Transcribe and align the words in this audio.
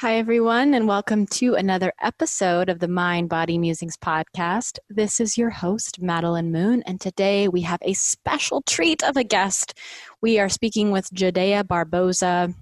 Hi, 0.00 0.16
everyone, 0.16 0.72
and 0.72 0.88
welcome 0.88 1.26
to 1.26 1.56
another 1.56 1.92
episode 2.00 2.70
of 2.70 2.78
the 2.78 2.88
Mind 2.88 3.28
Body 3.28 3.58
Musings 3.58 3.98
podcast. 3.98 4.78
This 4.88 5.20
is 5.20 5.36
your 5.36 5.50
host, 5.50 6.00
Madeline 6.00 6.50
Moon, 6.50 6.82
and 6.86 6.98
today 6.98 7.48
we 7.48 7.60
have 7.60 7.80
a 7.82 7.92
special 7.92 8.62
treat 8.62 9.04
of 9.04 9.18
a 9.18 9.24
guest. 9.24 9.78
We 10.22 10.38
are 10.38 10.48
speaking 10.48 10.90
with 10.90 11.12
Judea 11.12 11.64
Barboza, 11.64 12.54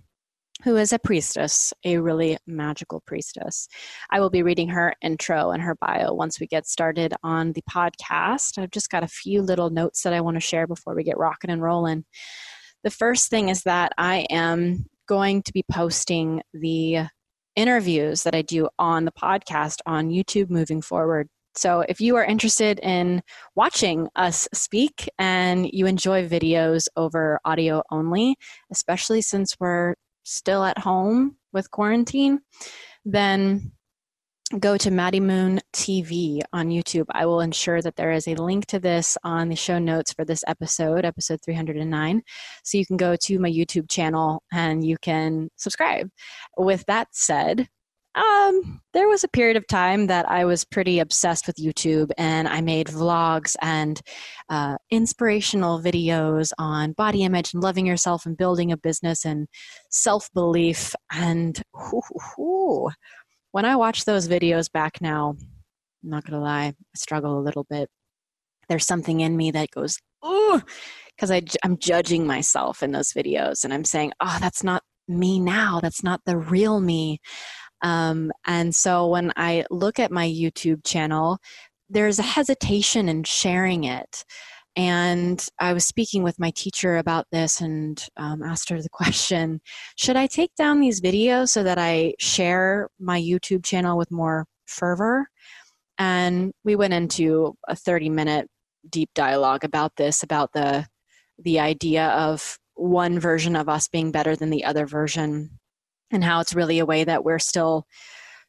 who 0.64 0.76
is 0.76 0.92
a 0.92 0.98
priestess, 0.98 1.72
a 1.84 1.98
really 1.98 2.38
magical 2.48 3.04
priestess. 3.06 3.68
I 4.10 4.18
will 4.18 4.30
be 4.30 4.42
reading 4.42 4.70
her 4.70 4.94
intro 5.00 5.52
and 5.52 5.62
her 5.62 5.76
bio 5.76 6.14
once 6.14 6.40
we 6.40 6.48
get 6.48 6.66
started 6.66 7.14
on 7.22 7.52
the 7.52 7.62
podcast. 7.70 8.58
I've 8.58 8.72
just 8.72 8.90
got 8.90 9.04
a 9.04 9.08
few 9.08 9.42
little 9.42 9.70
notes 9.70 10.02
that 10.02 10.12
I 10.12 10.22
want 10.22 10.34
to 10.34 10.40
share 10.40 10.66
before 10.66 10.96
we 10.96 11.04
get 11.04 11.18
rocking 11.18 11.50
and 11.50 11.62
rolling. 11.62 12.04
The 12.82 12.90
first 12.90 13.30
thing 13.30 13.48
is 13.48 13.62
that 13.62 13.92
I 13.96 14.26
am 14.28 14.86
going 15.06 15.42
to 15.44 15.52
be 15.52 15.62
posting 15.70 16.42
the 16.52 17.06
interviews 17.58 18.22
that 18.22 18.36
I 18.36 18.42
do 18.42 18.68
on 18.78 19.04
the 19.04 19.10
podcast 19.10 19.80
on 19.84 20.10
YouTube 20.10 20.48
moving 20.48 20.80
forward. 20.80 21.28
So 21.56 21.84
if 21.88 22.00
you 22.00 22.14
are 22.14 22.24
interested 22.24 22.78
in 22.78 23.20
watching 23.56 24.06
us 24.14 24.46
speak 24.54 25.10
and 25.18 25.68
you 25.72 25.86
enjoy 25.86 26.28
videos 26.28 26.86
over 26.96 27.40
audio 27.44 27.82
only, 27.90 28.36
especially 28.70 29.22
since 29.22 29.56
we're 29.58 29.96
still 30.22 30.62
at 30.62 30.78
home 30.78 31.34
with 31.52 31.68
quarantine, 31.72 32.38
then 33.04 33.72
go 34.58 34.76
to 34.78 34.90
Maddie 34.90 35.20
Moon 35.20 35.60
TV 35.74 36.40
on 36.52 36.68
YouTube. 36.68 37.04
I 37.10 37.26
will 37.26 37.40
ensure 37.40 37.82
that 37.82 37.96
there 37.96 38.12
is 38.12 38.26
a 38.26 38.34
link 38.34 38.66
to 38.66 38.78
this 38.78 39.18
on 39.22 39.48
the 39.48 39.56
show 39.56 39.78
notes 39.78 40.12
for 40.12 40.24
this 40.24 40.42
episode, 40.46 41.04
episode 41.04 41.40
309. 41.44 42.22
So 42.64 42.78
you 42.78 42.86
can 42.86 42.96
go 42.96 43.14
to 43.16 43.38
my 43.38 43.50
YouTube 43.50 43.90
channel 43.90 44.42
and 44.52 44.84
you 44.84 44.96
can 45.02 45.50
subscribe. 45.56 46.08
With 46.56 46.84
that 46.86 47.08
said, 47.12 47.68
um, 48.14 48.80
there 48.94 49.06
was 49.06 49.22
a 49.22 49.28
period 49.28 49.56
of 49.56 49.66
time 49.68 50.06
that 50.06 50.28
I 50.28 50.44
was 50.44 50.64
pretty 50.64 50.98
obsessed 50.98 51.46
with 51.46 51.56
YouTube, 51.56 52.10
and 52.18 52.48
I 52.48 52.60
made 52.62 52.88
vlogs 52.88 53.54
and 53.62 54.00
uh, 54.48 54.76
inspirational 54.90 55.80
videos 55.80 56.50
on 56.58 56.92
body 56.92 57.22
image 57.22 57.54
and 57.54 57.62
loving 57.62 57.86
yourself 57.86 58.26
and 58.26 58.36
building 58.36 58.72
a 58.72 58.76
business 58.76 59.24
and 59.24 59.46
self 59.90 60.28
belief. 60.32 60.96
And 61.12 61.62
whoo, 61.72 62.02
whoo, 62.36 62.90
when 63.58 63.64
I 63.64 63.74
watch 63.74 64.04
those 64.04 64.28
videos 64.28 64.70
back 64.70 65.00
now, 65.00 65.34
I'm 66.04 66.10
not 66.10 66.24
gonna 66.24 66.40
lie, 66.40 66.66
I 66.66 66.74
struggle 66.94 67.36
a 67.36 67.42
little 67.42 67.66
bit. 67.68 67.90
There's 68.68 68.86
something 68.86 69.18
in 69.18 69.36
me 69.36 69.50
that 69.50 69.72
goes, 69.72 69.98
ooh, 70.24 70.62
because 71.08 71.32
I'm 71.64 71.76
judging 71.76 72.24
myself 72.24 72.84
in 72.84 72.92
those 72.92 73.12
videos 73.12 73.64
and 73.64 73.74
I'm 73.74 73.84
saying, 73.84 74.12
oh, 74.20 74.38
that's 74.40 74.62
not 74.62 74.84
me 75.08 75.40
now. 75.40 75.80
That's 75.80 76.04
not 76.04 76.20
the 76.24 76.36
real 76.36 76.78
me. 76.78 77.18
Um, 77.82 78.30
and 78.46 78.72
so 78.72 79.08
when 79.08 79.32
I 79.34 79.64
look 79.72 79.98
at 79.98 80.12
my 80.12 80.28
YouTube 80.28 80.86
channel, 80.86 81.38
there's 81.90 82.20
a 82.20 82.30
hesitation 82.38 83.08
in 83.08 83.24
sharing 83.24 83.82
it. 83.82 84.24
And 84.78 85.44
I 85.58 85.72
was 85.72 85.84
speaking 85.84 86.22
with 86.22 86.38
my 86.38 86.52
teacher 86.52 86.98
about 86.98 87.26
this 87.32 87.60
and 87.60 88.00
um, 88.16 88.44
asked 88.44 88.68
her 88.68 88.80
the 88.80 88.88
question 88.92 89.60
Should 89.96 90.16
I 90.16 90.28
take 90.28 90.54
down 90.54 90.78
these 90.78 91.00
videos 91.00 91.48
so 91.48 91.64
that 91.64 91.78
I 91.78 92.14
share 92.20 92.88
my 93.00 93.20
YouTube 93.20 93.64
channel 93.64 93.98
with 93.98 94.12
more 94.12 94.46
fervor? 94.66 95.26
And 95.98 96.52
we 96.64 96.76
went 96.76 96.94
into 96.94 97.56
a 97.66 97.74
30 97.74 98.08
minute 98.08 98.48
deep 98.88 99.10
dialogue 99.16 99.64
about 99.64 99.96
this, 99.96 100.22
about 100.22 100.52
the, 100.54 100.86
the 101.40 101.58
idea 101.58 102.06
of 102.10 102.56
one 102.74 103.18
version 103.18 103.56
of 103.56 103.68
us 103.68 103.88
being 103.88 104.12
better 104.12 104.36
than 104.36 104.50
the 104.50 104.64
other 104.64 104.86
version, 104.86 105.58
and 106.12 106.22
how 106.22 106.38
it's 106.38 106.54
really 106.54 106.78
a 106.78 106.86
way 106.86 107.02
that 107.02 107.24
we're 107.24 107.40
still 107.40 107.84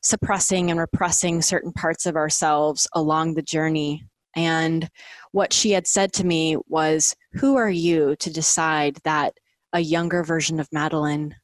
suppressing 0.04 0.70
and 0.70 0.80
repressing 0.80 1.42
certain 1.42 1.74
parts 1.74 2.06
of 2.06 2.16
ourselves 2.16 2.88
along 2.94 3.34
the 3.34 3.42
journey 3.42 4.04
and 4.36 4.90
what 5.32 5.54
she 5.54 5.72
had 5.72 5.88
said 5.88 6.14
to 6.14 6.26
me 6.26 6.58
was, 6.68 7.16
Who 7.34 7.56
are 7.58 7.70
you 7.70 8.16
to 8.18 8.32
decide 8.32 8.98
that 9.04 9.34
a 9.74 9.80
younger 9.80 10.24
version 10.24 10.60
of 10.60 10.68
Madeline 10.72 11.36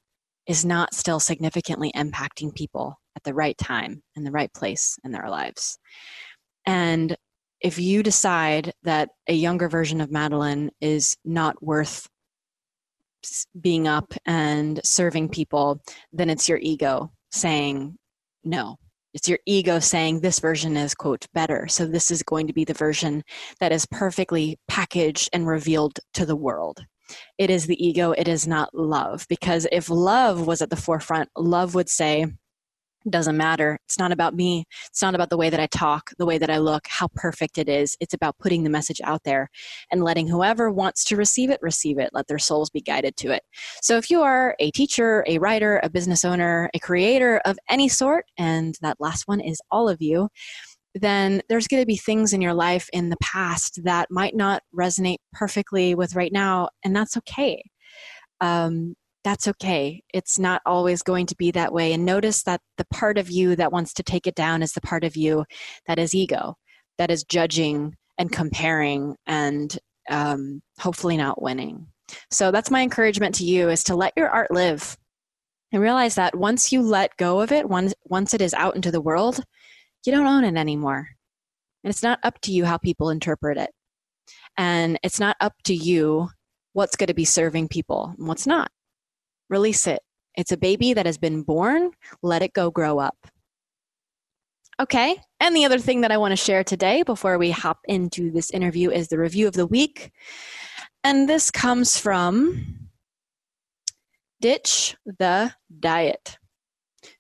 is 0.48 0.66
not 0.66 0.94
still 0.94 1.20
significantly 1.20 1.92
impacting 1.96 2.54
people 2.54 3.00
at 3.16 3.24
the 3.24 3.34
right 3.34 3.58
time 3.58 4.04
in 4.16 4.24
the 4.24 4.32
right 4.32 4.54
place 4.54 4.98
in 5.04 5.12
their 5.12 5.30
lives? 5.30 5.78
And 6.66 7.16
if 7.62 7.80
you 7.80 8.04
decide 8.04 8.74
that 8.84 9.10
a 9.28 9.34
younger 9.34 9.70
version 9.70 10.02
of 10.02 10.12
Madeline 10.12 10.70
is 10.82 11.16
not 11.26 11.62
worth 11.64 12.08
being 13.60 13.88
up 13.88 14.14
and 14.26 14.80
serving 14.84 15.30
people, 15.30 15.82
then 16.14 16.30
it's 16.30 16.48
your 16.48 16.60
ego 16.60 17.12
saying 17.32 17.98
no 18.44 18.78
it's 19.16 19.30
your 19.30 19.40
ego 19.46 19.80
saying 19.80 20.20
this 20.20 20.40
version 20.40 20.76
is, 20.76 20.94
quote, 20.94 21.26
better. 21.34 21.68
So 21.70 21.86
this 21.86 22.12
is 22.12 22.22
going 22.22 22.48
to 22.48 22.54
be 22.54 22.66
the 22.66 22.74
version 22.74 23.24
that 23.62 23.72
is 23.72 23.86
perfectly 23.86 24.60
packaged 24.68 25.30
and 25.32 25.48
revealed 25.48 26.02
to 26.16 26.26
the 26.26 26.36
world. 26.36 26.84
It 27.38 27.50
is 27.50 27.66
the 27.66 27.84
ego, 27.84 28.12
it 28.12 28.28
is 28.28 28.46
not 28.46 28.76
love. 28.76 29.26
Because 29.30 29.68
if 29.72 29.90
love 29.90 30.46
was 30.46 30.62
at 30.62 30.70
the 30.70 30.76
forefront, 30.76 31.30
love 31.38 31.76
would 31.76 31.88
say, 31.88 32.26
doesn't 33.10 33.38
matter. 33.38 33.80
It's 33.86 34.00
not 34.00 34.12
about 34.12 34.36
me. 34.36 34.66
It's 34.88 35.02
not 35.02 35.16
about 35.16 35.30
the 35.30 35.38
way 35.38 35.50
that 35.50 35.60
I 35.60 35.68
talk, 35.68 36.12
the 36.18 36.26
way 36.26 36.38
that 36.38 36.50
I 36.50 36.58
look, 36.58 36.88
how 36.88 37.08
perfect 37.16 37.58
it 37.58 37.70
is. 37.70 37.96
It's 38.00 38.14
about 38.14 38.38
putting 38.40 38.64
the 38.64 38.70
message 38.70 39.02
out 39.04 39.24
there 39.24 39.50
and 39.92 40.04
letting 40.04 40.28
whoever 40.28 40.72
wants 40.72 41.04
to 41.06 41.16
receive 41.16 41.50
it 41.50 41.60
receive 41.62 42.00
it. 42.00 42.10
Let 42.14 42.28
their 42.28 42.40
souls 42.40 42.70
be 42.70 42.82
guided 42.82 43.16
to 43.18 43.32
it. 43.32 43.44
So 43.82 43.98
if 43.98 44.10
you 44.10 44.22
are 44.22 44.56
a 44.60 44.72
teacher, 44.72 45.24
a 45.28 45.38
writer, 45.38 45.80
a 45.84 45.90
business 45.90 46.26
owner, 46.26 46.70
a 46.74 46.80
creator 46.80 47.42
of 47.46 47.58
any 47.70 47.90
sort, 47.90 48.26
and 48.38 48.76
that 48.82 48.98
last 49.00 49.28
one 49.28 49.40
is 49.40 49.62
all 49.72 49.90
of 49.90 50.02
you, 50.02 50.30
then 50.96 51.42
there's 51.50 51.68
going 51.68 51.82
to 51.82 51.88
be 51.88 51.98
things 51.98 52.32
in 52.32 52.42
your 52.42 52.54
life 52.54 52.90
in 52.94 53.10
the 53.10 53.18
past 53.22 53.82
that 53.84 54.10
might 54.10 54.36
not 54.36 54.64
resonate 54.74 55.18
perfectly 55.34 55.94
with 55.94 56.16
right 56.16 56.32
now, 56.32 56.70
and 56.84 56.96
that's 56.96 57.18
okay. 57.18 57.62
Um, 58.42 58.96
that's 59.26 59.48
okay. 59.48 60.04
It's 60.14 60.38
not 60.38 60.62
always 60.68 61.02
going 61.02 61.26
to 61.26 61.36
be 61.36 61.50
that 61.52 61.74
way. 61.74 61.94
And 61.94 62.06
notice 62.06 62.44
that 62.44 62.62
the 62.78 62.86
part 62.86 63.18
of 63.18 63.32
you 63.32 63.56
that 63.56 63.72
wants 63.72 63.92
to 63.96 64.04
take 64.04 64.28
it 64.28 64.36
down 64.36 64.62
is 64.62 64.74
the 64.74 64.82
part 64.82 65.04
of 65.04 65.18
you 65.18 65.46
that 65.88 65.98
is 65.98 66.14
ego, 66.14 66.58
that 67.00 67.10
is 67.10 67.24
judging 67.24 67.96
and 68.20 68.32
comparing 68.32 69.16
and 69.26 69.80
um, 70.12 70.62
hopefully 70.80 71.18
not 71.18 71.42
winning. 71.42 71.88
So 72.30 72.52
that's 72.52 72.70
my 72.70 72.84
encouragement 72.84 73.34
to 73.36 73.46
you 73.46 73.68
is 73.70 73.84
to 73.86 73.96
let 73.96 74.14
your 74.16 74.30
art 74.30 74.52
live 74.52 74.96
and 75.72 75.82
realize 75.82 76.14
that 76.16 76.38
once 76.38 76.72
you 76.72 76.84
let 76.84 77.18
go 77.18 77.42
of 77.42 77.52
it, 77.52 77.68
once, 77.68 77.96
once 78.04 78.36
it 78.36 78.42
is 78.42 78.54
out 78.54 78.76
into 78.76 78.92
the 78.92 79.02
world, 79.02 79.44
you 80.06 80.12
don't 80.12 80.28
own 80.28 80.44
it 80.44 80.56
anymore. 80.56 81.10
And 81.84 81.90
it's 81.90 82.04
not 82.04 82.20
up 82.22 82.40
to 82.42 82.52
you 82.52 82.64
how 82.64 82.78
people 82.78 83.10
interpret 83.10 83.58
it. 83.58 83.72
And 84.56 85.00
it's 85.02 85.20
not 85.20 85.36
up 85.42 85.56
to 85.64 85.74
you 85.74 86.30
what's 86.74 86.96
going 86.96 87.08
to 87.08 87.16
be 87.16 87.26
serving 87.26 87.70
people 87.70 88.14
and 88.16 88.28
what's 88.28 88.46
not. 88.46 88.70
Release 89.50 89.88
it. 89.88 90.02
It's 90.36 90.52
a 90.52 90.58
baby 90.58 90.94
that 90.94 91.06
has 91.06 91.18
been 91.18 91.44
born. 91.44 91.92
Let 92.22 92.42
it 92.42 92.54
go 92.54 92.72
grow 92.72 93.00
up. 93.00 93.16
Okay, 94.78 95.16
and 95.40 95.56
the 95.56 95.64
other 95.64 95.80
thing 95.80 96.02
that 96.02 96.12
I 96.12 96.18
want 96.18 96.34
to 96.34 96.36
share 96.36 96.64
today 96.64 97.04
before 97.04 97.38
we 97.38 97.52
hop 97.52 97.80
into 97.86 98.30
this 98.30 98.52
interview 98.52 98.90
is 98.90 99.08
the 99.08 99.18
review 99.18 99.48
of 99.48 99.54
the 99.54 99.66
week. 99.66 100.12
And 101.02 101.30
this 101.30 101.50
comes 101.50 101.98
from 101.98 102.90
Ditch 104.42 104.98
the 105.06 105.54
Diet. 105.80 106.38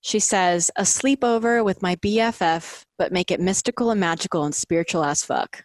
She 0.01 0.19
says, 0.19 0.69
a 0.75 0.81
sleepover 0.81 1.63
with 1.63 1.81
my 1.81 1.95
BFF, 1.97 2.83
but 2.97 3.13
make 3.13 3.31
it 3.31 3.39
mystical 3.39 3.89
and 3.89 3.99
magical 3.99 4.43
and 4.43 4.53
spiritual 4.53 5.03
as 5.03 5.23
fuck. 5.23 5.63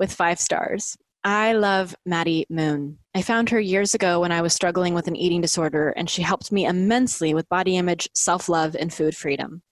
With 0.00 0.12
five 0.12 0.40
stars. 0.40 0.96
I 1.24 1.52
love 1.52 1.96
Maddie 2.06 2.46
Moon. 2.48 2.98
I 3.14 3.22
found 3.22 3.50
her 3.50 3.60
years 3.60 3.94
ago 3.94 4.20
when 4.20 4.30
I 4.30 4.40
was 4.40 4.52
struggling 4.52 4.94
with 4.94 5.08
an 5.08 5.16
eating 5.16 5.40
disorder, 5.40 5.90
and 5.90 6.08
she 6.08 6.22
helped 6.22 6.52
me 6.52 6.66
immensely 6.66 7.34
with 7.34 7.48
body 7.48 7.76
image, 7.76 8.08
self 8.14 8.48
love, 8.48 8.76
and 8.78 8.92
food 8.92 9.16
freedom. 9.16 9.62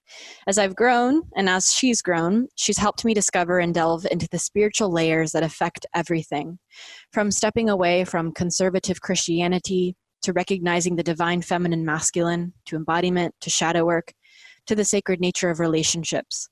As 0.46 0.58
I've 0.58 0.76
grown, 0.76 1.22
and 1.37 1.48
as 1.48 1.72
she's 1.72 2.02
grown, 2.02 2.48
she's 2.56 2.78
helped 2.78 3.04
me 3.04 3.14
discover 3.14 3.58
and 3.58 3.72
delve 3.72 4.06
into 4.10 4.28
the 4.31 4.38
spiritual 4.38 4.90
layers 4.90 5.32
that 5.32 5.43
affect 5.43 5.87
everything. 5.94 6.58
From 7.12 7.31
stepping 7.31 7.69
away 7.69 8.04
from 8.04 8.32
conservative 8.32 9.00
Christianity, 9.00 9.96
to 10.22 10.32
recognizing 10.32 10.96
the 10.96 11.02
divine 11.02 11.42
feminine 11.42 11.84
masculine, 11.84 12.52
to 12.66 12.75
embodiment, 12.76 13.34
to 13.40 13.50
shadow 13.50 13.84
work, 13.84 14.12
to 14.66 14.75
the 14.75 14.84
sacred 14.84 15.20
nature 15.20 15.50
of 15.50 15.60
relationships. 15.60 16.49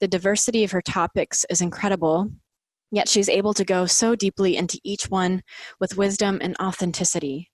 The 0.00 0.08
diversity 0.08 0.64
of 0.64 0.70
her 0.70 0.80
topics 0.80 1.44
is 1.50 1.60
incredible, 1.60 2.30
Yet 2.90 3.08
she's 3.08 3.28
able 3.28 3.54
to 3.54 3.64
go 3.64 3.86
so 3.86 4.14
deeply 4.14 4.56
into 4.56 4.80
each 4.82 5.10
one 5.10 5.42
with 5.78 5.96
wisdom 5.96 6.38
and 6.40 6.56
authenticity. 6.60 7.50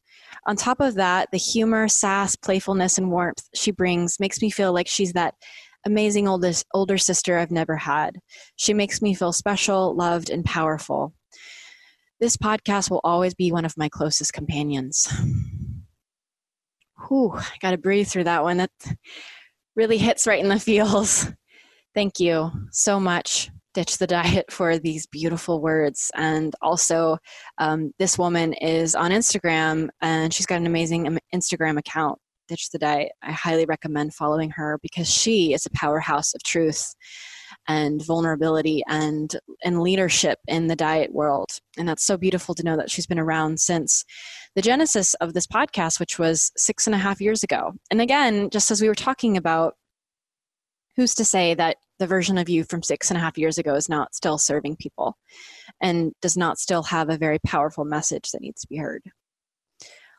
On 0.46 0.56
top 0.56 0.80
of 0.80 0.94
that, 0.94 1.30
the 1.32 1.38
humor, 1.38 1.88
sass, 1.88 2.36
playfulness, 2.36 2.98
and 2.98 3.10
warmth 3.10 3.48
she 3.54 3.70
brings 3.70 4.20
makes 4.20 4.42
me 4.42 4.50
feel 4.50 4.72
like 4.72 4.86
she's 4.86 5.12
that 5.14 5.34
amazing 5.86 6.28
oldest, 6.28 6.66
older 6.74 6.98
sister 6.98 7.38
I've 7.38 7.50
never 7.50 7.76
had. 7.76 8.18
She 8.56 8.74
makes 8.74 9.02
me 9.02 9.14
feel 9.14 9.32
special, 9.32 9.94
loved, 9.94 10.30
and 10.30 10.44
powerful. 10.44 11.14
This 12.20 12.36
podcast 12.36 12.90
will 12.90 13.00
always 13.04 13.34
be 13.34 13.52
one 13.52 13.64
of 13.64 13.76
my 13.76 13.88
closest 13.88 14.32
companions. 14.32 15.12
Whew, 17.08 17.32
I 17.34 17.56
got 17.60 17.72
to 17.72 17.78
breathe 17.78 18.08
through 18.08 18.24
that 18.24 18.44
one. 18.44 18.58
That 18.58 18.70
really 19.76 19.98
hits 19.98 20.26
right 20.26 20.42
in 20.42 20.48
the 20.48 20.60
feels. 20.60 21.28
Thank 21.94 22.20
you 22.20 22.50
so 22.70 22.98
much, 22.98 23.50
Ditch 23.74 23.98
the 23.98 24.06
Diet, 24.06 24.50
for 24.50 24.78
these 24.78 25.06
beautiful 25.06 25.60
words. 25.60 26.10
And 26.14 26.54
also, 26.62 27.18
um, 27.58 27.92
this 27.98 28.18
woman 28.18 28.54
is 28.54 28.94
on 28.94 29.10
Instagram 29.10 29.88
and 30.00 30.32
she's 30.32 30.46
got 30.46 30.56
an 30.56 30.66
amazing 30.66 31.18
Instagram 31.34 31.78
account, 31.78 32.18
Ditch 32.48 32.70
the 32.70 32.78
Diet. 32.78 33.12
I 33.22 33.32
highly 33.32 33.66
recommend 33.66 34.14
following 34.14 34.50
her 34.50 34.78
because 34.82 35.10
she 35.10 35.52
is 35.52 35.66
a 35.66 35.70
powerhouse 35.70 36.34
of 36.34 36.42
truth 36.42 36.94
and 37.68 38.04
vulnerability 38.04 38.82
and 38.88 39.36
and 39.62 39.80
leadership 39.80 40.38
in 40.48 40.66
the 40.66 40.76
diet 40.76 41.12
world 41.12 41.50
and 41.78 41.88
that's 41.88 42.04
so 42.04 42.16
beautiful 42.16 42.54
to 42.54 42.62
know 42.62 42.76
that 42.76 42.90
she's 42.90 43.06
been 43.06 43.18
around 43.18 43.58
since 43.58 44.04
the 44.54 44.62
genesis 44.62 45.14
of 45.14 45.34
this 45.34 45.46
podcast 45.46 46.00
which 46.00 46.18
was 46.18 46.50
six 46.56 46.86
and 46.86 46.94
a 46.94 46.98
half 46.98 47.20
years 47.20 47.42
ago 47.42 47.72
and 47.90 48.00
again 48.00 48.50
just 48.50 48.70
as 48.70 48.82
we 48.82 48.88
were 48.88 48.94
talking 48.94 49.36
about 49.36 49.74
who's 50.96 51.14
to 51.14 51.24
say 51.24 51.54
that 51.54 51.76
the 51.98 52.06
version 52.06 52.38
of 52.38 52.48
you 52.48 52.64
from 52.64 52.82
six 52.82 53.10
and 53.10 53.18
a 53.18 53.20
half 53.20 53.38
years 53.38 53.58
ago 53.58 53.74
is 53.74 53.88
not 53.88 54.14
still 54.14 54.38
serving 54.38 54.76
people 54.76 55.16
and 55.80 56.12
does 56.20 56.36
not 56.36 56.58
still 56.58 56.82
have 56.82 57.08
a 57.08 57.18
very 57.18 57.38
powerful 57.40 57.84
message 57.84 58.30
that 58.30 58.40
needs 58.40 58.60
to 58.60 58.68
be 58.68 58.76
heard 58.76 59.02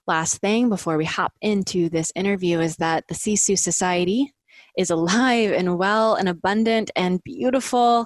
last 0.08 0.38
thing 0.38 0.70
before 0.70 0.98
we 0.98 1.06
hop 1.06 1.34
into 1.42 1.90
this 1.90 2.12
interview 2.16 2.60
is 2.60 2.78
that 2.78 3.08
the 3.08 3.16
sisu 3.16 3.58
society 3.58 4.34
is 4.78 4.90
alive 4.90 5.52
and 5.52 5.78
well 5.78 6.16
and 6.16 6.30
abundant 6.30 6.92
and 6.96 7.24
beautiful. 7.24 8.06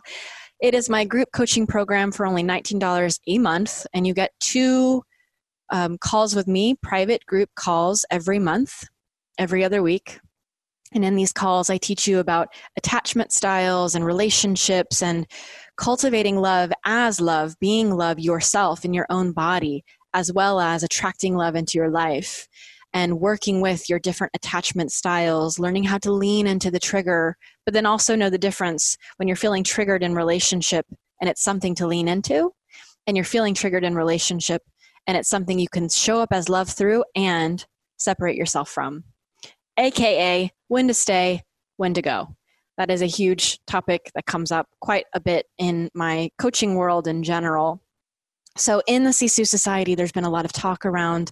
It 0.62 0.74
is 0.74 0.90
my 0.90 1.06
group 1.06 1.30
coaching 1.34 1.68
program 1.68 2.12
for 2.12 2.26
only 2.26 2.44
$19 2.44 3.20
a 3.28 3.38
month, 3.38 3.86
and 3.94 4.06
you 4.06 4.14
get 4.14 4.32
two 4.40 5.04
um, 5.72 5.98
calls 5.98 6.36
with 6.36 6.48
me, 6.48 6.76
private 6.82 7.26
group 7.26 7.50
calls 7.56 8.06
every 8.12 8.40
month, 8.40 8.84
every 9.38 9.64
other 9.64 9.82
week. 9.82 10.20
And 10.92 11.06
in 11.06 11.16
these 11.16 11.34
calls, 11.34 11.70
I 11.70 11.78
teach 11.78 12.08
you 12.08 12.20
about 12.20 12.50
attachment 12.78 13.32
styles 13.32 13.96
and 13.96 14.06
relationships 14.06 15.04
and 15.04 15.28
cultivating 15.78 16.38
love 16.38 16.72
as 16.86 17.22
love, 17.22 17.56
being 17.60 17.96
love 17.96 18.20
yourself 18.20 18.84
in 18.84 18.94
your 18.94 19.06
own 19.10 19.32
body, 19.32 19.84
as 20.14 20.34
well 20.34 20.60
as 20.60 20.84
attracting 20.84 21.36
love 21.36 21.56
into 21.56 21.78
your 21.78 21.90
life 21.90 22.48
and 22.94 23.20
working 23.20 23.62
with 23.62 23.88
your 23.88 24.00
different 24.00 24.32
attachment 24.36 24.92
styles, 24.92 25.60
learning 25.60 25.84
how 25.84 26.00
to 26.00 26.12
lean 26.12 26.48
into 26.48 26.72
the 26.72 26.80
trigger, 26.80 27.38
but 27.66 27.74
then 27.74 27.86
also 27.86 28.16
know 28.16 28.30
the 28.30 28.38
difference 28.38 28.98
when 29.18 29.28
you're 29.28 29.38
feeling 29.38 29.64
triggered 29.64 30.02
in 30.02 30.16
relationship 30.16 30.86
and 31.22 31.30
it's 31.30 31.44
something 31.44 31.76
to 31.76 31.86
lean 31.86 32.08
into, 32.08 32.52
and 33.06 33.16
you're 33.16 33.24
feeling 33.24 33.54
triggered 33.54 33.84
in 33.84 33.94
relationship 33.94 34.64
and 35.06 35.18
it's 35.18 35.30
something 35.30 35.60
you 35.60 35.70
can 35.70 35.90
show 35.90 36.20
up 36.20 36.30
as 36.32 36.50
love 36.50 36.70
through 36.70 37.04
and 37.16 37.66
separate 37.98 38.36
yourself 38.36 38.70
from. 38.70 39.04
AKA, 39.78 40.52
when 40.70 40.88
to 40.88 40.94
stay, 40.94 41.44
when 41.76 41.94
to 41.94 42.02
go. 42.02 42.30
That 42.78 42.90
is 42.90 43.02
a 43.02 43.08
huge 43.08 43.60
topic 43.68 44.10
that 44.16 44.26
comes 44.26 44.52
up 44.52 44.68
quite 44.80 45.06
a 45.14 45.20
bit 45.20 45.48
in 45.58 45.90
my 45.94 46.30
coaching 46.40 46.76
world 46.76 47.08
in 47.08 47.24
general. 47.24 47.82
So, 48.56 48.82
in 48.88 49.04
the 49.04 49.10
Sisu 49.10 49.46
Society, 49.46 49.96
there's 49.96 50.14
been 50.14 50.24
a 50.24 50.30
lot 50.30 50.46
of 50.46 50.54
talk 50.54 50.86
around 50.86 51.32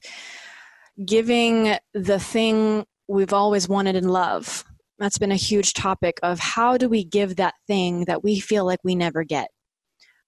giving 1.06 1.78
the 1.94 2.20
thing 2.20 2.86
we've 3.08 3.34
always 3.34 3.70
wanted 3.70 3.96
in 3.96 4.10
love. 4.10 4.66
That's 5.00 5.18
been 5.18 5.32
a 5.32 5.36
huge 5.36 5.74
topic 5.74 6.20
of 6.24 6.40
how 6.40 6.78
do 6.78 6.90
we 6.90 7.04
give 7.04 7.38
that 7.38 7.54
thing 7.68 8.06
that 8.06 8.24
we 8.24 8.40
feel 8.40 8.66
like 8.66 8.80
we 8.84 8.96
never 8.96 9.24
get? 9.24 9.50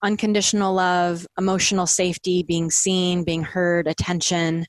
Unconditional 0.04 0.74
love, 0.74 1.26
emotional 1.38 1.88
safety, 1.88 2.44
being 2.44 2.70
seen, 2.70 3.24
being 3.24 3.44
heard, 3.44 3.88
attention. 3.88 4.66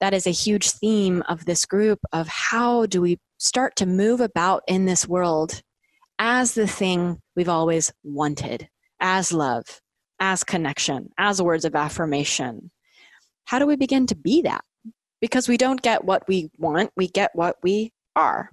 That 0.00 0.14
is 0.14 0.26
a 0.26 0.30
huge 0.30 0.70
theme 0.70 1.22
of 1.28 1.46
this 1.46 1.64
group 1.64 1.98
of 2.12 2.28
how 2.28 2.86
do 2.86 3.00
we 3.00 3.18
start 3.44 3.76
to 3.76 3.86
move 3.86 4.20
about 4.20 4.62
in 4.66 4.86
this 4.86 5.06
world 5.06 5.62
as 6.18 6.54
the 6.54 6.66
thing 6.66 7.20
we've 7.36 7.48
always 7.48 7.92
wanted, 8.02 8.68
as 9.00 9.32
love, 9.32 9.64
as 10.20 10.44
connection, 10.44 11.10
as 11.18 11.42
words 11.42 11.64
of 11.64 11.74
affirmation. 11.74 12.70
How 13.44 13.58
do 13.58 13.66
we 13.66 13.76
begin 13.76 14.06
to 14.06 14.16
be 14.16 14.42
that? 14.42 14.64
because 15.24 15.48
we 15.48 15.56
don't 15.56 15.80
get 15.80 16.04
what 16.04 16.22
we 16.28 16.50
want, 16.58 16.90
we 16.98 17.08
get 17.08 17.30
what 17.32 17.56
we 17.62 17.90
are. 18.14 18.50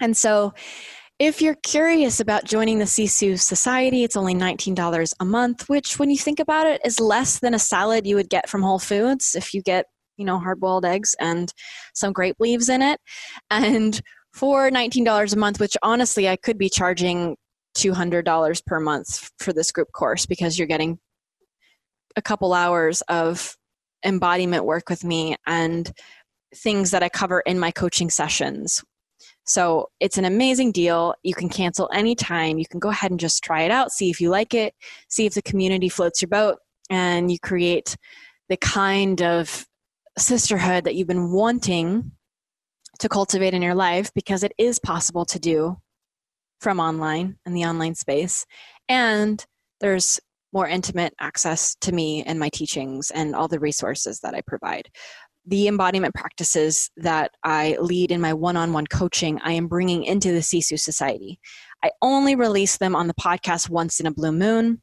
And 0.00 0.16
so, 0.16 0.54
if 1.18 1.42
you're 1.42 1.56
curious 1.56 2.20
about 2.20 2.46
joining 2.46 2.78
the 2.78 2.86
Sisu 2.86 3.38
Society, 3.38 4.02
it's 4.02 4.16
only 4.16 4.34
$19 4.34 5.12
a 5.20 5.24
month, 5.26 5.68
which, 5.68 5.98
when 5.98 6.08
you 6.08 6.16
think 6.16 6.40
about 6.40 6.66
it, 6.66 6.80
is 6.86 7.00
less 7.00 7.38
than 7.38 7.52
a 7.52 7.58
salad 7.58 8.06
you 8.06 8.16
would 8.16 8.30
get 8.30 8.48
from 8.48 8.62
Whole 8.62 8.78
Foods 8.78 9.34
if 9.34 9.52
you 9.52 9.60
get, 9.60 9.84
you 10.16 10.24
know, 10.24 10.38
hard 10.38 10.60
boiled 10.60 10.84
eggs 10.84 11.14
and 11.20 11.52
some 11.94 12.12
grape 12.12 12.36
leaves 12.38 12.68
in 12.68 12.82
it. 12.82 13.00
And 13.50 14.00
for 14.32 14.70
$19 14.70 15.32
a 15.32 15.36
month, 15.36 15.60
which 15.60 15.76
honestly 15.82 16.28
I 16.28 16.36
could 16.36 16.58
be 16.58 16.68
charging 16.68 17.36
$200 17.76 18.66
per 18.66 18.80
month 18.80 19.30
for 19.38 19.52
this 19.52 19.72
group 19.72 19.92
course 19.92 20.26
because 20.26 20.58
you're 20.58 20.68
getting 20.68 20.98
a 22.16 22.22
couple 22.22 22.52
hours 22.52 23.00
of 23.02 23.56
embodiment 24.04 24.64
work 24.64 24.88
with 24.88 25.04
me 25.04 25.36
and 25.46 25.92
things 26.54 26.90
that 26.92 27.02
I 27.02 27.08
cover 27.08 27.40
in 27.40 27.58
my 27.58 27.70
coaching 27.70 28.10
sessions. 28.10 28.82
So 29.46 29.88
it's 30.00 30.16
an 30.16 30.24
amazing 30.24 30.72
deal. 30.72 31.14
You 31.22 31.34
can 31.34 31.48
cancel 31.48 31.90
anytime. 31.92 32.58
You 32.58 32.66
can 32.66 32.80
go 32.80 32.90
ahead 32.90 33.10
and 33.10 33.20
just 33.20 33.42
try 33.42 33.62
it 33.62 33.70
out, 33.70 33.92
see 33.92 34.10
if 34.10 34.20
you 34.20 34.30
like 34.30 34.54
it, 34.54 34.74
see 35.08 35.26
if 35.26 35.34
the 35.34 35.42
community 35.42 35.88
floats 35.88 36.22
your 36.22 36.28
boat, 36.28 36.58
and 36.90 37.30
you 37.30 37.38
create 37.38 37.96
the 38.48 38.56
kind 38.56 39.22
of 39.22 39.66
sisterhood 40.18 40.84
that 40.84 40.94
you've 40.94 41.08
been 41.08 41.32
wanting 41.32 42.12
to 43.00 43.08
cultivate 43.08 43.54
in 43.54 43.62
your 43.62 43.74
life 43.74 44.12
because 44.14 44.42
it 44.42 44.52
is 44.58 44.78
possible 44.78 45.24
to 45.26 45.38
do 45.38 45.76
from 46.60 46.80
online 46.80 47.36
in 47.44 47.54
the 47.54 47.64
online 47.64 47.94
space. 47.94 48.46
And 48.88 49.44
there's 49.80 50.20
more 50.52 50.68
intimate 50.68 51.12
access 51.20 51.74
to 51.80 51.92
me 51.92 52.22
and 52.22 52.38
my 52.38 52.48
teachings 52.48 53.10
and 53.10 53.34
all 53.34 53.48
the 53.48 53.58
resources 53.58 54.20
that 54.20 54.34
I 54.34 54.40
provide. 54.46 54.88
The 55.46 55.68
embodiment 55.68 56.14
practices 56.14 56.90
that 56.96 57.32
I 57.42 57.76
lead 57.80 58.10
in 58.10 58.20
my 58.20 58.32
one 58.32 58.56
on 58.56 58.72
one 58.72 58.86
coaching, 58.86 59.38
I 59.42 59.52
am 59.52 59.66
bringing 59.66 60.04
into 60.04 60.32
the 60.32 60.38
Sisu 60.38 60.78
Society. 60.78 61.38
I 61.82 61.90
only 62.00 62.34
release 62.34 62.78
them 62.78 62.96
on 62.96 63.08
the 63.08 63.14
podcast 63.14 63.68
once 63.68 64.00
in 64.00 64.06
a 64.06 64.14
blue 64.14 64.32
moon, 64.32 64.80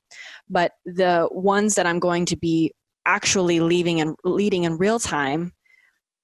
but 0.49 0.73
the 0.85 1.27
ones 1.31 1.73
that 1.75 1.87
I'm 1.87 1.99
going 1.99 2.27
to 2.27 2.37
be 2.37 2.73
actually 3.05 3.59
leaving 3.59 4.01
and 4.01 4.15
leading 4.23 4.63
in 4.63 4.77
real 4.77 4.99
time 4.99 5.51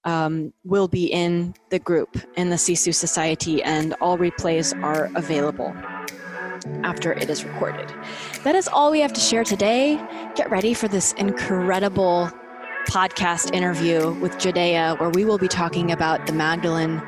um, 0.03 0.53
will 0.63 0.88
be 0.88 1.06
in 1.06 1.53
the 1.69 1.79
group 1.79 2.18
in 2.38 2.50
the 2.50 2.56
Sisu 2.56 2.94
Society, 2.94 3.62
and 3.63 3.94
all 4.00 4.18
replays 4.18 4.74
are 4.81 5.09
available 5.15 5.75
after 6.83 7.11
it 7.13 7.30
is 7.30 7.44
recorded. 7.44 7.92
That 8.44 8.56
is 8.56 8.68
all 8.68 8.92
we 8.92 9.01
have 9.01 9.13
to 9.13 9.19
share 9.19 9.44
today. 9.44 9.95
Get 10.35 10.49
ready 10.49 10.73
for 10.73 10.87
this 10.87 11.13
incredible 11.13 12.31
podcast 12.87 13.54
interview 13.54 14.13
with 14.13 14.33
Jadea, 14.37 14.97
where 14.99 15.09
we 15.09 15.25
will 15.25 15.37
be 15.37 15.49
talking 15.49 15.92
about 15.92 16.25
the 16.25 16.33
Magdalene 16.33 17.01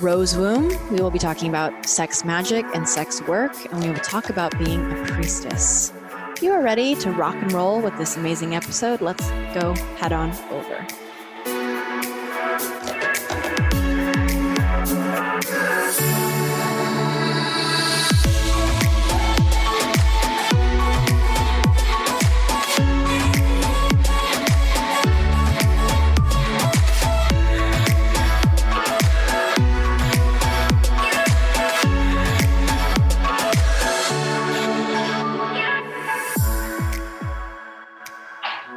Rose 0.00 0.36
Womb. 0.36 0.68
We 0.90 1.00
will 1.00 1.10
be 1.10 1.18
talking 1.18 1.48
about 1.48 1.86
sex 1.86 2.24
magic 2.24 2.64
and 2.74 2.88
sex 2.88 3.20
work, 3.22 3.52
and 3.70 3.82
we 3.84 3.90
will 3.90 3.98
talk 3.98 4.30
about 4.30 4.58
being 4.58 4.80
a 4.90 5.04
priestess. 5.06 5.92
You 6.44 6.52
are 6.52 6.60
ready 6.60 6.94
to 6.96 7.10
rock 7.10 7.36
and 7.36 7.50
roll 7.52 7.80
with 7.80 7.96
this 7.96 8.18
amazing 8.18 8.54
episode, 8.54 9.00
let's 9.00 9.26
go 9.54 9.74
head 9.96 10.12
on 10.12 10.30
over. 10.50 10.86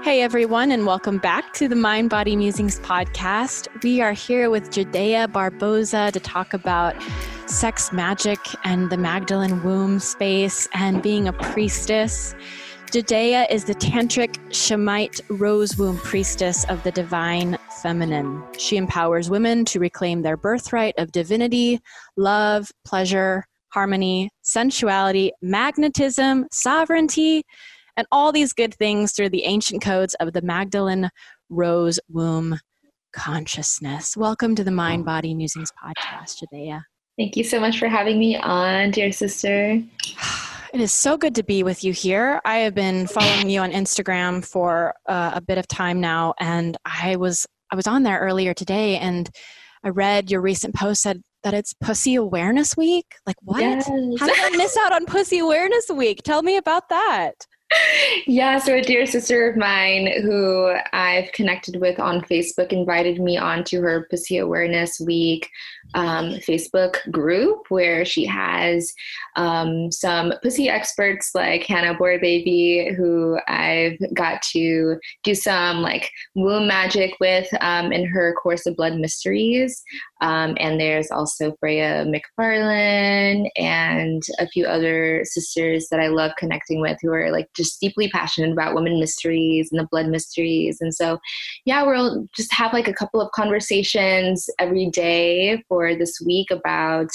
Hey 0.08 0.22
everyone, 0.22 0.72
and 0.72 0.86
welcome 0.86 1.18
back 1.18 1.52
to 1.56 1.68
the 1.68 1.76
Mind 1.76 2.10
Body 2.10 2.38
Musings 2.38 2.80
podcast. 2.80 3.68
We 3.84 4.00
are 4.00 4.14
here 4.14 4.50
with 4.50 4.72
Jadea 4.72 5.30
Barboza 5.30 6.12
to 6.14 6.20
talk 6.22 6.54
about 6.54 6.96
sex 7.46 7.92
magic 7.92 8.40
and 8.64 8.90
the 8.90 8.96
Magdalene 8.96 9.62
womb 9.64 10.00
space 10.00 10.70
and 10.74 11.04
being 11.04 11.28
a 11.28 11.34
priestess. 11.34 12.34
Jadea 12.90 13.52
is 13.52 13.66
the 13.66 13.76
Tantric 13.76 14.38
Shemite 14.50 15.20
rose 15.28 15.78
womb 15.78 15.98
priestess 15.98 16.64
of 16.70 16.82
the 16.84 16.92
divine 16.94 17.58
feminine. 17.82 18.42
She 18.58 18.78
empowers 18.78 19.30
women 19.30 19.66
to 19.66 19.80
reclaim 19.82 20.22
their 20.22 20.38
birthright 20.38 20.94
of 20.98 21.12
divinity, 21.12 21.82
love, 22.16 22.72
pleasure, 22.86 23.44
harmony, 23.74 24.30
sensuality, 24.42 25.34
magnetism, 25.42 26.48
sovereignty, 26.50 27.44
and 27.98 28.06
all 28.12 28.32
these 28.32 28.54
good 28.54 28.75
things 28.75 29.12
through 29.12 29.30
the 29.30 29.44
ancient 29.44 29.82
codes 29.82 30.13
of 30.16 30.32
the 30.32 30.42
Magdalene 30.44 31.10
Rose 31.50 32.00
Womb 32.08 32.60
consciousness. 33.12 34.16
Welcome 34.16 34.56
to 34.56 34.63
the 34.63 34.72
Mind 34.72 35.04
Body 35.04 35.34
Musings 35.34 35.72
podcast, 35.84 36.38
Judea. 36.39 36.86
Thank 37.18 37.36
you 37.36 37.44
so 37.44 37.60
much 37.60 37.80
for 37.80 37.88
having 37.88 38.20
me 38.20 38.38
on, 38.38 38.92
dear 38.92 39.12
sister. 39.12 39.82
It 40.74 40.82
is 40.82 40.92
so 40.92 41.18
good 41.18 41.34
to 41.36 41.44
be 41.44 41.63
with 41.63 41.86
you 41.86 41.94
here. 41.94 42.42
I 42.44 42.58
have 42.58 42.75
been 42.75 43.08
following 43.08 43.50
you 43.50 43.62
on 43.62 43.72
Instagram 43.72 44.46
for 44.46 44.94
uh, 45.08 45.32
a 45.34 45.42
bit 45.42 45.58
of 45.58 45.66
time 45.66 46.01
now, 46.01 46.34
and 46.42 46.75
I 46.84 47.16
was 47.16 47.48
I 47.72 47.77
was 47.77 47.88
on 47.88 48.04
there 48.04 48.20
earlier 48.20 48.54
today, 48.54 48.98
and 48.98 49.30
I 49.86 49.89
read 49.89 50.30
your 50.30 50.42
recent 50.42 50.75
post 50.75 51.04
said 51.04 51.22
that 51.44 51.54
it's 51.54 51.74
Pussy 51.74 52.16
Awareness 52.16 52.75
Week. 52.75 53.06
Like 53.25 53.38
what? 53.44 53.62
Yes. 53.62 53.88
How 53.88 54.27
did 54.27 54.36
I 54.39 54.58
miss 54.58 54.77
out 54.84 54.92
on 54.92 55.06
Pussy 55.06 55.39
Awareness 55.39 55.89
Week? 55.89 56.22
Tell 56.22 56.44
me 56.44 56.58
about 56.58 56.89
that 56.89 57.48
yeah, 58.25 58.59
so 58.59 58.75
a 58.75 58.81
dear 58.81 59.05
sister 59.05 59.50
of 59.50 59.57
mine 59.57 60.21
who 60.21 60.74
I've 60.93 61.31
connected 61.33 61.81
with 61.81 62.00
on 62.00 62.21
Facebook 62.21 62.71
invited 62.71 63.19
me 63.19 63.38
onto 63.38 63.81
her 63.81 64.07
Pussy 64.09 64.38
Awareness 64.38 65.00
Week 65.00 65.50
um, 65.94 66.32
Facebook 66.36 66.98
group 67.12 67.65
where 67.70 68.06
she 68.06 68.25
has 68.25 68.94
um, 69.36 69.91
some 69.91 70.34
pussy 70.44 70.70
experts 70.70 71.32
like 71.34 71.63
Hannah 71.63 71.98
Baby, 71.98 72.94
who 72.96 73.39
I've 73.48 73.98
got 74.13 74.41
to 74.53 74.98
do 75.24 75.36
some 75.36 75.82
like 75.82 76.12
womb 76.36 76.67
magic 76.67 77.15
with 77.20 77.48
um, 77.62 77.91
in 77.91 78.06
her 78.06 78.34
course 78.36 78.65
of 78.65 78.75
Blood 78.75 78.96
Mysteries. 78.96 79.84
Um, 80.22 80.58
and 80.60 80.79
there's 80.79 81.12
also 81.12 81.56
Freya 81.60 82.06
McFarlane 82.06 83.50
and 83.56 84.24
a 84.39 84.48
few 84.48 84.65
other 84.65 85.24
sisters 85.25 85.88
that 85.89 86.00
I 86.00 86.08
love 86.08 86.32
connecting 86.38 86.82
with 86.82 86.98
who 87.01 87.12
are 87.12 87.32
like 87.32 87.48
just 87.56 87.79
deeply 87.79 88.10
passionate 88.10 88.51
about 88.51 88.74
women 88.74 89.00
mysteries 89.00 89.70
and 89.72 89.79
the 89.79 89.88
blood 89.91 90.08
mysteries. 90.08 90.79
And 90.82 90.94
so, 90.94 91.20
yeah, 91.65 91.84
we'll 91.84 92.27
just 92.36 92.51
have 92.53 92.74
like 92.74 92.88
a 92.88 92.94
couple 92.94 93.22
of 93.22 93.32
conversations 93.32 94.50
every 94.60 94.89
day 94.89 95.63
for 95.67 95.76
this 95.98 96.22
week 96.25 96.50
about 96.51 97.10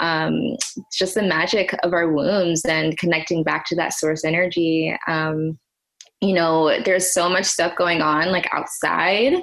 um, 0.00 0.56
just 0.92 1.14
the 1.14 1.22
magic 1.22 1.74
of 1.82 1.92
our 1.92 2.10
wombs 2.10 2.64
and 2.64 2.98
connecting 2.98 3.42
back 3.42 3.66
to 3.66 3.76
that 3.76 3.92
source 3.92 4.24
energy. 4.24 4.96
Um, 5.06 5.58
you 6.20 6.34
know, 6.34 6.82
there's 6.84 7.12
so 7.12 7.28
much 7.28 7.46
stuff 7.46 7.76
going 7.76 8.02
on 8.02 8.30
like 8.30 8.48
outside 8.52 9.34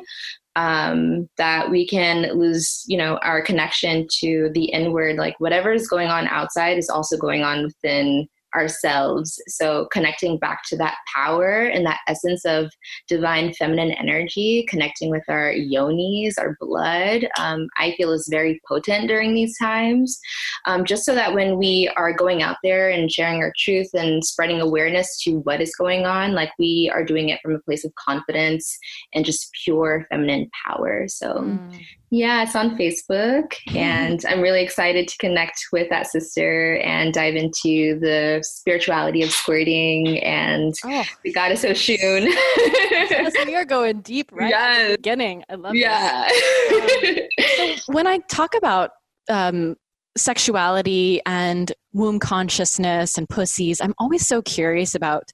um, 0.55 1.29
that 1.37 1.69
we 1.69 1.87
can 1.87 2.37
lose, 2.37 2.83
you 2.87 2.97
know, 2.97 3.19
our 3.23 3.41
connection 3.41 4.07
to 4.19 4.49
the 4.53 4.65
inward. 4.65 5.17
Like 5.17 5.39
whatever 5.39 5.71
is 5.71 5.87
going 5.87 6.07
on 6.07 6.27
outside 6.27 6.77
is 6.77 6.89
also 6.89 7.17
going 7.17 7.43
on 7.43 7.63
within 7.63 8.27
ourselves. 8.57 9.41
So 9.47 9.87
connecting 9.91 10.37
back 10.39 10.61
to 10.69 10.77
that 10.77 10.95
power 11.15 11.61
and 11.61 11.85
that 11.85 11.99
essence 12.07 12.43
of 12.45 12.71
divine 13.07 13.53
feminine 13.53 13.91
energy, 13.91 14.65
connecting 14.67 15.09
with 15.09 15.23
our 15.29 15.53
yonis, 15.53 16.33
our 16.37 16.57
blood, 16.59 17.27
um, 17.39 17.67
I 17.77 17.93
feel 17.97 18.11
is 18.11 18.27
very 18.29 18.59
potent 18.67 19.07
during 19.07 19.33
these 19.33 19.57
times. 19.57 20.19
Um, 20.65 20.83
just 20.85 21.05
so 21.05 21.13
that 21.15 21.33
when 21.33 21.57
we 21.57 21.89
are 21.95 22.13
going 22.13 22.41
out 22.41 22.57
there 22.63 22.89
and 22.89 23.11
sharing 23.11 23.41
our 23.41 23.53
truth 23.57 23.89
and 23.93 24.23
spreading 24.23 24.59
awareness 24.59 25.21
to 25.23 25.39
what 25.39 25.61
is 25.61 25.75
going 25.75 26.05
on, 26.05 26.33
like 26.33 26.51
we 26.57 26.91
are 26.93 27.03
doing 27.05 27.29
it 27.29 27.39
from 27.41 27.55
a 27.55 27.59
place 27.59 27.85
of 27.85 27.93
confidence 27.95 28.77
and 29.13 29.25
just 29.25 29.49
pure 29.63 30.05
feminine 30.09 30.49
power. 30.65 31.07
So 31.07 31.35
mm. 31.35 31.85
Yeah, 32.09 32.43
it's 32.43 32.55
on 32.55 32.77
Facebook, 32.77 33.53
and 33.75 34.23
I'm 34.29 34.39
really 34.39 34.61
excited 34.61 35.09
to 35.09 35.17
connect 35.17 35.59
with 35.73 35.89
that 35.89 36.07
sister 36.07 36.77
and 36.77 37.13
dive 37.13 37.35
into 37.35 37.99
the 37.99 38.41
spirituality 38.43 39.23
of 39.23 39.31
squirting 39.31 40.19
and 40.23 40.73
oh. 40.85 41.03
the 41.25 41.33
goddess 41.33 41.65
Oshun. 41.65 42.27
yes, 42.57 43.33
we 43.45 43.55
are 43.55 43.65
going 43.65 43.99
deep 44.01 44.31
right 44.31 44.49
yes. 44.49 44.79
at 44.79 44.87
the 44.87 44.97
beginning. 44.97 45.43
I 45.49 45.55
love 45.55 45.75
yeah. 45.75 46.29
Um, 46.71 47.27
so 47.57 47.75
when 47.93 48.07
I 48.07 48.19
talk 48.29 48.55
about 48.55 48.91
um, 49.29 49.75
sexuality 50.15 51.19
and 51.25 51.73
womb 51.91 52.19
consciousness 52.19 53.17
and 53.17 53.27
pussies, 53.27 53.81
I'm 53.81 53.93
always 53.99 54.25
so 54.25 54.41
curious 54.41 54.95
about 54.95 55.31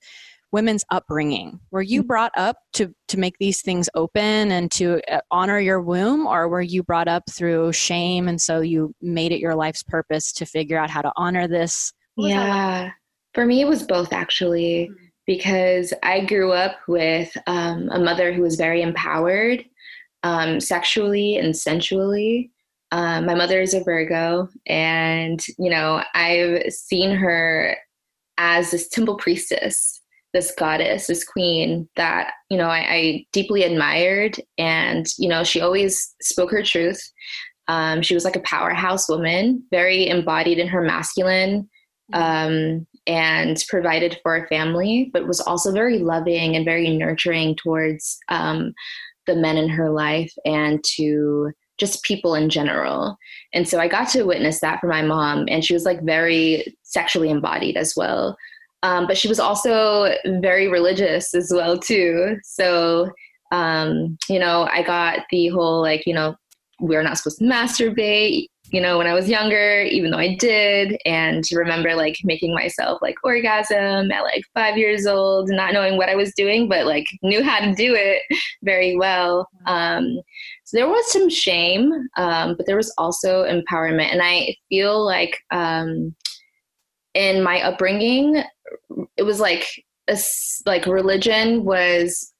women's 0.53 0.85
upbringing. 0.91 1.59
Were 1.71 1.81
you 1.81 2.01
mm-hmm. 2.01 2.07
brought 2.07 2.31
up 2.37 2.57
to 2.73 2.93
to 3.09 3.19
make 3.19 3.37
these 3.39 3.61
things 3.61 3.89
open 3.95 4.51
and 4.51 4.71
to 4.73 5.01
uh, 5.11 5.19
honor 5.31 5.59
your 5.59 5.81
womb 5.81 6.25
or 6.27 6.47
were 6.47 6.61
you 6.61 6.83
brought 6.83 7.07
up 7.07 7.23
through 7.29 7.73
shame 7.73 8.27
and 8.27 8.39
so 8.39 8.61
you 8.61 8.93
made 9.01 9.31
it 9.31 9.39
your 9.39 9.55
life's 9.55 9.83
purpose 9.83 10.31
to 10.33 10.45
figure 10.45 10.77
out 10.77 10.89
how 10.89 11.01
to 11.01 11.11
honor 11.17 11.47
this? 11.47 11.91
Yeah. 12.15 12.91
For 13.33 13.45
me 13.45 13.61
it 13.61 13.67
was 13.67 13.83
both 13.83 14.13
actually 14.13 14.89
mm-hmm. 14.91 15.05
because 15.25 15.91
i 16.03 16.23
grew 16.23 16.51
up 16.51 16.77
with 16.87 17.35
um, 17.47 17.89
a 17.91 17.99
mother 17.99 18.31
who 18.31 18.43
was 18.43 18.55
very 18.55 18.81
empowered 18.81 19.65
um, 20.21 20.61
sexually 20.61 21.35
and 21.35 21.57
sensually. 21.57 22.49
Um, 22.93 23.25
my 23.25 23.33
mother 23.33 23.59
is 23.59 23.73
a 23.73 23.83
virgo 23.83 24.49
and 24.67 25.43
you 25.57 25.71
know 25.71 26.03
i've 26.13 26.71
seen 26.71 27.15
her 27.15 27.75
as 28.37 28.69
this 28.69 28.87
temple 28.87 29.15
priestess 29.15 30.02
this 30.33 30.53
goddess, 30.57 31.07
this 31.07 31.23
queen 31.23 31.87
that, 31.95 32.31
you 32.49 32.57
know, 32.57 32.67
I, 32.67 32.79
I 32.89 33.25
deeply 33.31 33.63
admired. 33.63 34.35
And, 34.57 35.05
you 35.17 35.29
know, 35.29 35.43
she 35.43 35.61
always 35.61 36.15
spoke 36.21 36.51
her 36.51 36.63
truth. 36.63 37.01
Um, 37.67 38.01
she 38.01 38.15
was 38.15 38.25
like 38.25 38.35
a 38.35 38.41
powerhouse 38.41 39.07
woman, 39.07 39.63
very 39.71 40.07
embodied 40.07 40.57
in 40.57 40.67
her 40.67 40.81
masculine, 40.81 41.69
um, 42.11 42.85
and 43.07 43.63
provided 43.69 44.19
for 44.23 44.35
a 44.35 44.47
family, 44.47 45.09
but 45.13 45.27
was 45.27 45.39
also 45.39 45.71
very 45.71 45.99
loving 45.99 46.55
and 46.55 46.65
very 46.65 46.95
nurturing 46.97 47.55
towards 47.55 48.17
um, 48.29 48.73
the 49.27 49.35
men 49.35 49.57
in 49.57 49.69
her 49.69 49.89
life 49.89 50.33
and 50.45 50.83
to 50.95 51.51
just 51.77 52.03
people 52.03 52.35
in 52.35 52.49
general. 52.49 53.17
And 53.53 53.67
so 53.67 53.79
I 53.79 53.87
got 53.87 54.09
to 54.09 54.23
witness 54.23 54.59
that 54.59 54.79
for 54.79 54.87
my 54.87 55.01
mom, 55.01 55.45
and 55.47 55.63
she 55.63 55.73
was 55.73 55.85
like 55.85 56.03
very 56.03 56.75
sexually 56.83 57.29
embodied 57.29 57.77
as 57.77 57.93
well. 57.95 58.35
Um, 58.83 59.07
but 59.07 59.17
she 59.17 59.27
was 59.27 59.39
also 59.39 60.13
very 60.25 60.67
religious 60.67 61.33
as 61.33 61.51
well 61.53 61.79
too. 61.79 62.37
So 62.43 63.09
um, 63.53 64.17
you 64.27 64.39
know, 64.39 64.67
I 64.71 64.81
got 64.81 65.19
the 65.29 65.47
whole 65.49 65.81
like 65.81 66.05
you 66.05 66.13
know 66.13 66.35
we're 66.79 67.03
not 67.03 67.17
supposed 67.17 67.39
to 67.39 67.45
masturbate. 67.45 68.47
You 68.71 68.81
know, 68.81 68.97
when 68.97 69.05
I 69.05 69.13
was 69.13 69.29
younger, 69.29 69.83
even 69.83 70.09
though 70.09 70.17
I 70.17 70.35
did, 70.35 70.97
and 71.05 71.43
remember 71.53 71.93
like 71.93 72.17
making 72.23 72.55
myself 72.55 72.99
like 73.03 73.15
orgasm 73.23 74.11
at 74.11 74.23
like 74.23 74.43
five 74.55 74.77
years 74.77 75.05
old, 75.05 75.49
not 75.49 75.73
knowing 75.73 75.97
what 75.97 76.09
I 76.09 76.15
was 76.15 76.33
doing, 76.33 76.67
but 76.67 76.87
like 76.87 77.05
knew 77.21 77.43
how 77.43 77.59
to 77.59 77.75
do 77.75 77.93
it 77.95 78.23
very 78.63 78.97
well. 78.97 79.47
Um, 79.67 80.19
so 80.63 80.77
there 80.77 80.87
was 80.87 81.11
some 81.11 81.29
shame, 81.29 81.91
um, 82.17 82.55
but 82.57 82.65
there 82.65 82.77
was 82.77 82.91
also 82.97 83.43
empowerment, 83.43 84.11
and 84.11 84.21
I 84.23 84.55
feel 84.69 85.05
like 85.05 85.37
um, 85.51 86.15
in 87.13 87.43
my 87.43 87.61
upbringing, 87.61 88.43
it 89.17 89.23
was 89.23 89.39
like 89.39 89.67
a, 90.09 90.17
like 90.65 90.85
religion 90.85 91.63
was 91.63 92.31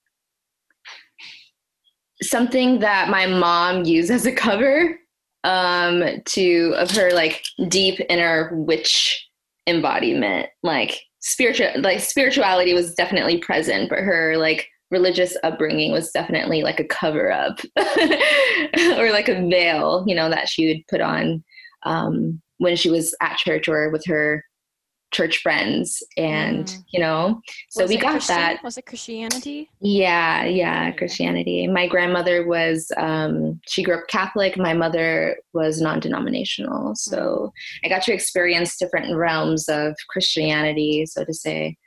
something 2.21 2.79
that 2.79 3.09
my 3.09 3.25
mom 3.25 3.83
used 3.83 4.11
as 4.11 4.25
a 4.25 4.31
cover 4.31 4.97
um 5.43 6.03
to 6.25 6.73
of 6.77 6.89
her 6.91 7.11
like 7.11 7.43
deep 7.67 7.99
inner 8.09 8.49
witch 8.53 9.27
embodiment. 9.67 10.47
Like 10.61 11.01
spiritual 11.23 11.69
like 11.77 12.01
spirituality 12.01 12.73
was 12.73 12.93
definitely 12.95 13.37
present 13.37 13.89
but 13.89 13.99
her 13.99 14.35
like 14.37 14.67
religious 14.91 15.35
upbringing 15.43 15.91
was 15.91 16.11
definitely 16.11 16.61
like 16.61 16.81
a 16.81 16.85
cover 16.85 17.31
up 17.31 17.59
or 18.97 19.09
like 19.09 19.29
a 19.29 19.47
veil 19.49 20.03
you 20.05 20.13
know 20.13 20.29
that 20.29 20.49
she 20.49 20.67
would 20.67 20.87
put 20.89 20.99
on 20.99 21.41
um 21.83 22.41
when 22.57 22.75
she 22.75 22.89
was 22.89 23.15
at 23.21 23.37
church 23.37 23.69
or 23.69 23.89
with 23.89 24.05
her 24.05 24.43
church 25.13 25.41
friends 25.41 26.03
and 26.17 26.65
mm. 26.65 26.83
you 26.91 26.99
know 26.99 27.39
so 27.69 27.83
was 27.83 27.89
we 27.89 27.97
got 27.97 28.11
Christian? 28.11 28.35
that. 28.35 28.63
was 28.63 28.77
it 28.77 28.85
christianity? 28.85 29.69
Yeah 29.79 30.43
yeah. 30.45 30.91
Christianity. 30.91 31.67
My 31.67 31.87
grandmother 31.87 32.45
was 32.45 32.91
um 32.97 33.61
she 33.67 33.83
grew 33.83 33.95
up 33.95 34.07
catholic. 34.07 34.57
My 34.57 34.73
mother 34.73 35.37
was 35.53 35.79
non-denominational. 35.79 36.95
So 36.95 37.17
mm. 37.17 37.51
i 37.85 37.89
got 37.89 38.03
to 38.03 38.13
experience 38.13 38.77
different 38.77 39.15
realms 39.15 39.69
of 39.69 39.95
christianity 40.09 41.05
so 41.05 41.23
to 41.23 41.33
say. 41.33 41.77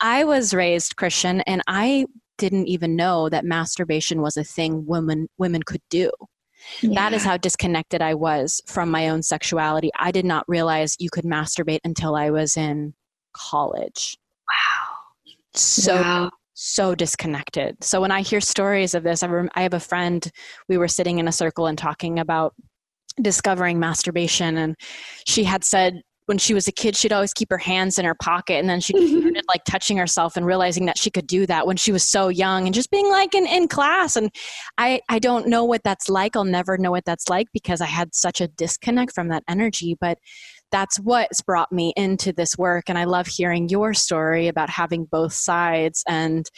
I 0.00 0.24
was 0.24 0.54
raised 0.54 0.96
christian 0.96 1.40
and 1.42 1.62
i 1.66 2.06
didn't 2.38 2.66
even 2.66 2.96
know 2.96 3.28
that 3.28 3.44
masturbation 3.44 4.20
was 4.20 4.36
a 4.36 4.44
thing 4.44 4.86
women 4.86 5.28
women 5.38 5.62
could 5.62 5.82
do 5.90 6.10
yeah. 6.80 6.94
That 6.94 7.14
is 7.14 7.24
how 7.24 7.36
disconnected 7.36 8.02
I 8.02 8.14
was 8.14 8.60
from 8.66 8.90
my 8.90 9.08
own 9.08 9.22
sexuality. 9.22 9.90
I 9.98 10.10
did 10.10 10.24
not 10.24 10.44
realize 10.48 10.96
you 10.98 11.10
could 11.10 11.24
masturbate 11.24 11.80
until 11.84 12.16
I 12.16 12.30
was 12.30 12.56
in 12.56 12.94
college. 13.32 14.16
Wow. 14.48 14.96
So 15.54 15.94
wow. 15.96 16.30
so 16.54 16.94
disconnected. 16.94 17.82
So 17.82 18.00
when 18.00 18.10
I 18.10 18.22
hear 18.22 18.40
stories 18.40 18.94
of 18.94 19.02
this, 19.02 19.22
I, 19.22 19.28
rem- 19.28 19.50
I 19.54 19.62
have 19.62 19.74
a 19.74 19.80
friend. 19.80 20.30
We 20.68 20.78
were 20.78 20.88
sitting 20.88 21.18
in 21.18 21.28
a 21.28 21.32
circle 21.32 21.66
and 21.66 21.78
talking 21.78 22.18
about 22.18 22.54
discovering 23.20 23.78
masturbation, 23.78 24.56
and 24.56 24.74
she 25.26 25.44
had 25.44 25.64
said 25.64 26.02
when 26.26 26.38
she 26.38 26.54
was 26.54 26.66
a 26.66 26.72
kid, 26.72 26.96
she'd 26.96 27.12
always 27.12 27.32
keep 27.32 27.50
her 27.50 27.58
hands 27.58 27.98
in 27.98 28.04
her 28.04 28.14
pocket, 28.14 28.54
and 28.54 28.68
then 28.68 28.80
she 28.80 28.92
mm-hmm. 28.92 29.20
started 29.20 29.44
like 29.48 29.64
touching 29.64 29.96
herself 29.96 30.36
and 30.36 30.46
realizing 30.46 30.86
that 30.86 30.98
she 30.98 31.10
could 31.10 31.26
do 31.26 31.46
that 31.46 31.66
when 31.66 31.76
she 31.76 31.92
was 31.92 32.02
so 32.02 32.28
young, 32.28 32.66
and 32.66 32.74
just 32.74 32.90
being 32.90 33.08
like 33.10 33.34
in, 33.34 33.46
in 33.46 33.68
class. 33.68 34.16
And 34.16 34.30
I 34.78 35.00
I 35.08 35.18
don't 35.18 35.48
know 35.48 35.64
what 35.64 35.82
that's 35.84 36.08
like. 36.08 36.36
I'll 36.36 36.44
never 36.44 36.78
know 36.78 36.90
what 36.90 37.04
that's 37.04 37.28
like 37.28 37.48
because 37.52 37.80
I 37.80 37.86
had 37.86 38.14
such 38.14 38.40
a 38.40 38.48
disconnect 38.48 39.14
from 39.14 39.28
that 39.28 39.44
energy. 39.48 39.96
But 40.00 40.18
that's 40.72 40.98
what's 40.98 41.42
brought 41.42 41.70
me 41.70 41.92
into 41.96 42.32
this 42.32 42.56
work, 42.56 42.84
and 42.88 42.98
I 42.98 43.04
love 43.04 43.26
hearing 43.26 43.68
your 43.68 43.94
story 43.94 44.48
about 44.48 44.70
having 44.70 45.04
both 45.04 45.32
sides 45.32 46.02
and 46.08 46.48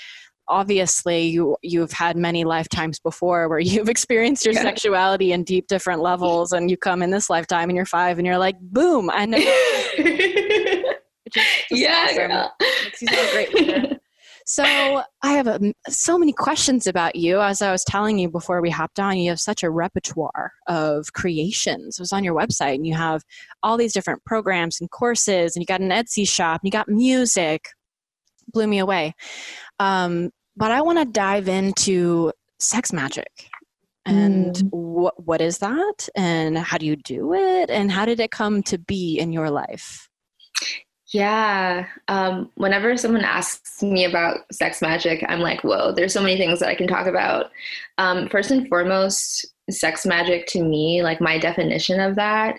obviously 0.49 1.27
you 1.27 1.57
you've 1.63 1.93
had 1.93 2.17
many 2.17 2.45
lifetimes 2.45 2.99
before 2.99 3.49
where 3.49 3.59
you've 3.73 3.89
experienced 3.89 4.45
your 4.45 4.55
yeah. 4.55 4.63
sexuality 4.63 5.33
in 5.33 5.45
deep 5.45 5.67
different 5.67 6.01
levels 6.01 6.53
and 6.53 6.71
you 6.71 6.77
come 6.77 7.03
in 7.03 7.11
this 7.11 7.29
lifetime 7.29 7.69
and 7.69 7.77
you're 7.77 7.87
five 7.87 8.19
and 8.19 8.27
you're 8.27 8.39
like 8.39 8.59
boom 8.61 9.11
i 9.13 9.27
know. 9.27 9.39
Yeah 11.71 12.07
awesome. 12.09 12.51
makes 12.61 13.03
you 13.03 13.09
a 13.11 13.33
great 13.33 13.55
leader 13.55 13.97
so 14.47 14.63
i 15.23 15.33
have 15.33 15.49
a, 15.49 15.61
so 15.89 16.17
many 16.17 16.33
questions 16.33 16.87
about 16.87 17.17
you. 17.17 17.41
As 17.41 17.61
i 17.61 17.73
was 17.73 17.83
telling 17.83 18.17
you 18.17 18.31
before 18.31 18.63
we 18.63 18.71
hopped 18.71 19.01
on 19.01 19.19
you 19.19 19.31
have 19.31 19.41
such 19.41 19.65
a 19.65 19.71
repertoire 19.71 20.53
of 20.69 21.13
creations. 21.13 21.99
It 21.99 22.03
was 22.03 22.13
on 22.13 22.23
your 22.23 22.35
website 22.35 22.77
and 22.77 22.87
you 22.87 22.95
have 22.95 23.23
all 23.63 23.77
these 23.77 23.93
different 23.93 24.25
programs 24.25 24.81
and 24.81 24.89
courses 24.91 25.57
and 25.57 25.63
you 25.63 25.67
got 25.67 25.81
an 25.81 25.91
etsy 25.91 26.27
shop 26.27 26.61
and 26.63 26.69
you 26.69 26.71
got 26.71 26.89
music. 26.89 27.67
Blew 28.53 28.69
me 28.69 28.79
away. 28.79 29.13
Um, 29.81 30.31
but 30.57 30.71
I 30.71 30.81
want 30.81 30.99
to 30.99 31.05
dive 31.05 31.49
into 31.49 32.33
sex 32.59 32.93
magic 32.93 33.51
and 34.07 34.55
mm. 34.55 34.69
what 34.71 35.23
what 35.27 35.41
is 35.41 35.59
that? 35.59 36.09
And 36.15 36.57
how 36.57 36.79
do 36.79 36.87
you 36.87 36.97
do 36.97 37.35
it? 37.35 37.71
And 37.71 37.91
how 37.91 38.05
did 38.05 38.21
it 38.21 38.31
come 38.31 38.63
to 38.65 38.79
be 38.79 39.19
in 39.19 39.33
your 39.33 39.51
life? 39.51 40.09
Yeah 41.13 41.87
um, 42.09 42.51
whenever 42.55 42.97
someone 42.97 43.25
asks 43.25 43.83
me 43.83 44.05
about 44.05 44.39
sex 44.53 44.83
magic 44.83 45.25
i'm 45.29 45.39
like 45.41 45.63
whoa 45.63 45.93
there's 45.93 46.13
so 46.13 46.21
many 46.21 46.37
things 46.37 46.59
that 46.59 46.69
i 46.69 46.75
can 46.75 46.89
talk 46.89 47.07
about. 47.07 47.51
Um, 47.99 48.29
first 48.29 48.51
and 48.51 48.69
foremost 48.69 49.47
sex 49.71 50.07
magic 50.07 50.47
to 50.49 50.63
me 50.63 51.03
like 51.03 51.21
my 51.21 51.39
definition 51.39 52.01
of 52.01 52.17
that 52.17 52.59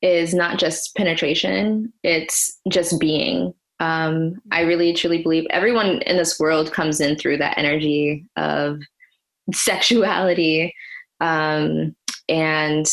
is 0.00 0.32
not 0.32 0.58
just 0.58 0.94
penetration 0.94 1.92
it's 2.02 2.58
just 2.70 3.00
being 3.00 3.52
um, 3.80 4.40
I 4.50 4.62
really 4.62 4.92
truly 4.92 5.22
believe 5.22 5.46
everyone 5.50 6.02
in 6.02 6.16
this 6.16 6.38
world 6.38 6.72
comes 6.72 7.00
in 7.00 7.16
through 7.16 7.38
that 7.38 7.58
energy 7.58 8.24
of 8.36 8.80
sexuality. 9.52 10.74
Um, 11.20 11.94
and 12.28 12.86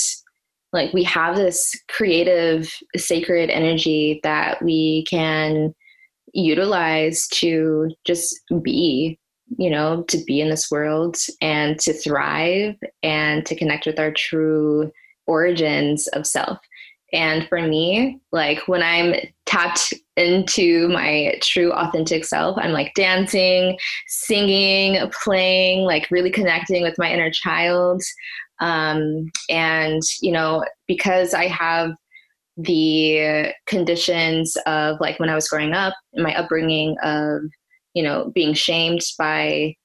like 0.73 0.93
we 0.93 1.03
have 1.03 1.35
this 1.35 1.73
creative, 1.89 2.71
sacred 2.95 3.49
energy 3.49 4.19
that 4.23 4.61
we 4.61 5.05
can 5.09 5.73
utilize 6.33 7.27
to 7.29 7.89
just 8.05 8.39
be, 8.61 9.17
you 9.57 9.69
know, 9.69 10.03
to 10.03 10.17
be 10.25 10.41
in 10.41 10.49
this 10.49 10.69
world 10.69 11.17
and 11.41 11.79
to 11.79 11.93
thrive 11.93 12.75
and 13.03 13.45
to 13.45 13.55
connect 13.55 13.85
with 13.85 13.99
our 13.99 14.11
true 14.11 14.91
origins 15.27 16.07
of 16.09 16.27
self. 16.27 16.59
And 17.13 17.47
for 17.47 17.62
me, 17.62 18.19
like 18.31 18.67
when 18.67 18.81
I'm 18.81 19.15
tapped 19.45 19.93
into 20.17 20.88
my 20.89 21.38
true 21.41 21.71
authentic 21.71 22.25
self, 22.25 22.57
I'm 22.57 22.71
like 22.71 22.93
dancing, 22.95 23.77
singing, 24.07 24.97
playing, 25.24 25.85
like 25.85 26.09
really 26.12 26.31
connecting 26.31 26.81
with 26.81 26.97
my 26.97 27.12
inner 27.12 27.31
child. 27.31 28.01
Um, 28.59 29.31
and, 29.50 30.01
you 30.21 30.31
know, 30.31 30.65
because 30.88 31.33
I 31.33 31.47
have 31.47 31.91
the 32.57 33.53
conditions 33.67 34.57
of 34.65 35.00
like 35.00 35.19
when 35.19 35.29
I 35.29 35.35
was 35.35 35.47
growing 35.47 35.74
up, 35.74 35.93
my 36.15 36.35
upbringing 36.35 36.95
of, 37.03 37.41
you 37.93 38.01
know, 38.03 38.31
being 38.33 38.53
shamed 38.53 39.01
by 39.17 39.75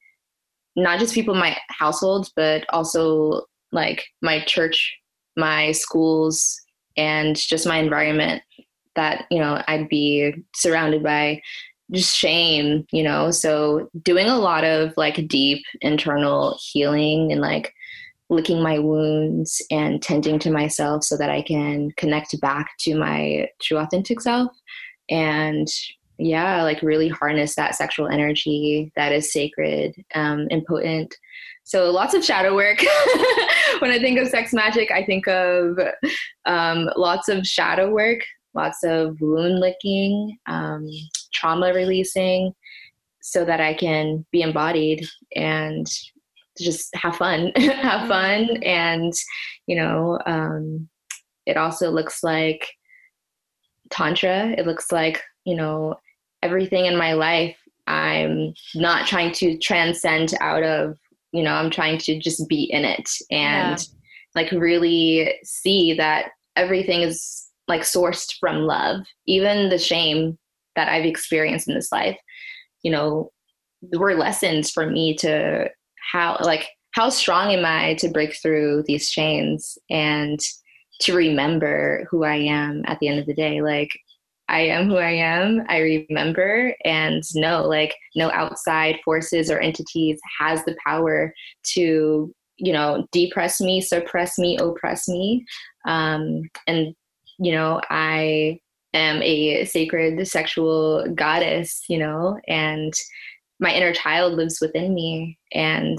not 0.77 1.01
just 1.01 1.15
people 1.15 1.35
in 1.35 1.41
my 1.41 1.57
household, 1.69 2.29
but 2.37 2.65
also 2.71 3.43
like 3.73 4.05
my 4.23 4.41
church, 4.45 4.97
my 5.37 5.73
schools, 5.73 6.61
and 6.97 7.37
just 7.37 7.67
my 7.67 7.79
environment 7.79 8.43
that 8.97 9.27
you 9.31 9.39
know 9.39 9.63
i'd 9.69 9.89
be 9.89 10.35
surrounded 10.55 11.03
by 11.03 11.41
just 11.93 12.17
shame 12.17 12.87
you 12.93 13.03
know? 13.03 13.33
So 13.33 13.91
doing 14.03 14.29
a 14.29 14.39
lot 14.39 14.63
of 14.63 14.95
like 14.97 15.27
deep 15.27 15.65
internal 15.81 16.57
healing 16.73 17.33
and 17.33 17.41
like 17.41 17.75
licking 18.29 18.63
my 18.63 18.79
wounds 18.79 19.61
and 19.73 20.01
tending 20.01 20.39
to 20.39 20.53
myself 20.53 21.03
so 21.03 21.17
that 21.17 21.31
i 21.31 21.43
can 21.43 21.91
connect 21.97 22.41
back 22.41 22.71
to 22.79 22.95
my 22.95 23.49
true 23.61 23.77
authentic 23.79 24.21
self 24.21 24.53
and 25.11 25.67
yeah 26.19 26.63
like 26.63 26.81
really 26.83 27.09
harness 27.09 27.57
that 27.57 27.75
sexual 27.75 28.07
energy 28.07 28.93
that 28.95 29.13
is 29.13 29.33
sacred 29.33 29.95
um, 30.15 30.47
and 30.51 30.65
potent 30.65 31.15
so 31.71 31.89
lots 31.93 32.15
of 32.15 32.25
shadow 32.25 32.57
work. 32.57 32.81
when 33.79 33.93
I 33.93 34.01
think 34.01 34.19
of 34.19 34.27
sex 34.27 34.53
magic, 34.53 34.91
I 34.91 35.05
think 35.05 35.29
of 35.29 35.79
um, 36.45 36.91
lots 36.97 37.29
of 37.29 37.47
shadow 37.47 37.91
work, 37.91 38.19
lots 38.55 38.83
of 38.83 39.17
wound 39.21 39.61
licking, 39.61 40.37
um, 40.47 40.85
trauma 41.33 41.73
releasing, 41.73 42.53
so 43.23 43.45
that 43.45 43.61
I 43.61 43.75
can 43.75 44.27
be 44.33 44.43
embodied 44.43 45.07
and 45.37 45.87
just 46.59 46.93
have 46.97 47.15
fun, 47.15 47.53
have 47.57 48.09
fun. 48.09 48.49
And, 48.65 49.13
you 49.69 49.77
know, 49.77 50.19
um, 50.27 50.89
it 51.47 51.57
also 51.57 51.93
looks 51.93 52.25
like 52.25 52.69
Tantra. 53.91 54.57
It 54.59 54.67
looks 54.67 54.91
like, 54.91 55.23
you 55.45 55.55
know, 55.55 55.95
everything 56.43 56.87
in 56.87 56.99
my 56.99 57.13
life 57.13 57.57
I'm 57.87 58.55
not 58.75 59.07
trying 59.07 59.31
to 59.35 59.57
transcend 59.59 60.35
out 60.41 60.65
of 60.65 60.99
you 61.33 61.43
know 61.43 61.53
i'm 61.53 61.71
trying 61.71 61.99
to 61.99 62.19
just 62.19 62.49
be 62.49 62.65
in 62.65 62.85
it 62.85 63.09
and 63.31 63.79
yeah. 63.79 63.85
like 64.35 64.51
really 64.53 65.35
see 65.43 65.95
that 65.95 66.31
everything 66.57 67.03
is 67.03 67.49
like 67.69 67.83
sourced 67.83 68.33
from 68.39 68.63
love 68.63 69.01
even 69.27 69.69
the 69.69 69.79
shame 69.79 70.39
that 70.77 70.89
i've 70.89 71.05
experienced 71.05 71.69
in 71.69 71.75
this 71.75 71.93
life 71.93 72.19
you 72.83 72.91
know 72.91 73.31
were 73.93 74.15
lessons 74.15 74.71
for 74.71 74.87
me 74.87 75.15
to 75.15 75.69
how 76.13 76.37
like 76.43 76.69
how 76.93 77.09
strong 77.09 77.53
am 77.53 77.65
i 77.65 77.95
to 77.95 78.09
break 78.09 78.35
through 78.37 78.83
these 78.87 79.11
chains 79.11 79.79
and 79.89 80.41
to 81.01 81.15
remember 81.15 82.07
who 82.11 82.25
i 82.25 82.37
am 82.37 82.83
at 82.87 82.99
the 82.99 83.09
end 83.09 83.19
of 83.19 83.27
the 83.27 83.35
day 83.35 83.63
like 83.63 83.91
I 84.51 84.63
am 84.63 84.89
who 84.89 84.97
I 84.97 85.13
am. 85.13 85.65
I 85.69 85.79
remember 85.79 86.75
and 86.85 87.23
know 87.35 87.67
like 87.67 87.95
no 88.17 88.31
outside 88.33 88.99
forces 89.05 89.51
or 89.51 89.61
entities 89.61 90.21
has 90.41 90.65
the 90.65 90.77
power 90.85 91.33
to, 91.75 92.35
you 92.57 92.73
know, 92.73 93.07
depress 93.13 93.61
me, 93.61 93.81
suppress 93.81 94.39
me, 94.39 94.59
oppress 94.59 95.09
me. 95.09 95.47
Um, 95.87 96.43
and, 96.67 96.95
you 97.39 97.53
know, 97.53 97.81
I 97.91 98.59
am 98.93 99.23
a 99.23 99.65
sacred 99.67 100.27
sexual 100.27 101.07
goddess, 101.15 101.85
you 101.89 101.99
know, 101.99 102.39
and 102.49 102.93
my 103.61 103.73
inner 103.73 103.93
child 103.95 104.35
lives 104.35 104.59
within 104.61 104.93
me. 104.95 105.39
And 105.53 105.99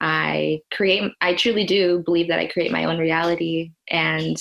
I 0.00 0.60
create, 0.72 1.12
I 1.20 1.34
truly 1.34 1.66
do 1.66 2.02
believe 2.06 2.28
that 2.28 2.38
I 2.38 2.46
create 2.46 2.72
my 2.72 2.86
own 2.86 2.98
reality. 2.98 3.72
And 3.90 4.38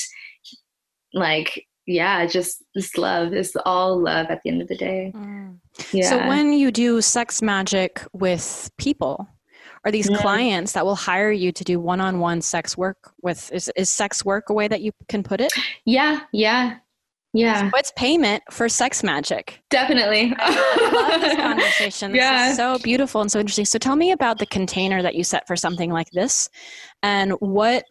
like 1.13 1.65
yeah, 1.89 2.25
just 2.25 2.63
this 2.75 2.97
love 2.97 3.34
is 3.34 3.58
all 3.65 4.02
love 4.02 4.28
at 4.30 4.41
the 4.43 4.49
end 4.49 4.62
of 4.62 4.67
the 4.67 4.78
day. 4.78 5.12
Mm. 5.15 5.58
Yeah. 5.91 6.10
So 6.10 6.28
when 6.28 6.54
you 6.54 6.71
do 6.71 7.02
sex 7.02 7.41
magic 7.41 8.04
with 8.13 8.69
people, 8.78 9.28
are 9.86 9.91
these 9.91 10.10
yeah. 10.10 10.17
clients 10.17 10.73
that 10.73 10.86
will 10.86 10.95
hire 10.95 11.32
you 11.32 11.52
to 11.52 11.63
do 11.63 11.80
one-on-one 11.80 12.41
sex 12.41 12.78
work 12.78 13.12
with 13.21 13.52
is, 13.52 13.71
is 13.75 13.89
sex 13.89 14.23
work 14.23 14.49
a 14.49 14.54
way 14.54 14.67
that 14.67 14.82
you 14.82 14.91
can 15.08 15.23
put 15.23 15.41
it? 15.41 15.52
Yeah, 15.86 16.21
yeah. 16.32 16.78
Yeah. 17.34 17.62
So 17.62 17.69
what's 17.69 17.91
payment 17.95 18.43
for 18.52 18.67
sex 18.69 19.04
magic? 19.04 19.62
Definitely. 19.69 20.34
I 20.38 20.91
love 20.91 21.21
this 21.21 21.36
conversation. 21.38 22.12
This 22.12 22.19
yeah. 22.19 22.49
is 22.49 22.58
so 22.58 22.80
beautiful 22.80 23.21
and 23.21 23.32
so 23.32 23.39
interesting. 23.39 23.65
So 23.65 23.78
tell 23.78 23.95
me 23.95 24.12
about 24.12 24.39
the 24.39 24.47
container 24.47 25.02
that 25.02 25.15
you 25.15 25.23
set 25.23 25.47
for 25.47 25.56
something 25.56 25.91
like 25.91 26.10
this 26.12 26.49
and 27.04 27.32
what 27.34 27.86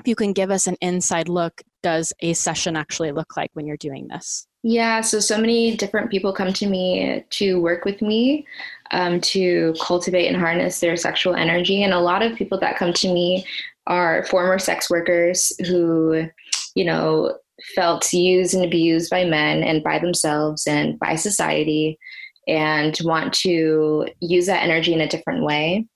if 0.00 0.08
you 0.08 0.16
can 0.16 0.32
give 0.32 0.50
us 0.50 0.66
an 0.66 0.76
inside 0.80 1.28
look 1.28 1.62
does 1.82 2.12
a 2.20 2.32
session 2.32 2.76
actually 2.76 3.12
look 3.12 3.36
like 3.36 3.50
when 3.54 3.66
you're 3.66 3.76
doing 3.76 4.08
this? 4.08 4.46
Yeah, 4.62 5.00
so 5.00 5.18
so 5.18 5.38
many 5.38 5.76
different 5.76 6.10
people 6.10 6.32
come 6.32 6.52
to 6.52 6.66
me 6.68 7.24
to 7.30 7.60
work 7.60 7.84
with 7.84 8.00
me 8.00 8.46
um, 8.92 9.20
to 9.22 9.74
cultivate 9.80 10.28
and 10.28 10.36
harness 10.36 10.78
their 10.78 10.96
sexual 10.96 11.34
energy, 11.34 11.82
and 11.82 11.92
a 11.92 12.00
lot 12.00 12.22
of 12.22 12.36
people 12.36 12.60
that 12.60 12.76
come 12.76 12.92
to 12.92 13.12
me 13.12 13.44
are 13.88 14.24
former 14.26 14.60
sex 14.60 14.88
workers 14.88 15.52
who, 15.66 16.28
you 16.76 16.84
know, 16.84 17.36
felt 17.74 18.12
used 18.12 18.54
and 18.54 18.64
abused 18.64 19.10
by 19.10 19.24
men 19.24 19.64
and 19.64 19.82
by 19.82 19.98
themselves 19.98 20.66
and 20.68 20.96
by 21.00 21.16
society, 21.16 21.98
and 22.46 22.96
want 23.02 23.32
to 23.32 24.06
use 24.20 24.46
that 24.46 24.62
energy 24.62 24.92
in 24.92 25.00
a 25.00 25.08
different 25.08 25.44
way. 25.44 25.86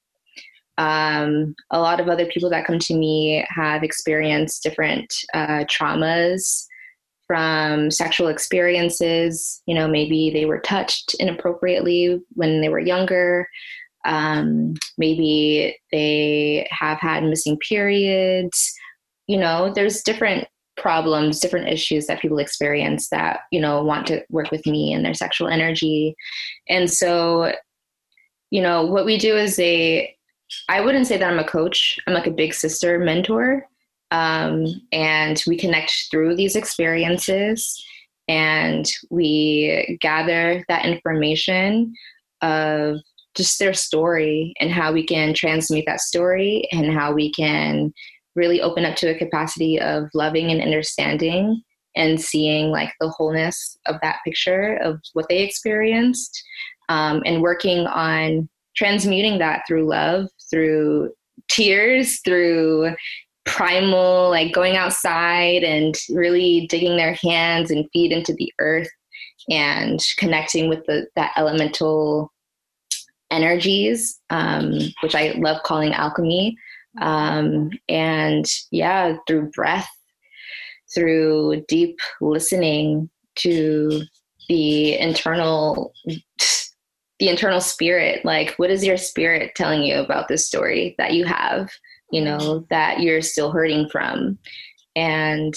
Um, 0.79 1.55
a 1.71 1.81
lot 1.81 2.01
of 2.01 2.09
other 2.09 2.27
people 2.27 2.51
that 2.51 2.67
come 2.67 2.79
to 2.81 2.95
me 2.95 3.45
have 3.49 3.83
experienced 3.83 4.62
different 4.62 5.15
uh, 5.33 5.65
traumas 5.65 6.67
from 7.27 7.91
sexual 7.91 8.29
experiences. 8.29 9.62
You 9.67 9.75
know, 9.75 9.89
maybe 9.89 10.31
they 10.31 10.45
were 10.45 10.61
touched 10.61 11.15
inappropriately 11.19 12.21
when 12.35 12.61
they 12.61 12.69
were 12.69 12.79
younger. 12.79 13.49
Um, 14.05 14.75
maybe 14.99 15.77
they 15.91 16.69
have 16.71 16.99
had 17.01 17.25
missing 17.25 17.59
periods. 17.59 18.73
You 19.27 19.39
know, 19.39 19.73
there's 19.75 20.03
different 20.03 20.47
problems, 20.77 21.41
different 21.41 21.69
issues 21.69 22.07
that 22.07 22.21
people 22.21 22.39
experience 22.39 23.09
that, 23.09 23.41
you 23.51 23.61
know, 23.61 23.83
want 23.83 24.07
to 24.07 24.23
work 24.31 24.51
with 24.51 24.67
me 24.67 24.93
and 24.93 25.05
their 25.05 25.15
sexual 25.15 25.49
energy. 25.49 26.15
And 26.69 26.91
so, 26.91 27.53
you 28.51 28.62
know, 28.62 28.85
what 28.85 29.07
we 29.07 29.19
do 29.19 29.37
is 29.37 29.59
a, 29.59 30.16
I 30.69 30.81
wouldn't 30.81 31.07
say 31.07 31.17
that 31.17 31.31
I'm 31.31 31.39
a 31.39 31.45
coach, 31.45 31.99
I'm 32.07 32.15
like 32.15 32.27
a 32.27 32.33
big 32.33 32.55
sister 32.55 32.99
mentor. 32.99 33.67
Um, 34.11 34.67
and 34.93 35.43
we 35.47 35.57
connect 35.57 36.09
through 36.11 36.37
these 36.37 36.55
experiences 36.55 37.85
and 38.29 38.87
we 39.11 39.99
gather 40.01 40.65
that 40.69 40.85
information 40.85 41.93
of 42.43 42.99
just 43.37 43.59
their 43.59 43.75
story 43.75 44.55
and 44.61 44.71
how 44.71 44.93
we 44.93 45.05
can 45.05 45.35
transmute 45.35 45.85
that 45.87 46.01
story 46.01 46.69
and 46.73 46.93
how 46.93 47.13
we 47.13 47.33
can 47.33 47.93
really 48.35 48.61
open 48.61 48.85
up 48.85 48.97
to 48.97 49.09
a 49.09 49.19
capacity 49.19 49.81
of 49.81 50.09
loving 50.15 50.51
and 50.51 50.63
understanding 50.63 51.63
and 51.97 52.21
seeing 52.21 52.71
like 52.71 52.93
the 53.01 53.09
wholeness 53.09 53.77
of 53.87 53.97
that 54.03 54.19
picture 54.25 54.77
of 54.77 55.01
what 55.15 55.27
they 55.29 55.39
experienced 55.39 56.43
um, 56.89 57.23
and 57.25 57.43
working 57.43 57.87
on 57.87 58.49
transmuting 58.77 59.39
that 59.39 59.62
through 59.67 59.89
love 59.89 60.29
through 60.51 61.11
tears 61.49 62.21
through 62.21 62.95
primal 63.45 64.29
like 64.31 64.53
going 64.53 64.77
outside 64.77 65.62
and 65.62 65.95
really 66.11 66.67
digging 66.69 66.97
their 66.97 67.15
hands 67.15 67.71
and 67.71 67.89
feet 67.93 68.12
into 68.12 68.35
the 68.35 68.53
earth 68.59 68.89
and 69.49 70.01
connecting 70.19 70.69
with 70.69 70.85
the, 70.87 71.07
that 71.15 71.33
elemental 71.37 72.33
energies 73.31 74.21
um, 74.31 74.73
which 75.03 75.15
i 75.15 75.33
love 75.39 75.62
calling 75.65 75.93
alchemy. 75.93 76.57
Um, 77.01 77.71
and 77.89 78.47
yeah, 78.71 79.17
through 79.27 79.51
breath, 79.51 79.89
through 80.95 81.65
deep 81.69 81.99
listening 82.21 83.11
to 83.37 84.03
the 84.49 84.99
internal 84.99 85.93
the 87.19 87.29
internal 87.29 87.61
spirit 87.61 88.25
like 88.25 88.55
what 88.57 88.71
is 88.71 88.85
your 88.85 88.97
spirit 88.97 89.53
telling 89.55 89.83
you 89.83 89.97
about 89.97 90.29
this 90.29 90.47
story 90.47 90.95
that 90.99 91.15
you 91.15 91.25
have 91.25 91.71
you 92.11 92.23
know 92.23 92.67
that 92.71 93.01
you're 93.01 93.23
still 93.23 93.51
hurting 93.51 93.89
from? 93.91 94.39
And 94.95 95.55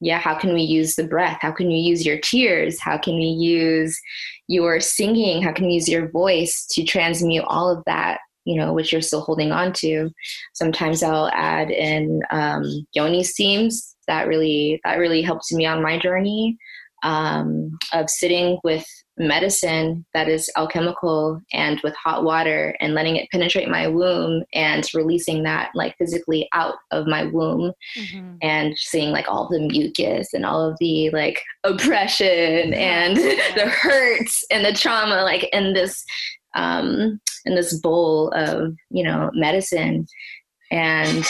yeah 0.00 0.18
how 0.18 0.34
can 0.34 0.54
we 0.54 0.62
use 0.62 0.94
the 0.94 1.06
breath? 1.06 1.38
How 1.40 1.52
can 1.52 1.70
you 1.70 1.78
use 1.78 2.06
your 2.06 2.18
tears? 2.18 2.80
How 2.80 2.98
can 2.98 3.16
we 3.16 3.26
use 3.26 3.98
your 4.46 4.80
singing? 4.80 5.42
How 5.42 5.52
can 5.52 5.66
you 5.66 5.74
use 5.74 5.88
your 5.88 6.10
voice 6.10 6.66
to 6.72 6.84
transmute 6.84 7.44
all 7.46 7.70
of 7.70 7.82
that 7.86 8.20
you 8.48 8.56
know, 8.56 8.72
which 8.72 8.92
you're 8.92 9.02
still 9.02 9.20
holding 9.20 9.52
on 9.52 9.74
to. 9.74 10.10
Sometimes 10.54 11.02
I'll 11.02 11.28
add 11.34 11.70
in 11.70 12.22
um, 12.30 12.64
yoni 12.94 13.22
steams. 13.22 13.94
That 14.06 14.26
really 14.26 14.80
that 14.84 14.94
really 14.94 15.20
helps 15.20 15.52
me 15.52 15.66
on 15.66 15.82
my 15.82 15.98
journey 15.98 16.56
um, 17.02 17.78
of 17.92 18.08
sitting 18.10 18.58
with 18.64 18.86
medicine 19.18 20.06
that 20.14 20.28
is 20.28 20.50
alchemical 20.56 21.40
and 21.52 21.80
with 21.82 21.94
hot 21.96 22.24
water 22.24 22.76
and 22.80 22.94
letting 22.94 23.16
it 23.16 23.28
penetrate 23.30 23.68
my 23.68 23.86
womb 23.86 24.44
and 24.54 24.86
releasing 24.94 25.42
that 25.42 25.70
like 25.74 25.96
physically 25.98 26.48
out 26.52 26.76
of 26.90 27.06
my 27.06 27.24
womb 27.24 27.72
mm-hmm. 27.96 28.36
and 28.42 28.76
seeing 28.78 29.10
like 29.10 29.28
all 29.28 29.48
the 29.48 29.58
mucus 29.58 30.32
and 30.32 30.46
all 30.46 30.62
of 30.62 30.76
the 30.78 31.10
like 31.10 31.42
oppression 31.64 32.72
and 32.74 33.16
the 33.56 33.68
hurts 33.68 34.44
and 34.50 34.64
the 34.64 34.72
trauma 34.72 35.22
like 35.22 35.48
in 35.52 35.72
this 35.72 36.04
um, 36.54 37.20
in 37.44 37.54
this 37.54 37.78
bowl 37.80 38.30
of 38.34 38.74
you 38.90 39.02
know 39.02 39.30
medicine 39.34 40.06
and 40.70 41.24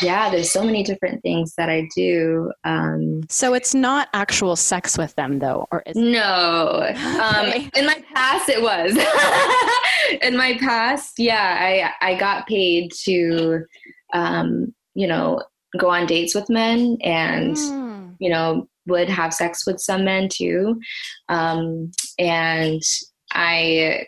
yeah 0.00 0.30
there's 0.30 0.50
so 0.50 0.62
many 0.62 0.82
different 0.82 1.22
things 1.22 1.54
that 1.56 1.68
i 1.68 1.86
do 1.94 2.50
um, 2.64 3.20
so 3.28 3.54
it's 3.54 3.74
not 3.74 4.08
actual 4.12 4.56
sex 4.56 4.98
with 4.98 5.14
them 5.14 5.38
though 5.38 5.66
or 5.70 5.82
is 5.86 5.96
no. 5.96 6.92
Um, 7.22 7.70
in 7.74 7.86
my 7.86 8.02
past 8.14 8.48
it 8.48 8.62
was. 8.62 8.96
In 10.20 10.36
my 10.36 10.58
past 10.58 11.14
yeah 11.18 11.92
i 12.00 12.12
i 12.12 12.18
got 12.18 12.46
paid 12.46 12.92
to 13.04 13.64
um, 14.12 14.74
you 14.94 15.06
know 15.06 15.42
go 15.78 15.88
on 15.88 16.06
dates 16.06 16.34
with 16.34 16.50
men 16.50 16.98
and 17.02 17.56
mm. 17.56 18.14
you 18.18 18.28
know 18.28 18.68
would 18.86 19.08
have 19.08 19.32
sex 19.32 19.66
with 19.66 19.80
some 19.80 20.04
men 20.04 20.28
too. 20.28 20.80
Um, 21.28 21.90
and 22.18 22.82
i 23.32 24.06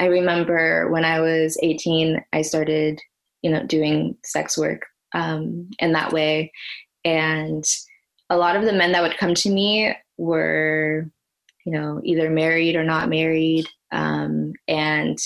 I 0.00 0.04
remember 0.04 0.88
when 0.90 1.04
I 1.04 1.20
was 1.20 1.58
18, 1.60 2.22
I 2.32 2.42
started, 2.42 3.00
you 3.42 3.50
know, 3.50 3.64
doing 3.64 4.16
sex 4.24 4.56
work 4.58 4.86
um, 5.14 5.70
in 5.78 5.92
that 5.92 6.12
way. 6.12 6.52
And 7.04 7.64
a 8.30 8.36
lot 8.36 8.56
of 8.56 8.64
the 8.64 8.72
men 8.72 8.92
that 8.92 9.02
would 9.02 9.16
come 9.16 9.34
to 9.34 9.50
me 9.50 9.94
were, 10.16 11.08
you 11.64 11.72
know, 11.72 12.00
either 12.04 12.30
married 12.30 12.76
or 12.76 12.84
not 12.84 13.08
married 13.08 13.66
um, 13.92 14.52
and 14.66 15.18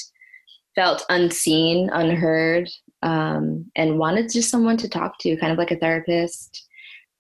felt 0.75 1.05
unseen, 1.09 1.91
unheard, 1.93 2.69
um, 3.03 3.71
and 3.75 3.99
wanted 3.99 4.31
just 4.31 4.51
someone 4.51 4.77
to 4.79 4.89
talk 4.89 5.19
to, 5.19 5.37
kind 5.37 5.53
of 5.53 5.59
like 5.59 5.71
a 5.71 5.77
therapist. 5.77 6.69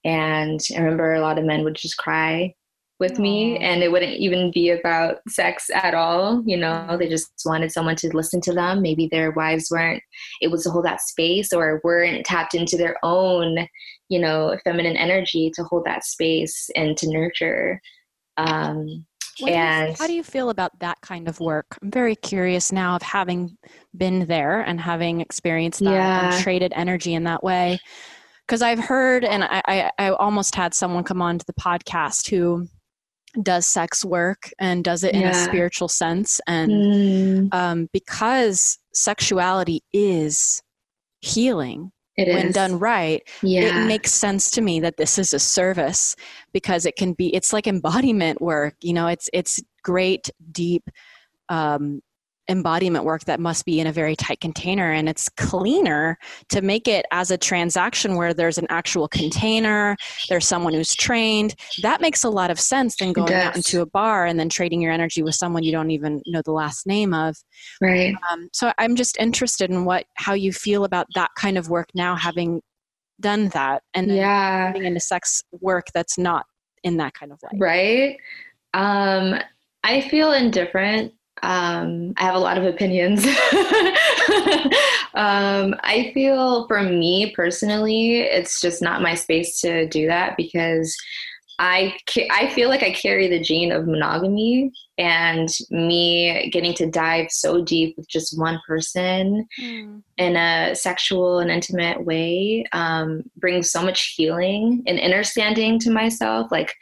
And 0.04 0.60
I 0.76 0.80
remember 0.80 1.14
a 1.14 1.20
lot 1.20 1.38
of 1.38 1.44
men 1.44 1.64
would 1.64 1.74
just 1.74 1.96
cry 1.96 2.54
with 3.00 3.18
me 3.18 3.58
and 3.58 3.82
it 3.82 3.90
wouldn't 3.90 4.16
even 4.16 4.50
be 4.52 4.70
about 4.70 5.18
sex 5.28 5.70
at 5.74 5.94
all 5.94 6.42
you 6.46 6.56
know? 6.56 6.96
They 6.98 7.08
just 7.08 7.30
wanted 7.44 7.72
someone 7.72 7.96
to 7.96 8.08
listen 8.08 8.40
to 8.42 8.52
them. 8.52 8.82
Maybe 8.82 9.08
their 9.08 9.32
wives 9.32 9.68
weren't 9.70 10.02
able 10.40 10.58
to 10.58 10.70
hold 10.70 10.84
that 10.84 11.00
space 11.00 11.52
or 11.52 11.80
weren't 11.82 12.24
tapped 12.24 12.54
into 12.54 12.76
their 12.76 12.96
own 13.02 13.66
you 14.08 14.18
know 14.18 14.56
feminine 14.64 14.96
energy 14.96 15.50
to 15.54 15.64
hold 15.64 15.84
that 15.86 16.04
space 16.04 16.68
and 16.76 16.96
to 16.98 17.08
nurture 17.08 17.80
um 18.36 19.06
and 19.46 19.88
you, 19.88 19.96
how 19.98 20.06
do 20.06 20.12
you 20.12 20.22
feel 20.22 20.50
about 20.50 20.78
that 20.80 21.00
kind 21.00 21.26
of 21.26 21.40
work? 21.40 21.78
I'm 21.82 21.90
very 21.90 22.14
curious 22.14 22.70
now 22.70 22.96
of 22.96 23.02
having 23.02 23.56
been 23.96 24.26
there 24.26 24.60
and 24.60 24.80
having 24.80 25.20
experienced 25.20 25.80
that 25.80 25.90
yeah. 25.90 26.34
and 26.34 26.42
traded 26.42 26.72
energy 26.76 27.14
in 27.14 27.24
that 27.24 27.42
way. 27.42 27.78
Because 28.46 28.60
I've 28.60 28.78
heard, 28.78 29.24
and 29.24 29.42
I, 29.44 29.62
I, 29.66 29.90
I, 29.98 30.10
almost 30.10 30.54
had 30.54 30.74
someone 30.74 31.04
come 31.04 31.22
on 31.22 31.38
to 31.38 31.46
the 31.46 31.54
podcast 31.54 32.28
who 32.28 32.66
does 33.42 33.66
sex 33.66 34.04
work 34.04 34.50
and 34.58 34.84
does 34.84 35.04
it 35.04 35.14
in 35.14 35.22
yeah. 35.22 35.30
a 35.30 35.34
spiritual 35.34 35.88
sense 35.88 36.40
and 36.46 36.70
mm. 36.70 37.54
um, 37.54 37.88
because 37.92 38.78
sexuality 38.92 39.82
is 39.92 40.62
healing 41.20 41.90
it 42.16 42.28
when 42.28 42.48
is. 42.48 42.54
done 42.54 42.78
right 42.78 43.22
yeah. 43.42 43.84
it 43.84 43.86
makes 43.86 44.12
sense 44.12 44.50
to 44.50 44.60
me 44.60 44.80
that 44.80 44.98
this 44.98 45.18
is 45.18 45.32
a 45.32 45.38
service 45.38 46.14
because 46.52 46.84
it 46.84 46.96
can 46.96 47.14
be 47.14 47.34
it's 47.34 47.52
like 47.52 47.66
embodiment 47.66 48.40
work 48.42 48.74
you 48.82 48.92
know 48.92 49.06
it's 49.06 49.30
it's 49.32 49.62
great 49.82 50.28
deep 50.50 50.82
um, 51.48 52.00
embodiment 52.52 53.04
work 53.04 53.24
that 53.24 53.40
must 53.40 53.64
be 53.64 53.80
in 53.80 53.88
a 53.88 53.92
very 53.92 54.14
tight 54.14 54.40
container 54.40 54.92
and 54.92 55.08
it's 55.08 55.28
cleaner 55.30 56.16
to 56.50 56.62
make 56.62 56.86
it 56.86 57.04
as 57.10 57.32
a 57.32 57.38
transaction 57.38 58.14
where 58.14 58.32
there's 58.32 58.58
an 58.58 58.66
actual 58.70 59.08
container 59.08 59.96
there's 60.28 60.46
someone 60.46 60.72
who's 60.72 60.94
trained. 60.94 61.54
That 61.82 62.00
makes 62.00 62.22
a 62.22 62.30
lot 62.30 62.50
of 62.50 62.60
sense 62.60 62.96
than 62.96 63.12
going 63.12 63.32
out 63.32 63.56
into 63.56 63.80
a 63.80 63.86
bar 63.86 64.26
and 64.26 64.38
then 64.38 64.48
trading 64.48 64.80
your 64.80 64.92
energy 64.92 65.22
with 65.22 65.34
someone 65.34 65.64
you 65.64 65.72
don't 65.72 65.90
even 65.90 66.22
know 66.26 66.42
the 66.44 66.52
last 66.52 66.86
name 66.86 67.12
of. 67.12 67.36
Right. 67.80 68.14
Um, 68.30 68.48
so 68.52 68.72
i'm 68.78 68.96
just 68.96 69.16
interested 69.18 69.70
in 69.70 69.84
what 69.84 70.04
how 70.14 70.34
you 70.34 70.52
feel 70.52 70.84
about 70.84 71.06
that 71.14 71.30
kind 71.36 71.58
of 71.58 71.68
work 71.68 71.88
now 71.94 72.14
having 72.14 72.60
done 73.20 73.48
that 73.50 73.82
and 73.94 74.08
yeah. 74.08 74.72
getting 74.72 74.86
into 74.86 75.00
sex 75.00 75.42
work 75.60 75.86
that's 75.94 76.18
not 76.18 76.46
in 76.82 76.96
that 76.96 77.14
kind 77.14 77.32
of 77.32 77.38
way 77.42 77.58
right? 77.58 78.16
Um 78.74 79.40
i 79.84 80.00
feel 80.00 80.32
indifferent 80.32 81.12
um, 81.42 82.12
I 82.16 82.24
have 82.24 82.34
a 82.34 82.38
lot 82.38 82.56
of 82.56 82.64
opinions. 82.64 83.24
um, 85.14 85.74
I 85.82 86.10
feel 86.14 86.68
for 86.68 86.82
me 86.82 87.32
personally, 87.34 88.20
it's 88.20 88.60
just 88.60 88.80
not 88.80 89.02
my 89.02 89.14
space 89.14 89.60
to 89.62 89.88
do 89.88 90.06
that 90.06 90.36
because 90.36 90.96
I 91.58 91.96
I 92.30 92.48
feel 92.54 92.68
like 92.68 92.82
I 92.82 92.92
carry 92.92 93.28
the 93.28 93.40
gene 93.40 93.72
of 93.72 93.86
monogamy, 93.86 94.72
and 94.98 95.48
me 95.70 96.50
getting 96.50 96.74
to 96.74 96.86
dive 96.86 97.26
so 97.30 97.62
deep 97.62 97.96
with 97.96 98.08
just 98.08 98.38
one 98.38 98.60
person 98.66 99.46
mm. 99.60 100.02
in 100.18 100.36
a 100.36 100.74
sexual 100.74 101.38
and 101.38 101.50
intimate 101.50 102.04
way 102.04 102.64
um, 102.72 103.22
brings 103.36 103.70
so 103.70 103.82
much 103.82 104.14
healing 104.16 104.82
and 104.86 105.00
understanding 105.00 105.78
to 105.80 105.90
myself. 105.90 106.52
Like 106.52 106.74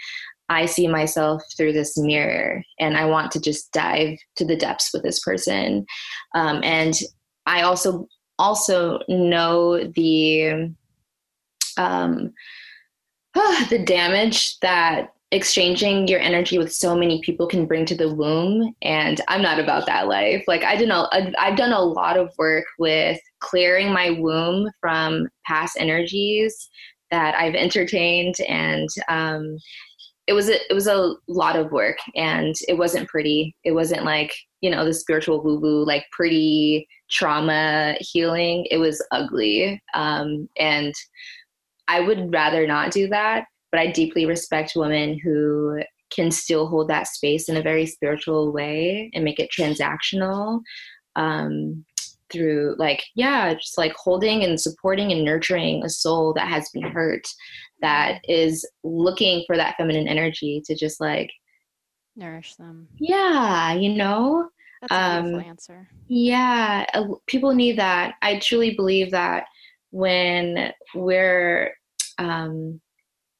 I 0.50 0.66
see 0.66 0.88
myself 0.88 1.42
through 1.56 1.72
this 1.72 1.96
mirror 1.96 2.62
and 2.80 2.96
I 2.96 3.06
want 3.06 3.30
to 3.32 3.40
just 3.40 3.72
dive 3.72 4.18
to 4.36 4.44
the 4.44 4.56
depths 4.56 4.90
with 4.92 5.04
this 5.04 5.20
person. 5.20 5.86
Um, 6.34 6.60
and 6.64 6.94
I 7.46 7.62
also 7.62 8.08
also 8.38 8.98
know 9.08 9.84
the 9.94 10.74
um, 11.76 12.32
the 13.70 13.82
damage 13.84 14.58
that 14.58 15.14
exchanging 15.32 16.08
your 16.08 16.18
energy 16.18 16.58
with 16.58 16.72
so 16.72 16.96
many 16.96 17.20
people 17.20 17.46
can 17.46 17.64
bring 17.64 17.84
to 17.84 17.94
the 17.94 18.12
womb 18.12 18.74
and 18.82 19.20
i'm 19.28 19.40
not 19.40 19.60
about 19.60 19.86
that 19.86 20.08
life 20.08 20.42
like 20.48 20.64
i 20.64 20.74
did 20.74 20.88
a, 20.88 21.06
i've 21.38 21.56
done 21.56 21.72
a 21.72 21.80
lot 21.80 22.16
of 22.16 22.32
work 22.36 22.64
with 22.80 23.16
clearing 23.38 23.92
my 23.92 24.10
womb 24.10 24.68
from 24.80 25.28
past 25.46 25.76
energies 25.78 26.68
that 27.12 27.36
i've 27.36 27.54
entertained 27.54 28.34
and 28.48 28.88
um, 29.08 29.56
it 30.30 30.34
was 30.34 30.48
a, 30.48 30.54
it 30.70 30.74
was 30.74 30.86
a 30.86 31.14
lot 31.28 31.56
of 31.56 31.72
work 31.72 31.98
and 32.14 32.54
it 32.68 32.78
wasn't 32.78 33.08
pretty. 33.08 33.54
It 33.64 33.72
wasn't 33.72 34.04
like 34.04 34.32
you 34.60 34.70
know 34.70 34.84
the 34.84 34.94
spiritual 34.94 35.42
woo 35.42 35.58
woo 35.58 35.84
like 35.84 36.04
pretty 36.12 36.86
trauma 37.10 37.96
healing. 38.00 38.66
It 38.70 38.78
was 38.78 39.04
ugly. 39.10 39.82
Um, 39.94 40.48
and 40.58 40.94
i 41.88 41.98
would 41.98 42.32
rather 42.32 42.68
not 42.68 42.92
do 42.92 43.08
that 43.08 43.46
but 43.70 43.80
I 43.80 43.90
deeply 43.90 44.26
respect 44.26 44.72
women 44.76 45.18
who 45.18 45.82
can 46.10 46.30
still 46.30 46.66
hold 46.66 46.88
that 46.88 47.06
space 47.06 47.48
in 47.48 47.56
a 47.56 47.62
very 47.62 47.86
spiritual 47.86 48.52
way 48.52 49.10
and 49.14 49.24
make 49.24 49.38
it 49.38 49.50
transactional. 49.56 50.60
Um, 51.16 51.84
through 52.32 52.74
like 52.78 53.02
yeah 53.14 53.54
just 53.54 53.78
like 53.78 53.92
holding 53.96 54.44
and 54.44 54.60
supporting 54.60 55.12
and 55.12 55.24
nurturing 55.24 55.82
a 55.84 55.88
soul 55.88 56.32
that 56.34 56.48
has 56.48 56.68
been 56.70 56.82
hurt 56.82 57.26
that 57.80 58.20
is 58.28 58.68
looking 58.84 59.42
for 59.46 59.56
that 59.56 59.76
feminine 59.76 60.08
energy 60.08 60.62
to 60.66 60.74
just 60.74 61.00
like 61.00 61.30
nourish 62.16 62.54
them. 62.54 62.88
Yeah 62.98 63.72
you 63.72 63.94
know? 63.94 64.48
That's 64.82 64.92
a 64.92 65.22
beautiful 65.22 65.40
um, 65.40 65.46
answer. 65.46 65.88
yeah 66.08 66.86
uh, 66.94 67.04
people 67.26 67.54
need 67.54 67.78
that. 67.78 68.14
I 68.22 68.38
truly 68.38 68.74
believe 68.74 69.10
that 69.10 69.44
when 69.90 70.72
we're 70.94 71.74
um, 72.18 72.80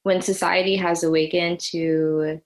when 0.03 0.22
society 0.22 0.76
has 0.76 1.05
awakened 1.05 1.61
to 1.61 2.40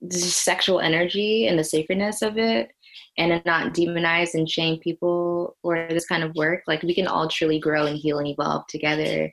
the 0.00 0.18
sexual 0.18 0.80
energy 0.80 1.46
and 1.46 1.58
the 1.58 1.64
sacredness 1.64 2.22
of 2.22 2.38
it 2.38 2.70
and 3.18 3.42
not 3.44 3.74
demonize 3.74 4.34
and 4.34 4.48
shame 4.48 4.78
people 4.78 5.56
for 5.60 5.88
this 5.90 6.06
kind 6.06 6.22
of 6.22 6.34
work 6.36 6.62
like 6.66 6.82
we 6.82 6.94
can 6.94 7.06
all 7.06 7.28
truly 7.28 7.58
grow 7.58 7.84
and 7.84 7.98
heal 7.98 8.18
and 8.18 8.28
evolve 8.28 8.66
together. 8.68 9.32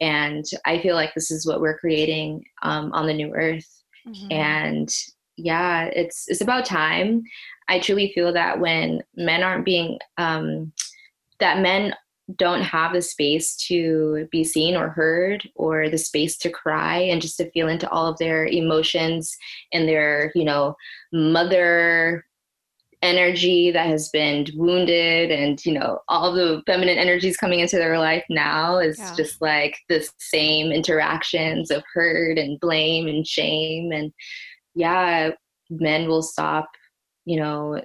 And 0.00 0.44
i 0.66 0.80
feel 0.80 0.94
like 0.94 1.14
this 1.14 1.30
is 1.30 1.46
what 1.46 1.60
we're 1.60 1.78
creating 1.78 2.44
um, 2.62 2.92
on 2.92 3.06
the 3.06 3.14
new 3.14 3.34
earth. 3.34 3.68
Mm-hmm. 4.06 4.32
and 4.32 4.92
yeah 5.36 5.84
it's 5.84 6.28
it's 6.28 6.40
about 6.40 6.64
time. 6.66 7.22
I 7.68 7.78
truly 7.78 8.12
feel 8.14 8.32
that 8.32 8.58
when 8.58 9.00
men 9.14 9.42
aren't 9.42 9.64
being 9.64 9.98
um, 10.18 10.72
that 11.38 11.60
men 11.60 11.94
don't 12.36 12.62
have 12.62 12.92
the 12.92 13.02
space 13.02 13.56
to 13.68 14.28
be 14.30 14.44
seen 14.44 14.76
or 14.76 14.88
heard 14.88 15.48
or 15.54 15.88
the 15.88 15.98
space 15.98 16.36
to 16.38 16.50
cry 16.50 16.98
and 16.98 17.20
just 17.20 17.36
to 17.36 17.50
feel 17.50 17.68
into 17.68 17.88
all 17.90 18.06
of 18.06 18.18
their 18.18 18.46
emotions 18.46 19.36
and 19.72 19.88
their 19.88 20.32
you 20.34 20.44
know 20.44 20.76
mother 21.12 22.24
energy 23.02 23.70
that 23.72 23.88
has 23.88 24.08
been 24.10 24.46
wounded 24.54 25.30
and 25.30 25.64
you 25.66 25.72
know 25.72 25.98
all 26.08 26.32
the 26.32 26.62
feminine 26.66 26.98
energies 26.98 27.36
coming 27.36 27.60
into 27.60 27.76
their 27.76 27.98
life 27.98 28.24
now 28.30 28.78
is 28.78 28.98
yeah. 28.98 29.14
just 29.16 29.40
like 29.42 29.76
the 29.88 30.06
same 30.18 30.70
interactions 30.70 31.70
of 31.70 31.82
hurt 31.92 32.38
and 32.38 32.60
blame 32.60 33.08
and 33.08 33.26
shame 33.26 33.90
and 33.90 34.12
yeah 34.74 35.30
men 35.68 36.06
will 36.06 36.22
stop 36.22 36.68
you 37.24 37.38
know 37.38 37.82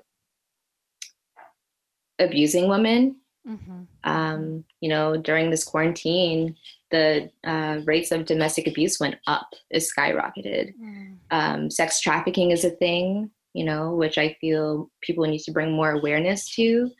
abusing 2.20 2.70
women 2.70 3.16
Mm-hmm. 3.48 3.84
Um, 4.04 4.66
you 4.82 4.90
know, 4.90 5.16
during 5.16 5.50
this 5.50 5.64
quarantine, 5.64 6.56
the 6.92 7.30
uh, 7.44 7.80
rates 7.86 8.12
of 8.12 8.26
domestic 8.26 8.68
abuse 8.68 9.00
went 9.00 9.16
up, 9.26 9.48
it 9.70 9.84
skyrocketed. 9.84 10.74
Mm. 10.82 11.18
Um, 11.32 11.72
sex 11.72 12.02
trafficking 12.02 12.52
is 12.52 12.66
a 12.66 12.72
thing, 12.72 13.32
you 13.58 13.66
know, 13.66 13.96
which 13.96 14.18
I 14.18 14.38
feel 14.40 14.90
people 15.02 15.26
need 15.26 15.40
to 15.40 15.52
bring 15.52 15.72
more 15.72 15.92
awareness 15.92 16.54
to. 16.56 16.92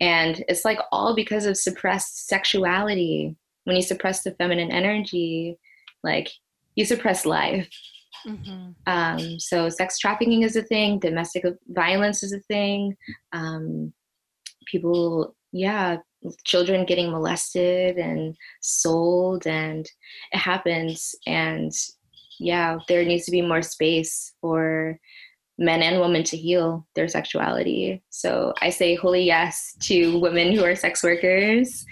And 0.00 0.44
it's 0.48 0.64
like 0.64 0.78
all 0.90 1.14
because 1.14 1.46
of 1.46 1.56
suppressed 1.56 2.26
sexuality. 2.26 3.36
When 3.64 3.76
you 3.76 3.82
suppress 3.82 4.24
the 4.24 4.32
feminine 4.32 4.72
energy, 4.72 5.56
like 6.02 6.28
you 6.74 6.84
suppress 6.84 7.24
life. 7.24 7.68
Mm-hmm. 8.26 8.70
Um, 8.86 9.38
so, 9.38 9.68
sex 9.68 9.98
trafficking 9.98 10.42
is 10.42 10.56
a 10.56 10.62
thing, 10.62 10.98
domestic 10.98 11.44
violence 11.68 12.24
is 12.24 12.32
a 12.32 12.40
thing. 12.40 12.96
Um, 13.32 13.92
people 14.66 15.34
yeah 15.52 15.96
children 16.44 16.86
getting 16.86 17.10
molested 17.10 17.96
and 17.98 18.34
sold 18.60 19.46
and 19.46 19.86
it 20.32 20.38
happens 20.38 21.14
and 21.26 21.72
yeah 22.38 22.78
there 22.88 23.04
needs 23.04 23.24
to 23.24 23.30
be 23.30 23.42
more 23.42 23.62
space 23.62 24.32
for 24.40 24.98
men 25.62 25.82
and 25.82 26.00
women 26.00 26.22
to 26.22 26.36
heal 26.36 26.86
their 26.94 27.08
sexuality 27.08 28.02
so 28.10 28.52
i 28.60 28.68
say 28.68 28.94
holy 28.94 29.22
yes 29.22 29.74
to 29.80 30.18
women 30.18 30.52
who 30.52 30.64
are 30.64 30.76
sex 30.76 31.02
workers 31.02 31.84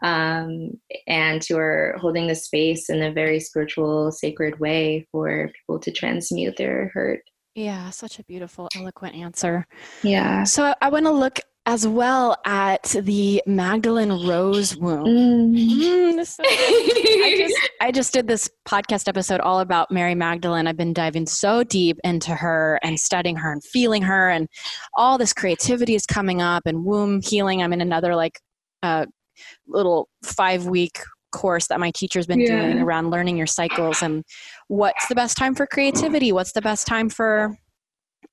um, 0.00 0.78
and 1.08 1.44
who 1.44 1.58
are 1.58 1.96
holding 2.00 2.28
the 2.28 2.34
space 2.34 2.88
in 2.88 3.02
a 3.02 3.12
very 3.12 3.40
spiritual 3.40 4.12
sacred 4.12 4.58
way 4.60 5.06
for 5.10 5.50
people 5.54 5.78
to 5.80 5.90
transmute 5.90 6.56
their 6.56 6.90
hurt 6.94 7.20
yeah, 7.58 7.90
such 7.90 8.20
a 8.20 8.24
beautiful, 8.24 8.68
eloquent 8.76 9.16
answer. 9.16 9.66
Yeah. 10.04 10.44
So 10.44 10.74
I 10.80 10.90
want 10.90 11.06
to 11.06 11.10
look 11.10 11.40
as 11.68 11.86
well 11.86 12.34
at 12.46 12.82
the 13.02 13.42
Magdalene 13.46 14.26
Rose 14.26 14.74
womb. 14.74 15.04
Mm. 15.04 16.14
Mm, 16.14 16.26
so 16.26 16.42
I, 16.46 17.34
just, 17.36 17.70
I 17.82 17.92
just 17.92 18.12
did 18.14 18.26
this 18.26 18.48
podcast 18.66 19.06
episode 19.06 19.40
all 19.40 19.60
about 19.60 19.90
Mary 19.90 20.14
Magdalene. 20.14 20.66
I've 20.66 20.78
been 20.78 20.94
diving 20.94 21.26
so 21.26 21.62
deep 21.62 21.98
into 22.04 22.34
her 22.34 22.80
and 22.82 22.98
studying 22.98 23.36
her 23.36 23.52
and 23.52 23.62
feeling 23.62 24.00
her, 24.00 24.30
and 24.30 24.48
all 24.96 25.18
this 25.18 25.34
creativity 25.34 25.94
is 25.94 26.06
coming 26.06 26.40
up 26.40 26.62
and 26.64 26.86
womb 26.86 27.20
healing. 27.20 27.62
I'm 27.62 27.74
in 27.74 27.82
another 27.82 28.16
like 28.16 28.40
uh, 28.82 29.04
little 29.66 30.08
five 30.24 30.64
week 30.64 30.98
course 31.32 31.66
that 31.66 31.78
my 31.78 31.90
teacher's 31.90 32.26
been 32.26 32.40
yeah. 32.40 32.62
doing 32.62 32.78
around 32.78 33.10
learning 33.10 33.36
your 33.36 33.46
cycles 33.46 34.02
and 34.02 34.24
what's 34.68 35.06
the 35.08 35.14
best 35.14 35.36
time 35.36 35.54
for 35.54 35.66
creativity, 35.66 36.32
what's 36.32 36.52
the 36.52 36.62
best 36.62 36.86
time 36.86 37.10
for 37.10 37.54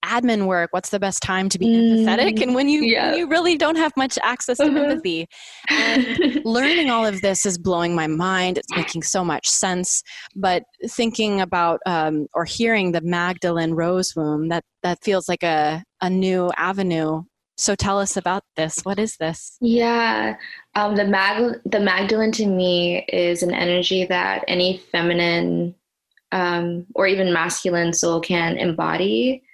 admin 0.06 0.46
work 0.46 0.70
what's 0.72 0.90
the 0.90 1.00
best 1.00 1.22
time 1.22 1.50
to 1.50 1.60
be 1.60 1.68
empathetic? 1.68 2.42
And 2.42 2.54
when 2.54 2.70
you 2.70 2.84
yeah. 2.84 3.12
when 3.12 3.20
you 3.20 3.28
really 3.28 3.58
don't 3.58 3.76
have 3.76 3.92
much 3.98 4.18
access 4.24 4.58
to 4.58 4.66
uh-huh. 4.66 4.80
empathy. 4.80 5.28
And 5.70 6.42
learning 6.46 6.90
all 6.90 7.06
of 7.06 7.22
this 7.22 7.46
is 7.46 7.58
blowing 7.58 7.96
my 7.96 8.08
mind. 8.08 8.58
It's 8.58 8.76
making 8.76 9.04
so 9.04 9.24
much 9.24 9.48
sense. 9.50 10.04
But 10.36 10.64
thinking 10.88 11.42
about 11.42 11.80
um, 11.86 12.28
or 12.34 12.46
hearing 12.46 12.92
the 12.92 13.02
magdalene 13.02 13.74
rose 13.74 14.14
womb 14.16 14.50
that 14.50 14.64
that 14.84 15.04
feels 15.04 15.28
like 15.28 15.44
a, 15.44 15.84
a 16.02 16.10
new 16.10 16.52
avenue. 16.58 17.24
So 17.58 17.74
tell 17.74 18.00
us 18.00 18.18
about 18.18 18.44
this. 18.58 18.82
What 18.84 19.00
is 19.00 19.16
this? 19.18 19.58
Yeah. 19.62 20.36
Um, 20.76 20.96
the 20.96 21.06
mag 21.06 21.62
the 21.66 21.80
magdalene 21.80 22.34
to 22.34 22.46
me 22.46 23.06
is 23.08 23.44
an 23.44 23.54
energy 23.54 24.06
that 24.06 24.44
any 24.48 24.78
feminine 24.92 25.74
um, 26.32 26.86
or 26.96 27.08
even 27.08 27.32
masculine 27.32 27.94
soul 27.94 28.20
can 28.20 28.58
embody 28.58 29.45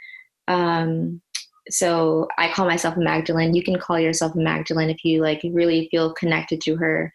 um, 0.51 1.21
so 1.69 2.27
I 2.37 2.51
call 2.51 2.65
myself 2.65 2.97
Magdalene. 2.97 3.55
You 3.55 3.63
can 3.63 3.79
call 3.79 3.99
yourself 3.99 4.35
Magdalene 4.35 4.89
if 4.89 5.03
you 5.05 5.21
like 5.21 5.41
really 5.51 5.87
feel 5.89 6.13
connected 6.13 6.59
to 6.61 6.75
her. 6.75 7.11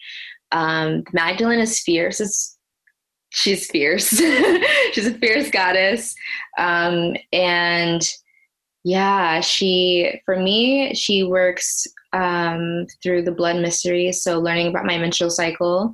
Um, 0.52 1.04
Magdalene 1.12 1.60
is 1.60 1.80
fierce. 1.80 2.20
It's, 2.20 2.56
she's 3.30 3.66
fierce. 3.66 4.08
she's 4.92 5.06
a 5.06 5.14
fierce 5.18 5.50
goddess. 5.50 6.14
Um, 6.58 7.16
and 7.32 8.08
yeah, 8.84 9.40
she, 9.40 10.20
for 10.24 10.38
me, 10.38 10.94
she 10.94 11.24
works 11.24 11.86
um, 12.14 12.86
through 13.02 13.22
the 13.22 13.32
blood 13.32 13.56
mystery. 13.56 14.12
So 14.12 14.38
learning 14.38 14.68
about 14.68 14.86
my 14.86 14.96
menstrual 14.96 15.30
cycle 15.30 15.92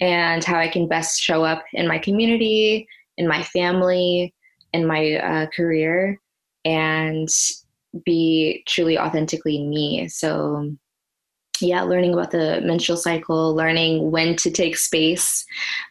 and 0.00 0.42
how 0.42 0.58
I 0.58 0.68
can 0.68 0.88
best 0.88 1.20
show 1.20 1.44
up 1.44 1.62
in 1.74 1.86
my 1.86 1.98
community, 1.98 2.88
in 3.18 3.28
my 3.28 3.44
family, 3.44 4.34
in 4.72 4.86
my 4.86 5.16
uh, 5.16 5.46
career 5.54 6.18
and 6.64 7.28
be 8.04 8.62
truly 8.68 8.98
authentically 8.98 9.64
me. 9.64 10.08
So, 10.08 10.72
yeah, 11.60 11.82
learning 11.82 12.14
about 12.14 12.30
the 12.30 12.60
menstrual 12.62 12.96
cycle, 12.96 13.54
learning 13.54 14.10
when 14.10 14.36
to 14.36 14.50
take 14.50 14.76
space, 14.76 15.44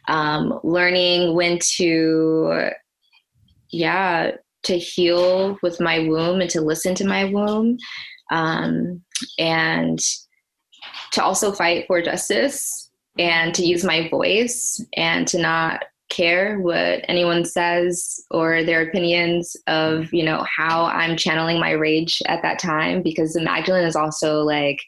um, 0.08 0.58
learning 0.64 1.34
when 1.34 1.58
to, 1.76 2.70
yeah, 3.70 4.32
to 4.64 4.78
heal 4.78 5.58
with 5.62 5.80
my 5.80 6.00
womb 6.00 6.40
and 6.40 6.50
to 6.50 6.60
listen 6.60 6.94
to 6.96 7.06
my 7.06 7.24
womb, 7.24 7.78
um, 8.30 9.02
and 9.38 9.98
to 11.12 11.22
also 11.22 11.52
fight 11.52 11.84
for 11.86 12.02
justice 12.02 12.90
and 13.18 13.54
to 13.54 13.64
use 13.64 13.84
my 13.84 14.08
voice 14.08 14.84
and 14.96 15.26
to 15.28 15.38
not 15.38 15.84
care 16.10 16.58
what 16.58 17.04
anyone 17.08 17.44
says 17.44 18.22
or 18.30 18.62
their 18.62 18.82
opinions 18.82 19.56
of 19.66 20.12
you 20.12 20.24
know 20.24 20.44
how 20.56 20.84
i'm 20.86 21.16
channeling 21.16 21.58
my 21.58 21.70
rage 21.70 22.20
at 22.26 22.42
that 22.42 22.58
time 22.58 23.02
because 23.02 23.36
magdalene 23.40 23.84
is 23.84 23.96
also 23.96 24.42
like 24.42 24.78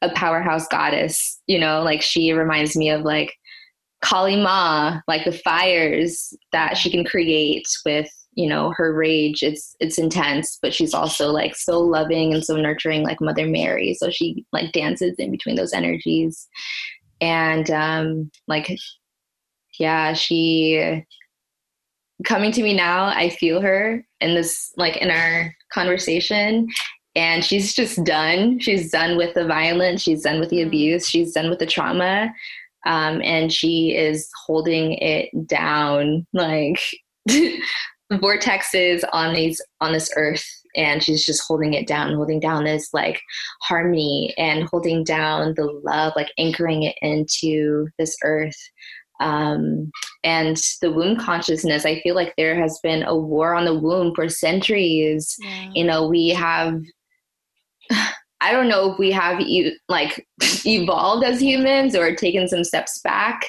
a 0.00 0.08
powerhouse 0.10 0.66
goddess 0.68 1.32
you 1.46 1.58
know? 1.58 1.82
Like 1.82 2.02
she 2.02 2.32
reminds 2.32 2.76
me 2.76 2.90
of 2.90 3.02
like 3.02 3.34
Kali 4.00 4.36
Ma, 4.36 5.00
like 5.06 5.24
the 5.24 5.32
fires 5.32 6.34
that 6.50 6.76
she 6.76 6.90
can 6.90 7.04
create 7.04 7.66
with 7.84 8.08
you 8.34 8.48
know 8.48 8.72
her 8.76 8.94
rage. 8.94 9.42
It's 9.42 9.76
it's 9.80 9.98
intense 9.98 10.58
but 10.62 10.72
she's 10.72 10.94
also 10.94 11.30
like 11.30 11.54
so 11.54 11.78
loving 11.80 12.32
and 12.32 12.44
so 12.44 12.56
nurturing 12.56 13.02
like 13.02 13.20
mother 13.20 13.46
mary. 13.46 13.94
So 13.94 14.10
she 14.10 14.44
like 14.52 14.72
dances 14.72 15.14
in 15.18 15.30
between 15.30 15.56
those 15.56 15.72
energies. 15.72 16.48
And 17.20 17.70
um 17.70 18.30
like 18.48 18.76
yeah 19.78 20.12
she 20.12 21.04
coming 22.26 22.52
to 22.52 22.62
me 22.62 22.74
now 22.74 23.06
i 23.06 23.28
feel 23.28 23.60
her 23.60 24.04
in 24.20 24.34
this 24.34 24.72
like 24.76 24.96
in 24.98 25.10
our 25.10 25.54
conversation. 25.72 26.68
And 27.14 27.44
she's 27.44 27.74
just 27.74 28.02
done. 28.04 28.58
She's 28.58 28.90
done 28.90 29.16
with 29.16 29.34
the 29.34 29.46
violence. 29.46 30.02
She's 30.02 30.22
done 30.22 30.40
with 30.40 30.48
the 30.48 30.58
mm. 30.58 30.66
abuse. 30.66 31.08
She's 31.08 31.32
done 31.32 31.50
with 31.50 31.58
the 31.58 31.66
trauma. 31.66 32.32
Um, 32.86 33.20
and 33.22 33.52
she 33.52 33.94
is 33.94 34.28
holding 34.46 34.94
it 34.94 35.30
down 35.46 36.26
like 36.32 36.80
vortexes 38.12 39.04
on 39.12 39.34
these 39.34 39.60
on 39.80 39.92
this 39.92 40.10
earth. 40.16 40.44
And 40.74 41.02
she's 41.02 41.24
just 41.26 41.42
holding 41.46 41.74
it 41.74 41.86
down 41.86 42.14
holding 42.14 42.40
down 42.40 42.64
this 42.64 42.88
like 42.94 43.20
harmony 43.60 44.34
and 44.38 44.64
holding 44.64 45.04
down 45.04 45.52
the 45.54 45.70
love 45.84 46.14
like 46.16 46.32
anchoring 46.38 46.82
it 46.84 46.96
into 47.02 47.88
this 47.98 48.16
earth 48.24 48.56
um, 49.22 49.90
and 50.24 50.56
the 50.80 50.90
womb 50.90 51.16
consciousness 51.16 51.86
i 51.86 52.00
feel 52.00 52.14
like 52.14 52.34
there 52.36 52.60
has 52.60 52.78
been 52.82 53.02
a 53.04 53.16
war 53.16 53.54
on 53.54 53.64
the 53.64 53.78
womb 53.78 54.14
for 54.14 54.28
centuries 54.28 55.36
yeah. 55.40 55.70
you 55.74 55.84
know 55.84 56.06
we 56.06 56.28
have 56.28 56.80
i 58.40 58.52
don't 58.52 58.68
know 58.68 58.92
if 58.92 58.98
we 58.98 59.10
have 59.10 59.40
e- 59.40 59.76
like 59.88 60.26
evolved 60.66 61.24
as 61.24 61.40
humans 61.40 61.96
or 61.96 62.14
taken 62.14 62.48
some 62.48 62.64
steps 62.64 63.00
back 63.02 63.48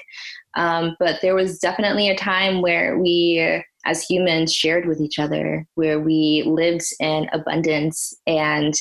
um, 0.56 0.96
but 1.00 1.20
there 1.24 1.34
was 1.34 1.58
definitely 1.58 2.10
a 2.10 2.18
time 2.18 2.62
where 2.62 3.00
we 3.00 3.64
as 3.86 4.04
humans 4.04 4.54
shared 4.54 4.86
with 4.86 5.02
each 5.02 5.20
other 5.20 5.66
where 5.76 6.00
we 6.00 6.44
lived 6.46 6.86
in 7.00 7.28
abundance 7.34 8.14
and 8.28 8.74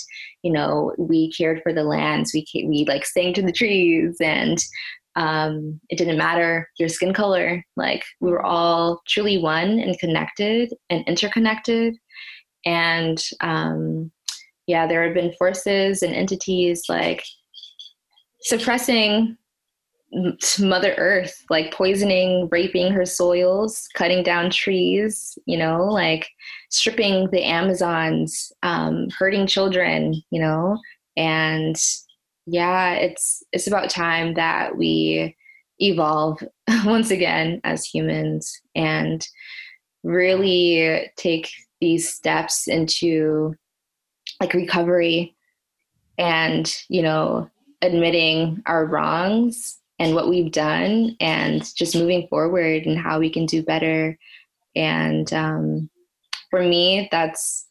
you 0.42 0.52
know 0.52 0.92
we 0.98 1.30
cared 1.32 1.60
for 1.62 1.72
the 1.72 1.82
lands 1.82 2.32
we 2.34 2.44
we 2.68 2.84
like 2.86 3.04
sang 3.04 3.32
to 3.32 3.42
the 3.42 3.52
trees 3.52 4.16
and 4.20 4.58
um, 5.16 5.80
it 5.88 5.96
didn't 5.96 6.18
matter 6.18 6.68
your 6.78 6.88
skin 6.88 7.12
color. 7.12 7.64
Like 7.76 8.04
we 8.20 8.30
were 8.30 8.44
all 8.44 9.02
truly 9.06 9.38
one 9.38 9.78
and 9.78 9.98
connected 9.98 10.72
and 10.90 11.04
interconnected. 11.06 11.96
And 12.64 13.22
um, 13.40 14.10
yeah 14.66 14.86
there 14.86 15.04
have 15.04 15.14
been 15.14 15.32
forces 15.34 16.02
and 16.02 16.14
entities 16.14 16.84
like 16.88 17.22
suppressing 18.42 19.36
Mother 20.60 20.94
Earth, 20.98 21.42
like 21.48 21.72
poisoning, 21.72 22.48
raping 22.50 22.92
her 22.92 23.06
soils, 23.06 23.88
cutting 23.94 24.22
down 24.22 24.50
trees, 24.50 25.38
you 25.46 25.56
know, 25.56 25.84
like 25.86 26.28
stripping 26.68 27.30
the 27.30 27.42
Amazons, 27.42 28.52
um, 28.62 29.08
hurting 29.18 29.46
children, 29.46 30.22
you 30.30 30.40
know, 30.40 30.78
and 31.16 31.76
yeah, 32.46 32.94
it's 32.94 33.42
it's 33.52 33.66
about 33.66 33.90
time 33.90 34.34
that 34.34 34.76
we 34.76 35.36
evolve 35.78 36.42
once 36.84 37.10
again 37.10 37.60
as 37.64 37.84
humans 37.84 38.60
and 38.74 39.26
really 40.02 41.10
take 41.16 41.50
these 41.80 42.12
steps 42.12 42.68
into 42.68 43.54
like 44.40 44.54
recovery 44.54 45.34
and 46.18 46.76
you 46.88 47.02
know 47.02 47.48
admitting 47.82 48.62
our 48.66 48.86
wrongs 48.86 49.78
and 49.98 50.14
what 50.14 50.28
we've 50.28 50.52
done 50.52 51.16
and 51.20 51.74
just 51.76 51.94
moving 51.94 52.26
forward 52.28 52.86
and 52.86 52.98
how 52.98 53.18
we 53.18 53.30
can 53.30 53.46
do 53.46 53.62
better. 53.62 54.18
And 54.74 55.32
um, 55.32 55.90
for 56.50 56.60
me 56.60 57.08
that's 57.10 57.66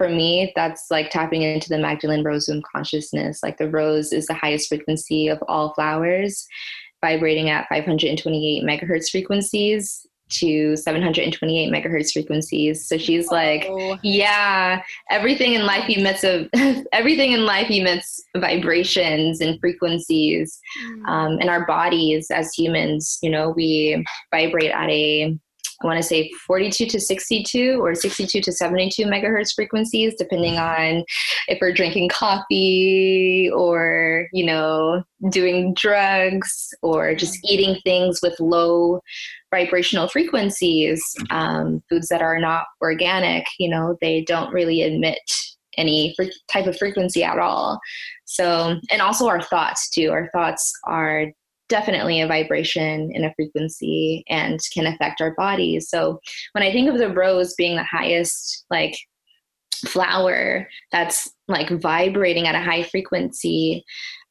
for 0.00 0.08
me 0.08 0.50
that's 0.56 0.86
like 0.90 1.10
tapping 1.10 1.42
into 1.42 1.68
the 1.68 1.76
magdalene 1.76 2.24
rose 2.24 2.48
womb 2.48 2.62
consciousness 2.74 3.40
like 3.42 3.58
the 3.58 3.68
rose 3.68 4.14
is 4.14 4.24
the 4.26 4.32
highest 4.32 4.70
frequency 4.70 5.28
of 5.28 5.38
all 5.46 5.74
flowers 5.74 6.46
vibrating 7.02 7.50
at 7.50 7.68
528 7.68 8.64
megahertz 8.64 9.10
frequencies 9.10 10.06
to 10.30 10.76
728 10.76 11.72
megahertz 11.72 12.12
frequencies. 12.12 12.86
So 12.86 12.96
she's 12.96 13.26
Whoa. 13.28 13.34
like, 13.34 14.00
yeah, 14.02 14.80
everything 15.10 15.54
in 15.54 15.66
life 15.66 15.88
emits 15.88 16.24
of 16.24 16.48
everything 16.92 17.32
in 17.32 17.44
life 17.44 17.68
emits 17.68 18.22
vibrations 18.36 19.40
and 19.40 19.60
frequencies. 19.60 20.60
Mm. 20.84 21.08
Um, 21.08 21.38
and 21.40 21.50
our 21.50 21.66
bodies 21.66 22.30
as 22.30 22.54
humans, 22.54 23.18
you 23.22 23.30
know, 23.30 23.50
we 23.50 24.04
vibrate 24.30 24.70
at 24.70 24.88
a 24.88 25.36
I 25.82 25.86
want 25.86 25.96
to 25.96 26.02
say 26.02 26.30
42 26.46 26.86
to 26.86 27.00
62 27.00 27.80
or 27.82 27.94
62 27.94 28.40
to 28.42 28.52
72 28.52 29.04
megahertz 29.06 29.54
frequencies, 29.54 30.14
depending 30.18 30.58
on 30.58 31.04
if 31.48 31.58
we're 31.60 31.72
drinking 31.72 32.10
coffee 32.10 33.50
or, 33.54 34.26
you 34.32 34.44
know, 34.44 35.02
doing 35.30 35.72
drugs 35.74 36.68
or 36.82 37.14
just 37.14 37.34
mm. 37.36 37.50
eating 37.50 37.80
things 37.82 38.20
with 38.22 38.38
low 38.40 39.00
vibrational 39.50 40.08
frequencies. 40.08 41.02
Um, 41.30 41.82
foods 41.88 42.08
that 42.08 42.22
are 42.22 42.38
not 42.38 42.66
organic, 42.82 43.46
you 43.58 43.70
know, 43.70 43.96
they 44.02 44.22
don't 44.22 44.52
really 44.52 44.82
emit 44.82 45.18
any 45.78 46.14
type 46.50 46.66
of 46.66 46.76
frequency 46.76 47.24
at 47.24 47.38
all. 47.38 47.80
So, 48.26 48.76
and 48.90 49.00
also 49.00 49.26
our 49.28 49.42
thoughts 49.42 49.88
too. 49.88 50.10
Our 50.10 50.28
thoughts 50.32 50.72
are 50.84 51.32
definitely 51.70 52.20
a 52.20 52.26
vibration 52.26 53.10
and 53.14 53.24
a 53.24 53.32
frequency 53.34 54.24
and 54.28 54.60
can 54.74 54.86
affect 54.86 55.22
our 55.22 55.34
bodies. 55.36 55.88
So, 55.88 56.20
when 56.52 56.62
I 56.62 56.70
think 56.70 56.90
of 56.90 56.98
the 56.98 57.12
rose 57.12 57.54
being 57.54 57.76
the 57.76 57.84
highest, 57.84 58.66
like, 58.68 58.94
flower 59.86 60.68
that's 60.92 61.30
like 61.48 61.70
vibrating 61.70 62.46
at 62.46 62.54
a 62.54 62.60
high 62.60 62.82
frequency, 62.82 63.82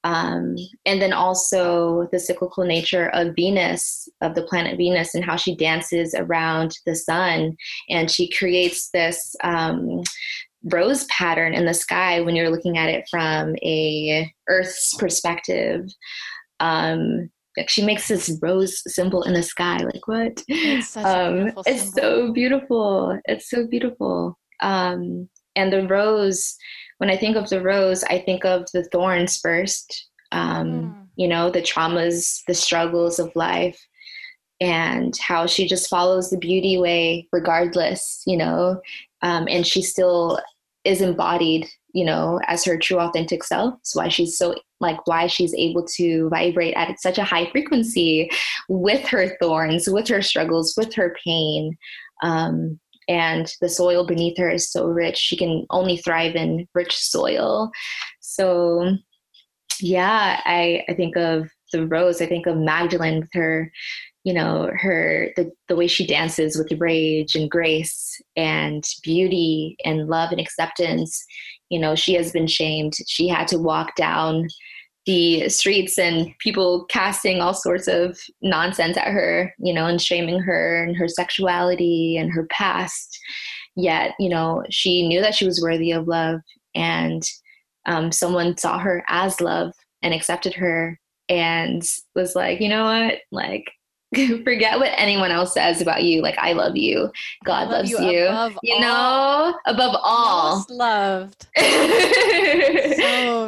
um, 0.03 0.55
and 0.85 1.01
then 1.01 1.11
also 1.11 2.07
the 2.11 2.19
cyclical 2.19 2.63
nature 2.63 3.09
of 3.09 3.35
Venus, 3.35 4.07
of 4.21 4.35
the 4.35 4.43
planet 4.43 4.77
Venus, 4.77 5.13
and 5.13 5.25
how 5.25 5.35
she 5.35 5.55
dances 5.55 6.15
around 6.15 6.77
the 6.85 6.95
sun. 6.95 7.57
And 7.89 8.09
she 8.09 8.31
creates 8.31 8.89
this 8.91 9.35
um, 9.43 10.03
rose 10.71 11.05
pattern 11.05 11.53
in 11.53 11.65
the 11.65 11.73
sky 11.73 12.21
when 12.21 12.35
you're 12.35 12.49
looking 12.49 12.77
at 12.77 12.89
it 12.89 13.07
from 13.09 13.55
a 13.57 14.31
Earth's 14.47 14.95
perspective. 14.95 15.89
Um, 16.59 17.29
she 17.67 17.83
makes 17.83 18.07
this 18.07 18.37
rose 18.41 18.81
symbol 18.93 19.23
in 19.23 19.33
the 19.33 19.43
sky. 19.43 19.77
Like 19.77 20.07
what? 20.07 20.43
It's, 20.47 20.95
um, 20.95 21.51
it's 21.65 21.93
so 21.93 22.31
beautiful. 22.31 23.19
It's 23.25 23.49
so 23.49 23.67
beautiful. 23.67 24.37
Um, 24.61 25.29
and 25.55 25.73
the 25.73 25.87
rose 25.87 26.55
when 26.99 27.09
I 27.09 27.17
think 27.17 27.35
of 27.37 27.49
the 27.49 27.61
rose, 27.61 28.03
I 28.03 28.19
think 28.19 28.45
of 28.45 28.65
the 28.73 28.83
thorns 28.91 29.37
first. 29.37 30.07
Um, 30.31 30.67
mm. 30.67 31.07
You 31.15 31.27
know, 31.27 31.49
the 31.49 31.61
traumas, 31.61 32.41
the 32.47 32.53
struggles 32.53 33.19
of 33.19 33.35
life, 33.35 33.79
and 34.61 35.17
how 35.17 35.47
she 35.47 35.67
just 35.67 35.89
follows 35.89 36.29
the 36.29 36.37
beauty 36.37 36.77
way 36.77 37.27
regardless. 37.31 38.21
You 38.27 38.37
know, 38.37 38.81
um, 39.21 39.47
and 39.49 39.65
she 39.65 39.81
still 39.81 40.39
is 40.83 41.01
embodied. 41.01 41.67
You 41.93 42.05
know, 42.05 42.39
as 42.47 42.63
her 42.65 42.77
true 42.77 42.99
authentic 42.99 43.43
self. 43.43 43.73
That's 43.75 43.95
why 43.95 44.09
she's 44.09 44.37
so 44.37 44.55
like 44.79 45.05
why 45.07 45.27
she's 45.27 45.53
able 45.55 45.85
to 45.95 46.29
vibrate 46.29 46.75
at 46.75 46.99
such 46.99 47.17
a 47.17 47.23
high 47.23 47.49
frequency 47.51 48.29
with 48.67 49.05
her 49.07 49.35
thorns, 49.41 49.89
with 49.89 50.07
her 50.07 50.21
struggles, 50.21 50.75
with 50.77 50.93
her 50.93 51.15
pain. 51.25 51.77
Um, 52.21 52.79
and 53.09 53.51
the 53.59 53.67
soil 53.67 54.05
beneath 54.05 54.37
her 54.37 54.49
is 54.49 54.71
so 54.71 54.85
rich 54.85 55.17
she 55.17 55.35
can 55.35 55.65
only 55.71 55.97
thrive 55.97 56.35
in 56.35 56.67
rich 56.75 56.95
soil 56.95 57.71
so 58.21 58.95
yeah 59.81 60.39
i 60.45 60.83
i 60.87 60.93
think 60.93 61.17
of 61.17 61.49
the 61.73 61.85
rose 61.87 62.21
i 62.21 62.25
think 62.25 62.45
of 62.45 62.55
magdalene 62.55 63.21
with 63.21 63.29
her 63.33 63.71
you 64.23 64.33
know 64.33 64.69
her 64.77 65.31
the, 65.35 65.51
the 65.67 65.75
way 65.75 65.87
she 65.87 66.05
dances 66.05 66.57
with 66.57 66.79
rage 66.79 67.35
and 67.35 67.49
grace 67.49 68.21
and 68.35 68.83
beauty 69.03 69.75
and 69.83 70.07
love 70.07 70.31
and 70.31 70.39
acceptance 70.39 71.25
you 71.69 71.79
know 71.79 71.95
she 71.95 72.13
has 72.13 72.31
been 72.31 72.47
shamed 72.47 72.93
she 73.07 73.27
had 73.27 73.47
to 73.47 73.57
walk 73.57 73.95
down 73.95 74.47
the 75.09 75.49
streets 75.49 75.97
and 75.97 76.31
people 76.37 76.85
casting 76.85 77.41
all 77.41 77.55
sorts 77.55 77.87
of 77.87 78.19
nonsense 78.43 78.95
at 78.95 79.07
her, 79.07 79.51
you 79.57 79.73
know, 79.73 79.87
and 79.87 79.99
shaming 79.99 80.39
her 80.39 80.83
and 80.83 80.95
her 80.95 81.07
sexuality 81.07 82.15
and 82.15 82.31
her 82.31 82.45
past. 82.51 83.17
Yet, 83.75 84.11
you 84.19 84.29
know, 84.29 84.63
she 84.69 85.07
knew 85.07 85.19
that 85.19 85.33
she 85.33 85.45
was 85.45 85.63
worthy 85.63 85.91
of 85.91 86.07
love, 86.07 86.41
and 86.75 87.23
um, 87.87 88.11
someone 88.11 88.55
saw 88.57 88.77
her 88.77 89.03
as 89.07 89.41
love 89.41 89.73
and 90.03 90.13
accepted 90.13 90.53
her 90.53 90.99
and 91.27 91.81
was 92.15 92.35
like, 92.35 92.59
you 92.59 92.69
know 92.69 92.83
what, 92.83 93.15
like 93.31 93.65
forget 94.43 94.79
what 94.79 94.91
anyone 94.97 95.31
else 95.31 95.53
says 95.53 95.81
about 95.81 96.03
you. 96.03 96.21
Like 96.21 96.37
I 96.39 96.53
love 96.53 96.75
you. 96.75 97.11
God 97.43 97.69
love 97.69 97.89
loves 97.89 97.91
you. 97.91 97.99
you. 97.99 98.55
you 98.63 98.75
all. 98.75 98.81
know, 98.81 99.59
above 99.65 99.95
all. 100.03 100.55
Most 100.55 100.69
loved. 100.71 101.47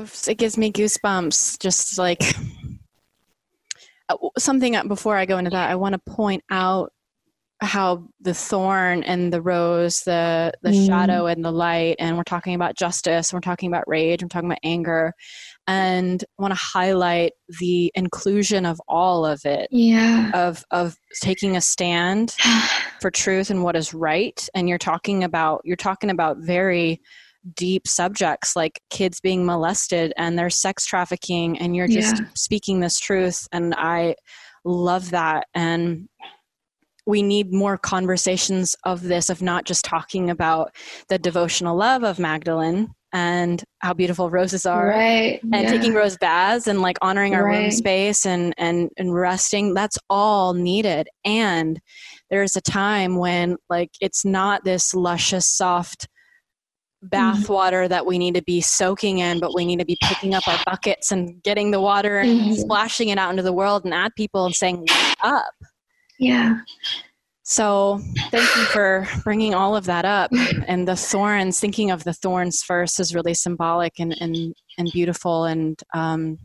so 0.09 0.31
it 0.31 0.37
gives 0.37 0.57
me 0.57 0.71
goosebumps. 0.71 1.59
Just 1.59 1.97
like 1.97 2.21
uh, 4.09 4.17
something 4.37 4.75
before 4.87 5.17
I 5.17 5.25
go 5.25 5.39
into 5.39 5.51
that, 5.51 5.69
I 5.69 5.75
want 5.75 5.93
to 5.93 6.11
point 6.11 6.43
out 6.51 6.93
how 7.61 8.07
the 8.19 8.33
thorn 8.33 9.03
and 9.03 9.31
the 9.31 9.41
rose, 9.41 10.01
the 10.01 10.51
the 10.63 10.71
mm. 10.71 10.85
shadow 10.87 11.27
and 11.27 11.45
the 11.45 11.51
light, 11.51 11.95
and 11.99 12.17
we're 12.17 12.23
talking 12.23 12.55
about 12.55 12.75
justice, 12.75 13.31
we're 13.31 13.39
talking 13.39 13.71
about 13.71 13.83
rage, 13.87 14.23
we're 14.23 14.29
talking 14.29 14.49
about 14.49 14.59
anger, 14.63 15.13
and 15.67 16.23
I 16.23 16.41
want 16.41 16.53
to 16.53 16.59
highlight 16.59 17.33
the 17.59 17.91
inclusion 17.93 18.65
of 18.65 18.81
all 18.87 19.25
of 19.25 19.45
it. 19.45 19.67
Yeah. 19.71 20.31
Of 20.33 20.63
of 20.71 20.97
taking 21.21 21.55
a 21.55 21.61
stand 21.61 22.35
for 22.99 23.11
truth 23.11 23.51
and 23.51 23.63
what 23.63 23.75
is 23.75 23.93
right. 23.93 24.47
And 24.55 24.67
you're 24.67 24.77
talking 24.77 25.23
about 25.23 25.61
you're 25.63 25.75
talking 25.75 26.09
about 26.09 26.37
very 26.39 26.99
deep 27.55 27.87
subjects 27.87 28.55
like 28.55 28.81
kids 28.89 29.19
being 29.19 29.45
molested 29.45 30.13
and 30.15 30.37
there's 30.37 30.61
sex 30.61 30.85
trafficking 30.85 31.57
and 31.57 31.75
you're 31.75 31.87
just 31.87 32.19
yeah. 32.19 32.27
speaking 32.35 32.79
this 32.79 32.99
truth 32.99 33.47
and 33.51 33.73
I 33.75 34.15
love 34.63 35.09
that 35.09 35.47
and 35.55 36.07
we 37.05 37.21
need 37.21 37.51
more 37.51 37.77
conversations 37.77 38.75
of 38.85 39.01
this 39.01 39.29
of 39.29 39.41
not 39.41 39.65
just 39.65 39.85
talking 39.85 40.29
about 40.29 40.73
the 41.09 41.17
devotional 41.17 41.75
love 41.75 42.03
of 42.03 42.19
magdalene 42.19 42.93
and 43.13 43.63
how 43.79 43.93
beautiful 43.93 44.29
roses 44.29 44.65
are 44.65 44.87
right 44.87 45.41
and 45.43 45.63
yeah. 45.63 45.69
taking 45.69 45.93
rose 45.93 46.17
baths 46.17 46.67
and 46.67 46.81
like 46.81 46.97
honoring 47.01 47.35
our 47.35 47.45
right. 47.45 47.63
womb 47.63 47.71
space 47.71 48.25
and 48.25 48.53
and 48.57 48.89
and 48.97 49.13
resting 49.13 49.73
that's 49.73 49.97
all 50.09 50.53
needed 50.53 51.09
and 51.25 51.79
there's 52.29 52.55
a 52.55 52.61
time 52.61 53.17
when 53.17 53.57
like 53.69 53.89
it's 53.99 54.23
not 54.23 54.63
this 54.63 54.93
luscious 54.93 55.47
soft 55.47 56.07
bath 57.03 57.43
mm-hmm. 57.43 57.53
water 57.53 57.87
that 57.87 58.05
we 58.05 58.17
need 58.17 58.35
to 58.35 58.43
be 58.43 58.61
soaking 58.61 59.19
in, 59.19 59.39
but 59.39 59.55
we 59.55 59.65
need 59.65 59.79
to 59.79 59.85
be 59.85 59.97
picking 60.03 60.35
up 60.35 60.47
our 60.47 60.59
buckets 60.65 61.11
and 61.11 61.41
getting 61.43 61.71
the 61.71 61.81
water 61.81 62.19
and 62.19 62.29
mm-hmm. 62.29 62.53
splashing 62.53 63.09
it 63.09 63.17
out 63.17 63.31
into 63.31 63.43
the 63.43 63.53
world 63.53 63.83
and 63.85 63.93
at 63.93 64.15
people 64.15 64.45
and 64.45 64.53
saying, 64.53 64.85
up. 65.23 65.51
Yeah. 66.21 66.59
So 67.41 67.99
thank 68.29 68.55
you 68.55 68.63
for 68.65 69.07
bringing 69.23 69.55
all 69.55 69.75
of 69.75 69.85
that 69.85 70.05
up. 70.05 70.31
And 70.67 70.87
the 70.87 70.95
thorns, 70.95 71.59
thinking 71.59 71.89
of 71.89 72.03
the 72.03 72.13
thorns 72.13 72.61
first 72.61 72.99
is 72.99 73.15
really 73.15 73.33
symbolic 73.33 73.99
and, 73.99 74.15
and, 74.21 74.53
and 74.77 74.91
beautiful. 74.93 75.45
And 75.45 75.81
um, 75.95 76.37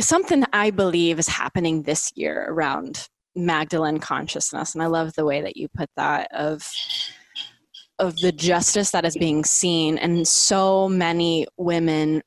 something 0.00 0.44
I 0.52 0.70
believe 0.70 1.18
is 1.18 1.26
happening 1.26 1.82
this 1.82 2.12
year 2.14 2.46
around 2.48 3.08
Magdalene 3.34 3.98
consciousness. 3.98 4.74
And 4.74 4.82
I 4.82 4.86
love 4.86 5.14
the 5.14 5.24
way 5.24 5.42
that 5.42 5.56
you 5.56 5.68
put 5.68 5.90
that 5.96 6.28
of 6.32 6.70
of 8.00 8.16
the 8.20 8.32
justice 8.32 8.90
that 8.90 9.04
is 9.04 9.16
being 9.16 9.44
seen 9.44 9.98
and 9.98 10.26
so 10.26 10.88
many 10.88 11.46
women 11.56 12.20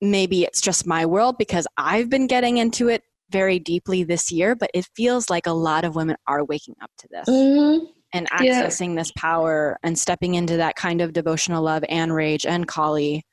maybe 0.00 0.42
it's 0.42 0.60
just 0.60 0.88
my 0.88 1.06
world 1.06 1.38
because 1.38 1.68
I've 1.76 2.10
been 2.10 2.26
getting 2.26 2.56
into 2.56 2.88
it 2.88 3.04
very 3.30 3.58
deeply 3.58 4.04
this 4.04 4.30
year, 4.30 4.54
but 4.54 4.70
it 4.74 4.88
feels 4.94 5.30
like 5.30 5.46
a 5.46 5.52
lot 5.52 5.84
of 5.84 5.96
women 5.96 6.16
are 6.26 6.44
waking 6.44 6.74
up 6.82 6.90
to 6.98 7.08
this 7.10 7.28
mm-hmm. 7.28 7.84
and 8.12 8.30
accessing 8.30 8.90
yeah. 8.90 9.00
this 9.00 9.12
power 9.16 9.78
and 9.82 9.98
stepping 9.98 10.34
into 10.34 10.56
that 10.56 10.76
kind 10.76 11.00
of 11.00 11.12
devotional 11.12 11.62
love 11.62 11.84
and 11.88 12.14
rage 12.14 12.46
and 12.46 12.68
Kali 12.68 13.24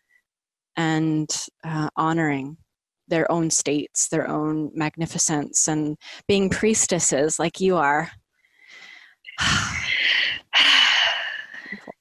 and 0.78 1.30
uh, 1.64 1.90
honoring 1.96 2.58
their 3.08 3.30
own 3.32 3.50
states, 3.50 4.08
their 4.08 4.28
own 4.28 4.72
magnificence, 4.74 5.68
and 5.68 5.98
being 6.28 6.50
priestesses 6.50 7.38
like 7.38 7.60
you 7.60 7.78
are. 7.78 8.10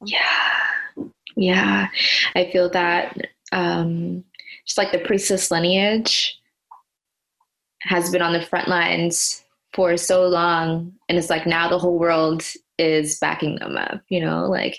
Yeah. 0.07 0.67
Yeah. 1.37 1.89
I 2.35 2.51
feel 2.51 2.71
that 2.71 3.17
um, 3.53 4.25
just 4.67 4.79
like 4.79 4.93
the 4.93 4.99
priestess 4.99 5.51
lineage 5.51 6.40
has 7.83 8.11
been 8.11 8.23
on 8.23 8.33
the 8.33 8.43
front 8.43 8.69
lines 8.69 9.45
for 9.73 9.97
so 9.97 10.27
long. 10.27 10.93
And 11.09 11.19
it's 11.19 11.31
like 11.31 11.47
now 11.47 11.69
the 11.69 11.79
whole 11.79 11.99
world 11.99 12.45
is 12.79 13.19
backing 13.19 13.57
them 13.57 13.77
up, 13.77 14.01
you 14.09 14.21
know, 14.21 14.47
like 14.47 14.79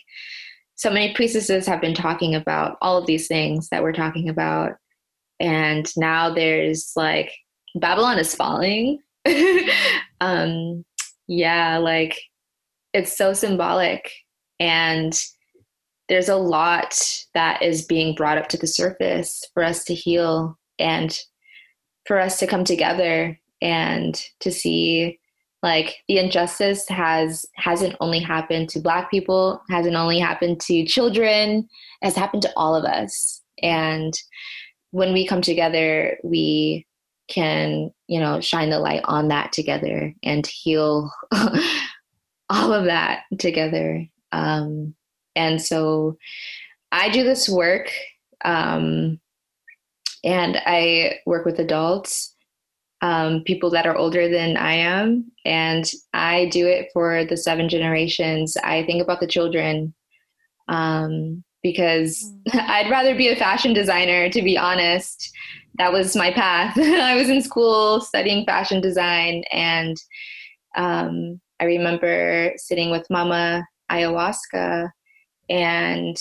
so 0.76 0.89
many 0.89 1.14
priestesses 1.14 1.68
have 1.68 1.82
been 1.82 1.93
talking 1.93 2.36
about 2.36 2.78
all 2.82 2.97
of 2.97 3.06
these 3.06 3.28
things 3.28 3.70
that 3.70 3.84
we're 3.84 3.93
talking 3.93 4.30
about. 4.30 4.74
And 5.39 5.88
now 5.95 6.34
there's 6.34 6.93
like 6.95 7.32
Babylon 7.76 8.20
is 8.20 8.36
falling. 8.36 8.99
um, 10.22 10.84
yeah, 11.28 11.78
like 11.78 12.20
it's 12.93 13.16
so 13.16 13.34
symbolic 13.34 14.12
and 14.60 15.18
there's 16.10 16.30
a 16.30 16.36
lot 16.36 16.99
that 17.34 17.62
is 17.62 17.86
being 17.86 18.14
brought 18.14 18.38
up 18.38 18.49
to 18.49 18.58
the 18.58 18.68
surface 18.68 19.45
for 19.54 19.64
us 19.64 19.86
to 19.86 19.93
heal 19.93 20.58
and 20.78 21.18
for 22.12 22.20
us 22.20 22.38
to 22.39 22.45
come 22.45 22.66
together 22.66 23.39
and 23.62 24.22
to 24.41 24.51
see 24.51 25.18
like 25.64 25.95
the 26.09 26.18
injustice 26.18 26.86
has 26.89 27.45
hasn't 27.55 27.95
only 28.01 28.20
happened 28.20 28.68
to 28.68 28.82
black 28.82 29.09
people 29.09 29.62
hasn't 29.70 29.95
only 29.95 30.20
happened 30.20 30.59
to 30.59 30.84
children 30.86 31.70
has 32.01 32.14
happened 32.14 32.41
to 32.41 32.51
all 32.57 32.76
of 32.76 32.84
us. 32.84 33.41
And 33.64 34.14
when 34.89 35.14
we 35.14 35.26
come 35.26 35.41
together 35.41 36.18
we 36.22 36.86
can 37.30 37.93
you 38.07 38.20
know 38.20 38.41
shine 38.41 38.72
the 38.72 38.80
light 38.80 39.03
on 39.05 39.30
that 39.30 39.53
together 39.53 40.14
and 40.22 40.45
heal 40.45 41.09
all 42.49 42.74
of 42.74 42.84
that 42.84 43.22
together. 43.39 44.05
Um, 44.34 44.95
and 45.38 45.62
so 45.62 46.18
I 46.91 47.07
do 47.07 47.24
this 47.24 47.47
work, 47.47 47.89
um, 48.43 49.22
and 50.24 50.57
I 50.65 51.19
work 51.26 51.45
with 51.45 51.59
adults, 51.59 52.36
um, 53.01 53.43
people 53.43 53.69
that 53.72 53.88
are 53.88 53.95
older 53.95 54.30
than 54.30 54.57
I 54.57 54.74
am, 54.74 55.32
and 55.45 55.89
I 56.13 56.49
do 56.51 56.67
it 56.67 56.89
for 56.93 57.26
the 57.26 57.38
seven 57.38 57.69
generations. 57.69 58.55
I 58.57 58.86
think 58.86 59.01
about 59.01 59.19
the 59.19 59.28
children 59.28 59.93
um, 60.67 61.43
because 61.63 62.24
mm. 62.49 62.59
I'd 62.69 62.89
rather 62.89 63.15
be 63.15 63.30
a 63.30 63.36
fashion 63.36 63.74
designer, 63.74 64.30
to 64.30 64.41
be 64.41 64.57
honest. 64.57 65.32
That 65.78 65.93
was 65.93 66.15
my 66.15 66.32
path. 66.32 66.78
I 66.78 67.15
was 67.15 67.30
in 67.30 67.41
school 67.41 68.01
studying 68.01 68.45
fashion 68.45 68.82
design, 68.82 69.43
and 69.51 69.97
um, 70.76 71.39
I 71.59 71.65
remember 71.65 72.53
sitting 72.57 72.91
with 72.91 73.05
Mama 73.09 73.65
ayahuasca 73.91 74.89
and 75.49 76.17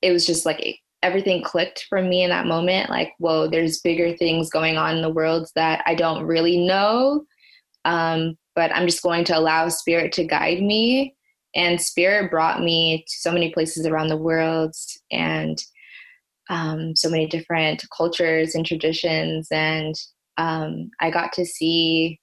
it 0.00 0.12
was 0.12 0.26
just 0.26 0.46
like 0.46 0.80
everything 1.02 1.42
clicked 1.42 1.86
for 1.88 2.02
me 2.02 2.22
in 2.22 2.30
that 2.30 2.46
moment 2.46 2.90
like 2.90 3.12
whoa 3.18 3.48
there's 3.48 3.80
bigger 3.80 4.16
things 4.16 4.50
going 4.50 4.76
on 4.76 4.96
in 4.96 5.02
the 5.02 5.12
world 5.12 5.48
that 5.54 5.82
i 5.86 5.94
don't 5.94 6.24
really 6.24 6.58
know. 6.58 7.24
Um, 7.84 8.36
but 8.54 8.74
i'm 8.74 8.86
just 8.86 9.02
going 9.02 9.24
to 9.24 9.38
allow 9.38 9.68
spirit 9.68 10.12
to 10.14 10.24
guide 10.24 10.62
me. 10.62 11.14
And 11.54 11.80
spirit 11.80 12.30
brought 12.30 12.62
me 12.62 13.04
to 13.06 13.14
so 13.20 13.32
many 13.32 13.52
places 13.52 13.86
around 13.86 14.08
the 14.08 14.16
world 14.16 14.74
and 15.10 15.62
um, 16.50 16.94
so 16.96 17.08
many 17.10 17.26
different 17.26 17.84
cultures 17.96 18.54
and 18.54 18.64
traditions. 18.66 19.48
And 19.50 19.94
um, 20.36 20.90
i 21.00 21.10
got 21.10 21.32
to 21.34 21.44
see 21.44 22.20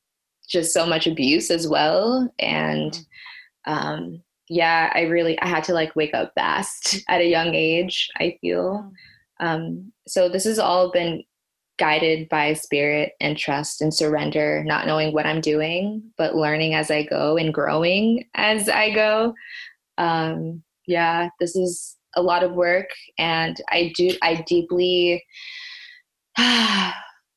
just 0.48 0.74
so 0.74 0.86
much 0.86 1.08
abuse 1.08 1.50
as 1.50 1.68
well. 1.68 2.32
And 2.40 2.92
mm. 2.92 3.06
um, 3.72 4.22
yeah, 4.50 4.92
I 4.94 5.02
really 5.02 5.40
I 5.40 5.48
had 5.48 5.64
to 5.66 5.74
like 5.74 5.96
wake 5.96 6.14
up 6.14 6.34
fast 6.36 7.04
at 7.10 7.22
a 7.22 7.28
young 7.28 7.56
age. 7.56 8.10
I 8.18 8.38
feel 8.42 8.92
um, 9.40 9.92
so. 10.08 10.30
This 10.30 10.44
has 10.46 10.60
all 10.60 10.92
been 10.92 11.24
guided 11.78 12.30
by 12.30 12.54
spirit 12.54 13.14
and 13.20 13.38
trust 13.38 13.82
and 13.82 13.94
surrender, 13.94 14.64
not 14.64 14.88
knowing 14.88 15.14
what 15.14 15.26
I'm 15.26 15.42
doing, 15.42 16.04
but 16.18 16.36
learning 16.36 16.74
as 16.74 16.90
I 16.90 17.04
go 17.04 17.38
and 17.38 17.54
growing 17.54 18.26
as 18.36 18.70
I 18.70 18.92
go. 18.92 19.34
Um, 19.98 20.64
yeah, 20.88 21.30
this 21.40 21.56
is 21.56 21.98
a 22.16 22.22
lot 22.22 22.44
of 22.44 22.54
work, 22.54 22.90
and 23.18 23.60
I 23.70 23.92
do 23.96 24.12
I 24.22 24.44
deeply. 24.48 25.24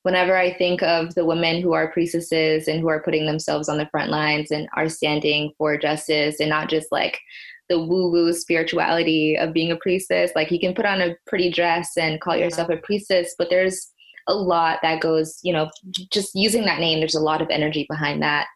whenever 0.09 0.35
I 0.35 0.55
think 0.55 0.83
of 0.83 1.15
the 1.15 1.27
women 1.27 1.61
who 1.61 1.75
are 1.75 1.93
priestesses 1.93 2.67
and 2.67 2.81
who 2.81 2.89
are 2.89 3.03
putting 3.03 3.27
themselves 3.27 3.69
on 3.69 3.77
the 3.77 3.91
front 3.91 4.11
lines 4.11 4.51
and 4.51 4.67
are 4.75 4.89
standing 4.89 5.53
for 5.59 5.77
justice 5.77 6.41
and 6.41 6.49
not 6.49 6.71
just 6.71 6.91
like 6.91 7.21
the 7.69 7.79
woo 7.79 8.11
woo 8.11 8.33
spirituality 8.33 9.37
of 9.37 9.53
being 9.53 9.71
a 9.71 9.77
priestess, 9.77 10.31
like 10.35 10.51
you 10.51 10.59
can 10.59 10.73
put 10.73 10.87
on 10.87 11.03
a 11.03 11.15
pretty 11.27 11.53
dress 11.53 11.95
and 11.99 12.23
call 12.23 12.35
yourself 12.35 12.71
a 12.71 12.79
priestess, 12.79 13.35
but 13.37 13.51
there's 13.51 13.93
a 14.29 14.35
lot 14.35 14.79
that 14.81 15.03
goes, 15.03 15.41
you 15.43 15.53
know, 15.53 15.69
just 16.11 16.35
using 16.35 16.65
that 16.65 16.81
name, 16.81 17.01
there's 17.01 17.15
a 17.15 17.21
lot 17.21 17.43
of 17.43 17.51
energy 17.51 17.85
behind 17.91 18.23
that. 18.23 18.47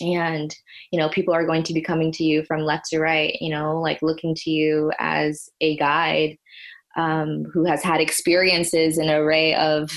And, 0.00 0.52
you 0.90 0.98
know, 0.98 1.08
people 1.08 1.32
are 1.32 1.46
going 1.46 1.62
to 1.62 1.72
be 1.72 1.82
coming 1.82 2.10
to 2.10 2.24
you 2.24 2.42
from 2.46 2.62
left 2.62 2.86
to 2.86 2.98
right, 2.98 3.36
you 3.40 3.50
know, 3.50 3.80
like 3.80 4.02
looking 4.02 4.34
to 4.38 4.50
you 4.50 4.90
as 4.98 5.48
a 5.60 5.76
guide 5.76 6.36
um, 6.96 7.44
who 7.52 7.64
has 7.64 7.84
had 7.84 8.00
experiences 8.00 8.98
in 8.98 9.08
an 9.08 9.14
array 9.14 9.54
of 9.54 9.92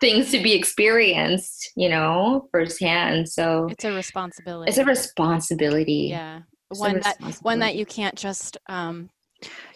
things 0.00 0.30
to 0.30 0.42
be 0.42 0.54
experienced, 0.54 1.70
you 1.76 1.88
know, 1.88 2.48
firsthand. 2.52 3.28
So 3.28 3.66
it's 3.70 3.84
a 3.84 3.92
responsibility. 3.92 4.68
It's 4.68 4.78
a 4.78 4.84
responsibility. 4.84 6.08
Yeah. 6.10 6.40
It's 6.70 6.80
one 6.80 7.00
that 7.00 7.38
one 7.42 7.58
that 7.60 7.76
you 7.76 7.86
can't 7.86 8.14
just 8.14 8.58
um 8.68 9.10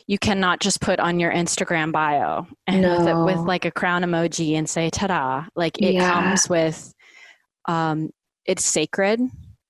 you 0.06 0.18
cannot 0.18 0.60
just 0.60 0.80
put 0.80 0.98
on 1.00 1.20
your 1.20 1.32
Instagram 1.32 1.92
bio 1.92 2.46
and 2.66 2.82
no. 2.82 2.98
with, 2.98 3.08
it, 3.08 3.24
with 3.24 3.46
like 3.46 3.64
a 3.64 3.70
crown 3.70 4.02
emoji 4.02 4.54
and 4.58 4.68
say 4.68 4.90
ta-da. 4.90 5.46
Like 5.56 5.78
it 5.80 5.94
Yeah. 5.94 6.12
comes 6.12 6.48
with 6.48 6.92
um 7.68 8.10
it's 8.44 8.64
sacred 8.64 9.20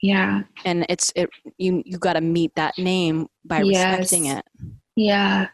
Yeah. 0.01 0.43
and 0.65 0.87
it's 0.89 1.13
it 1.15 1.29
you 1.59 1.83
you 1.85 1.99
got 1.99 2.15
to 2.15 2.21
meet 2.21 2.55
that 2.57 2.77
name 2.79 3.29
by 3.45 3.61
respecting 3.61 4.27
it. 4.27 4.45
Yeah. 4.97 5.49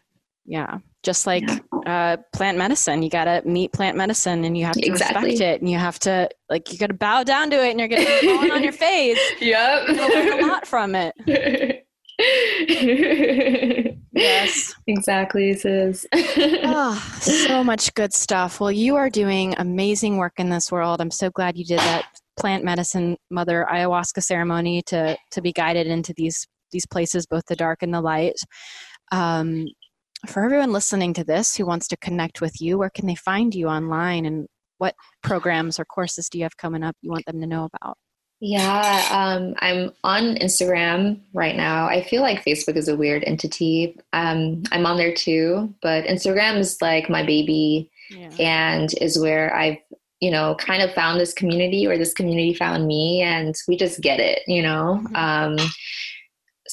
Yeah. 0.45 0.79
Just 1.03 1.25
like 1.25 1.43
Yeah. 1.47 1.59
uh, 1.85 2.17
plant 2.33 2.57
medicine, 2.57 3.01
you 3.03 3.09
got 3.09 3.23
to 3.25 3.41
meet 3.45 3.71
plant 3.71 3.95
medicine 3.95 4.43
and 4.43 4.57
you 4.57 4.65
have 4.65 4.75
to 4.75 4.85
Exactly. 4.85 5.29
respect 5.31 5.41
it 5.41 5.61
and 5.61 5.69
you 5.69 5.77
have 5.77 5.97
to, 5.99 6.29
like, 6.49 6.71
you 6.73 6.77
got 6.77 6.87
to 6.87 6.93
bow 6.93 7.23
down 7.23 7.49
to 7.51 7.55
it 7.65 7.69
and 7.71 7.79
you're 7.79 7.87
going 7.87 8.05
to 8.05 8.37
fall 8.37 8.51
on 8.51 8.63
your 8.63 8.71
face. 8.87 9.17
Yep. 9.39 9.87
You'll 9.87 10.09
learn 10.09 10.43
a 10.43 10.47
lot 10.47 10.67
from 10.67 10.95
it. 10.95 11.85
Yes. 14.11 14.73
Exactly, 14.87 15.53
sis. 15.53 16.05
Oh, 16.13 16.93
so 17.21 17.63
much 17.63 17.93
good 17.93 18.13
stuff. 18.13 18.59
Well, 18.59 18.71
you 18.71 18.95
are 18.97 19.09
doing 19.09 19.55
amazing 19.57 20.17
work 20.17 20.33
in 20.37 20.49
this 20.49 20.71
world. 20.71 20.99
I'm 20.99 21.11
so 21.11 21.29
glad 21.29 21.57
you 21.57 21.63
did 21.63 21.79
that 21.79 22.05
plant 22.37 22.63
medicine 22.65 23.15
mother 23.29 23.65
ayahuasca 23.71 24.23
ceremony 24.23 24.81
to 24.87 25.17
to 25.31 25.41
be 25.41 25.53
guided 25.53 25.87
into 25.87 26.13
these 26.17 26.45
these 26.71 26.85
places, 26.87 27.25
both 27.25 27.45
the 27.47 27.55
dark 27.55 27.81
and 27.81 27.93
the 27.93 28.01
light. 28.01 28.35
Um, 29.11 29.65
for 30.27 30.43
everyone 30.43 30.71
listening 30.73 31.13
to 31.13 31.23
this 31.23 31.55
who 31.55 31.65
wants 31.65 31.87
to 31.89 31.97
connect 31.97 32.41
with 32.41 32.59
you, 32.61 32.77
where 32.77 32.89
can 32.89 33.07
they 33.07 33.15
find 33.15 33.53
you 33.55 33.67
online, 33.67 34.25
and 34.25 34.47
what 34.77 34.95
programs 35.21 35.79
or 35.79 35.85
courses 35.85 36.29
do 36.29 36.37
you 36.37 36.45
have 36.45 36.57
coming 36.57 36.83
up 36.83 36.95
you 37.01 37.11
want 37.11 37.25
them 37.25 37.41
to 37.41 37.47
know 37.47 37.69
about? 37.73 37.97
Yeah, 38.41 39.05
um, 39.11 39.53
I'm 39.59 39.91
on 40.05 40.35
Instagram 40.35 41.19
right 41.33 41.57
now. 41.57 41.87
I 41.87 42.03
feel 42.03 42.21
like 42.21 42.45
Facebook 42.45 42.77
is 42.77 42.87
a 42.87 42.95
weird 42.95 43.25
entity. 43.25 43.97
Um, 44.13 44.63
I'm 44.71 44.85
on 44.85 44.95
there 44.95 45.13
too, 45.13 45.73
but 45.81 46.05
Instagram 46.05 46.57
is 46.57 46.81
like 46.81 47.09
my 47.09 47.21
baby 47.25 47.91
Yeah. 48.09 48.29
and 48.39 48.93
is 49.01 49.19
where 49.19 49.53
I've, 49.53 49.79
you 50.21 50.31
know, 50.31 50.55
kind 50.55 50.81
of 50.81 50.93
found 50.93 51.19
this 51.19 51.33
community 51.33 51.85
or 51.85 51.97
this 51.97 52.13
community 52.13 52.53
found 52.53 52.87
me 52.87 53.21
and 53.21 53.55
we 53.67 53.75
just 53.75 53.99
get 53.99 54.21
it, 54.21 54.43
you 54.47 54.61
know? 54.61 55.01
Mhm. 55.03 55.17
Um, 55.17 55.69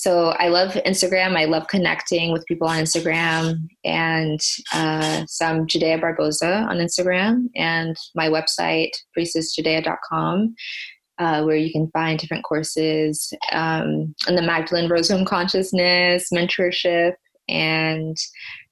so 0.06 0.28
I 0.38 0.50
love 0.50 0.74
Instagram. 0.86 1.36
I 1.36 1.46
love 1.46 1.66
connecting 1.66 2.30
with 2.30 2.46
people 2.46 2.68
on 2.68 2.78
Instagram. 2.78 3.66
And 3.84 4.38
uh, 4.72 5.24
so 5.26 5.44
I'm 5.44 5.66
Judea 5.66 5.98
Barboza 5.98 6.64
on 6.70 6.76
Instagram. 6.76 7.46
And 7.56 7.96
my 8.14 8.28
website, 8.28 8.90
priestessjudea.com 9.18 10.54
uh, 11.18 11.42
where 11.42 11.56
you 11.56 11.72
can 11.72 11.90
find 11.90 12.20
different 12.20 12.44
courses 12.44 13.32
um, 13.50 14.14
on 14.28 14.36
the 14.36 14.42
Magdalene 14.42 14.88
Rose 14.88 15.10
Consciousness, 15.26 16.28
mentorship, 16.32 17.14
and 17.48 18.16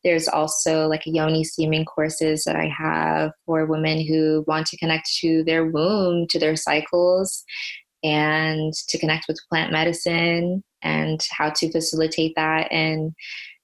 there's 0.05 0.29
also 0.29 0.87
like 0.87 1.05
a 1.05 1.11
yoni 1.11 1.43
steaming 1.43 1.85
courses 1.85 2.45
that 2.45 2.55
I 2.55 2.69
have 2.79 3.33
for 3.45 3.67
women 3.67 4.07
who 4.07 4.45
want 4.47 4.69
to 4.69 4.77
connect 4.77 5.09
to 5.21 5.43
their 5.43 5.67
womb, 5.67 6.29
to 6.29 6.39
their 6.39 6.55
cycles, 6.55 7.43
and 8.05 8.73
to 8.89 8.99
connect 8.99 9.25
with 9.27 9.41
plant 9.51 9.73
medicine 9.73 10.63
and 10.85 11.21
how 11.31 11.51
to 11.51 11.73
facilitate 11.73 12.35
that 12.37 12.71
in 12.71 13.15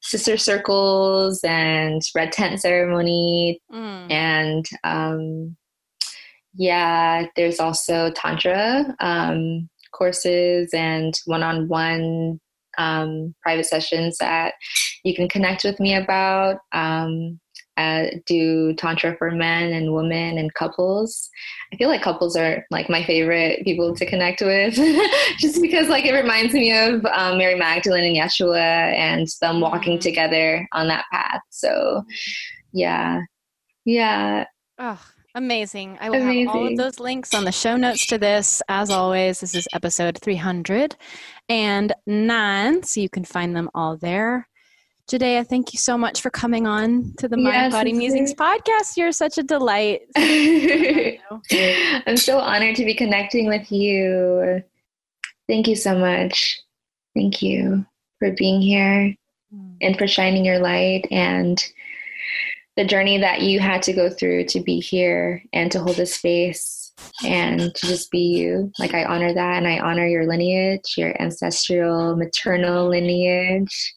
sister 0.02 0.36
circles 0.36 1.40
and 1.44 2.00
red 2.14 2.32
tent 2.32 2.60
ceremony 2.60 3.60
Mm. 3.70 4.10
and 4.10 4.66
um, 4.82 5.56
yeah, 6.54 7.26
there's 7.36 7.60
also 7.60 8.10
tantra 8.10 8.94
um, 9.00 9.68
courses 9.92 10.70
and 10.74 11.14
one-on-one 11.26 12.40
um, 12.78 13.34
private 13.42 13.66
sessions 13.66 14.18
that 14.18 14.54
you 15.04 15.14
can 15.14 15.28
connect 15.28 15.64
with 15.64 15.78
me 15.80 15.94
about. 15.94 16.58
Um, 16.72 17.38
uh, 17.80 18.06
do 18.26 18.74
tantra 18.74 19.16
for 19.16 19.30
men 19.30 19.72
and 19.72 19.92
women 19.94 20.36
and 20.38 20.52
couples. 20.54 21.28
I 21.72 21.76
feel 21.76 21.88
like 21.88 22.02
couples 22.02 22.36
are 22.36 22.64
like 22.70 22.88
my 22.90 23.04
favorite 23.04 23.64
people 23.64 23.94
to 23.96 24.04
connect 24.06 24.40
with, 24.42 24.74
just 25.38 25.60
because 25.62 25.88
like 25.88 26.04
it 26.04 26.12
reminds 26.14 26.52
me 26.52 26.76
of 26.76 27.04
um, 27.06 27.38
Mary 27.38 27.54
Magdalene 27.56 28.04
and 28.04 28.16
Yeshua 28.16 28.58
and 28.60 29.26
them 29.40 29.60
walking 29.60 29.98
Mhm. 29.98 30.02
together 30.02 30.68
on 30.72 30.88
that 30.88 31.04
path. 31.12 31.40
So, 31.50 32.02
yeah, 32.72 33.20
yeah. 33.84 34.44
Oh, 34.78 35.00
amazing. 35.34 35.96
I 36.00 36.10
will 36.10 36.20
have 36.20 36.48
all 36.48 36.66
of 36.66 36.76
those 36.76 36.98
links 37.00 37.32
on 37.34 37.44
the 37.44 37.52
show 37.52 37.76
notes 37.76 38.06
to 38.06 38.18
this. 38.18 38.62
As 38.68 38.90
always, 38.90 39.40
this 39.40 39.54
is 39.54 39.68
episode 39.72 40.18
309, 41.48 42.82
so 42.82 43.00
you 43.00 43.08
can 43.08 43.24
find 43.24 43.54
them 43.56 43.70
all 43.74 43.96
there. 43.96 44.48
Judea, 45.10 45.42
thank 45.42 45.72
you 45.72 45.78
so 45.80 45.98
much 45.98 46.20
for 46.20 46.30
coming 46.30 46.68
on 46.68 47.12
to 47.18 47.26
the 47.26 47.36
Mind 47.36 47.52
Yes, 47.52 47.72
Body 47.72 47.92
Musings 47.92 48.32
podcast. 48.32 48.96
You're 48.96 49.10
such 49.10 49.38
a 49.38 49.42
delight. 49.42 50.02
I'm 50.16 52.16
so 52.16 52.38
honored 52.38 52.76
to 52.76 52.84
be 52.84 52.94
connecting 52.94 53.48
with 53.48 53.72
you. 53.72 54.62
Thank 55.48 55.66
you 55.66 55.74
so 55.74 55.98
much. 55.98 56.60
Thank 57.16 57.42
you 57.42 57.84
for 58.20 58.30
being 58.30 58.62
here 58.62 59.12
and 59.80 59.98
for 59.98 60.06
shining 60.06 60.44
your 60.44 60.60
light 60.60 61.08
and 61.10 61.60
the 62.76 62.84
journey 62.84 63.18
that 63.18 63.42
you 63.42 63.58
had 63.58 63.82
to 63.82 63.92
go 63.92 64.10
through 64.10 64.44
to 64.44 64.60
be 64.60 64.78
here 64.78 65.42
and 65.52 65.72
to 65.72 65.80
hold 65.80 65.96
this 65.96 66.14
space 66.14 66.92
and 67.24 67.74
to 67.74 67.86
just 67.88 68.12
be 68.12 68.20
you. 68.20 68.70
Like, 68.78 68.94
I 68.94 69.06
honor 69.06 69.34
that 69.34 69.56
and 69.56 69.66
I 69.66 69.80
honor 69.80 70.06
your 70.06 70.28
lineage, 70.28 70.94
your 70.96 71.20
ancestral, 71.20 72.14
maternal 72.14 72.88
lineage. 72.88 73.92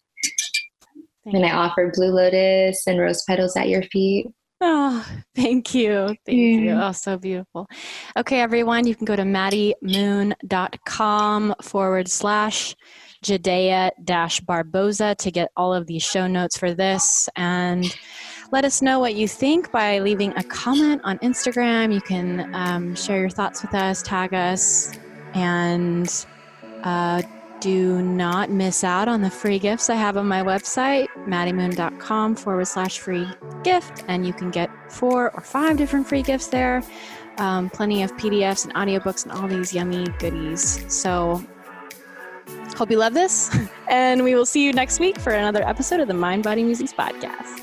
Thank 1.23 1.37
And 1.37 1.45
I 1.45 1.51
offer 1.51 1.91
blue 1.93 2.11
lotus 2.11 2.85
and 2.87 2.99
rose 2.99 3.23
petals 3.23 3.55
at 3.55 3.69
your 3.69 3.83
feet. 3.83 4.27
Oh, 4.65 5.05
thank 5.35 5.75
you. 5.75 6.15
Thank 6.25 6.27
you. 6.27 6.71
Oh, 6.71 6.93
so 6.93 7.17
beautiful. 7.17 7.67
Okay, 8.15 8.39
everyone, 8.39 8.87
you 8.87 8.95
can 8.95 9.03
go 9.05 9.15
to 9.15 9.23
maddiemoon.com 9.23 11.55
forward 11.61 12.07
slash 12.07 12.75
Judea 13.23 13.91
dash 14.03 14.39
Barboza 14.41 15.15
to 15.15 15.31
get 15.31 15.49
all 15.57 15.73
of 15.73 15.87
the 15.87 15.99
show 15.99 16.27
notes 16.27 16.57
for 16.57 16.73
this. 16.73 17.27
And 17.35 17.85
let 18.51 18.65
us 18.65 18.81
know 18.81 18.99
what 18.99 19.15
you 19.15 19.27
think 19.27 19.71
by 19.71 19.99
leaving 19.99 20.33
a 20.37 20.43
comment 20.43 21.01
on 21.03 21.17
Instagram. 21.19 21.93
You 21.93 22.01
can 22.01 22.53
um, 22.53 22.95
share 22.95 23.19
your 23.19 23.29
thoughts 23.29 23.63
with 23.63 23.73
us, 23.73 24.01
tag 24.01 24.33
us, 24.33 24.91
and 25.33 26.25
uh, 26.83 27.21
do 27.63 28.01
not 28.01 28.49
miss 28.49 28.83
out 28.83 29.07
on 29.07 29.21
the 29.21 29.29
free 29.29 29.57
gifts 29.57 29.89
I 29.89 29.95
have 29.95 30.17
on 30.17 30.27
my 30.27 30.43
website, 30.43 31.07
maddiemoon.com 31.25 32.35
forward 32.35 32.65
slash 32.65 32.99
free 32.99 33.25
gift. 33.63 34.03
And 34.09 34.27
you 34.27 34.33
can 34.33 34.51
get 34.51 34.69
four 34.91 35.31
or 35.31 35.39
five 35.39 35.77
different 35.77 36.05
free 36.05 36.23
gifts 36.23 36.47
there. 36.47 36.83
Um, 37.37 37.69
plenty 37.69 38.03
of 38.03 38.11
PDFs 38.17 38.65
and 38.65 38.73
audiobooks 38.73 39.23
and 39.23 39.31
all 39.31 39.47
these 39.47 39.73
yummy 39.73 40.05
goodies. 40.19 40.83
So, 40.93 41.41
hope 42.75 42.91
you 42.91 42.97
love 42.97 43.13
this. 43.13 43.55
And 43.89 44.23
we 44.23 44.33
will 44.33 44.45
see 44.45 44.65
you 44.65 44.73
next 44.73 44.99
week 44.99 45.19
for 45.19 45.33
another 45.33 45.61
episode 45.67 45.99
of 45.99 46.07
the 46.07 46.15
Mind 46.15 46.43
Body 46.43 46.63
Musings 46.63 46.93
podcast. 46.93 47.62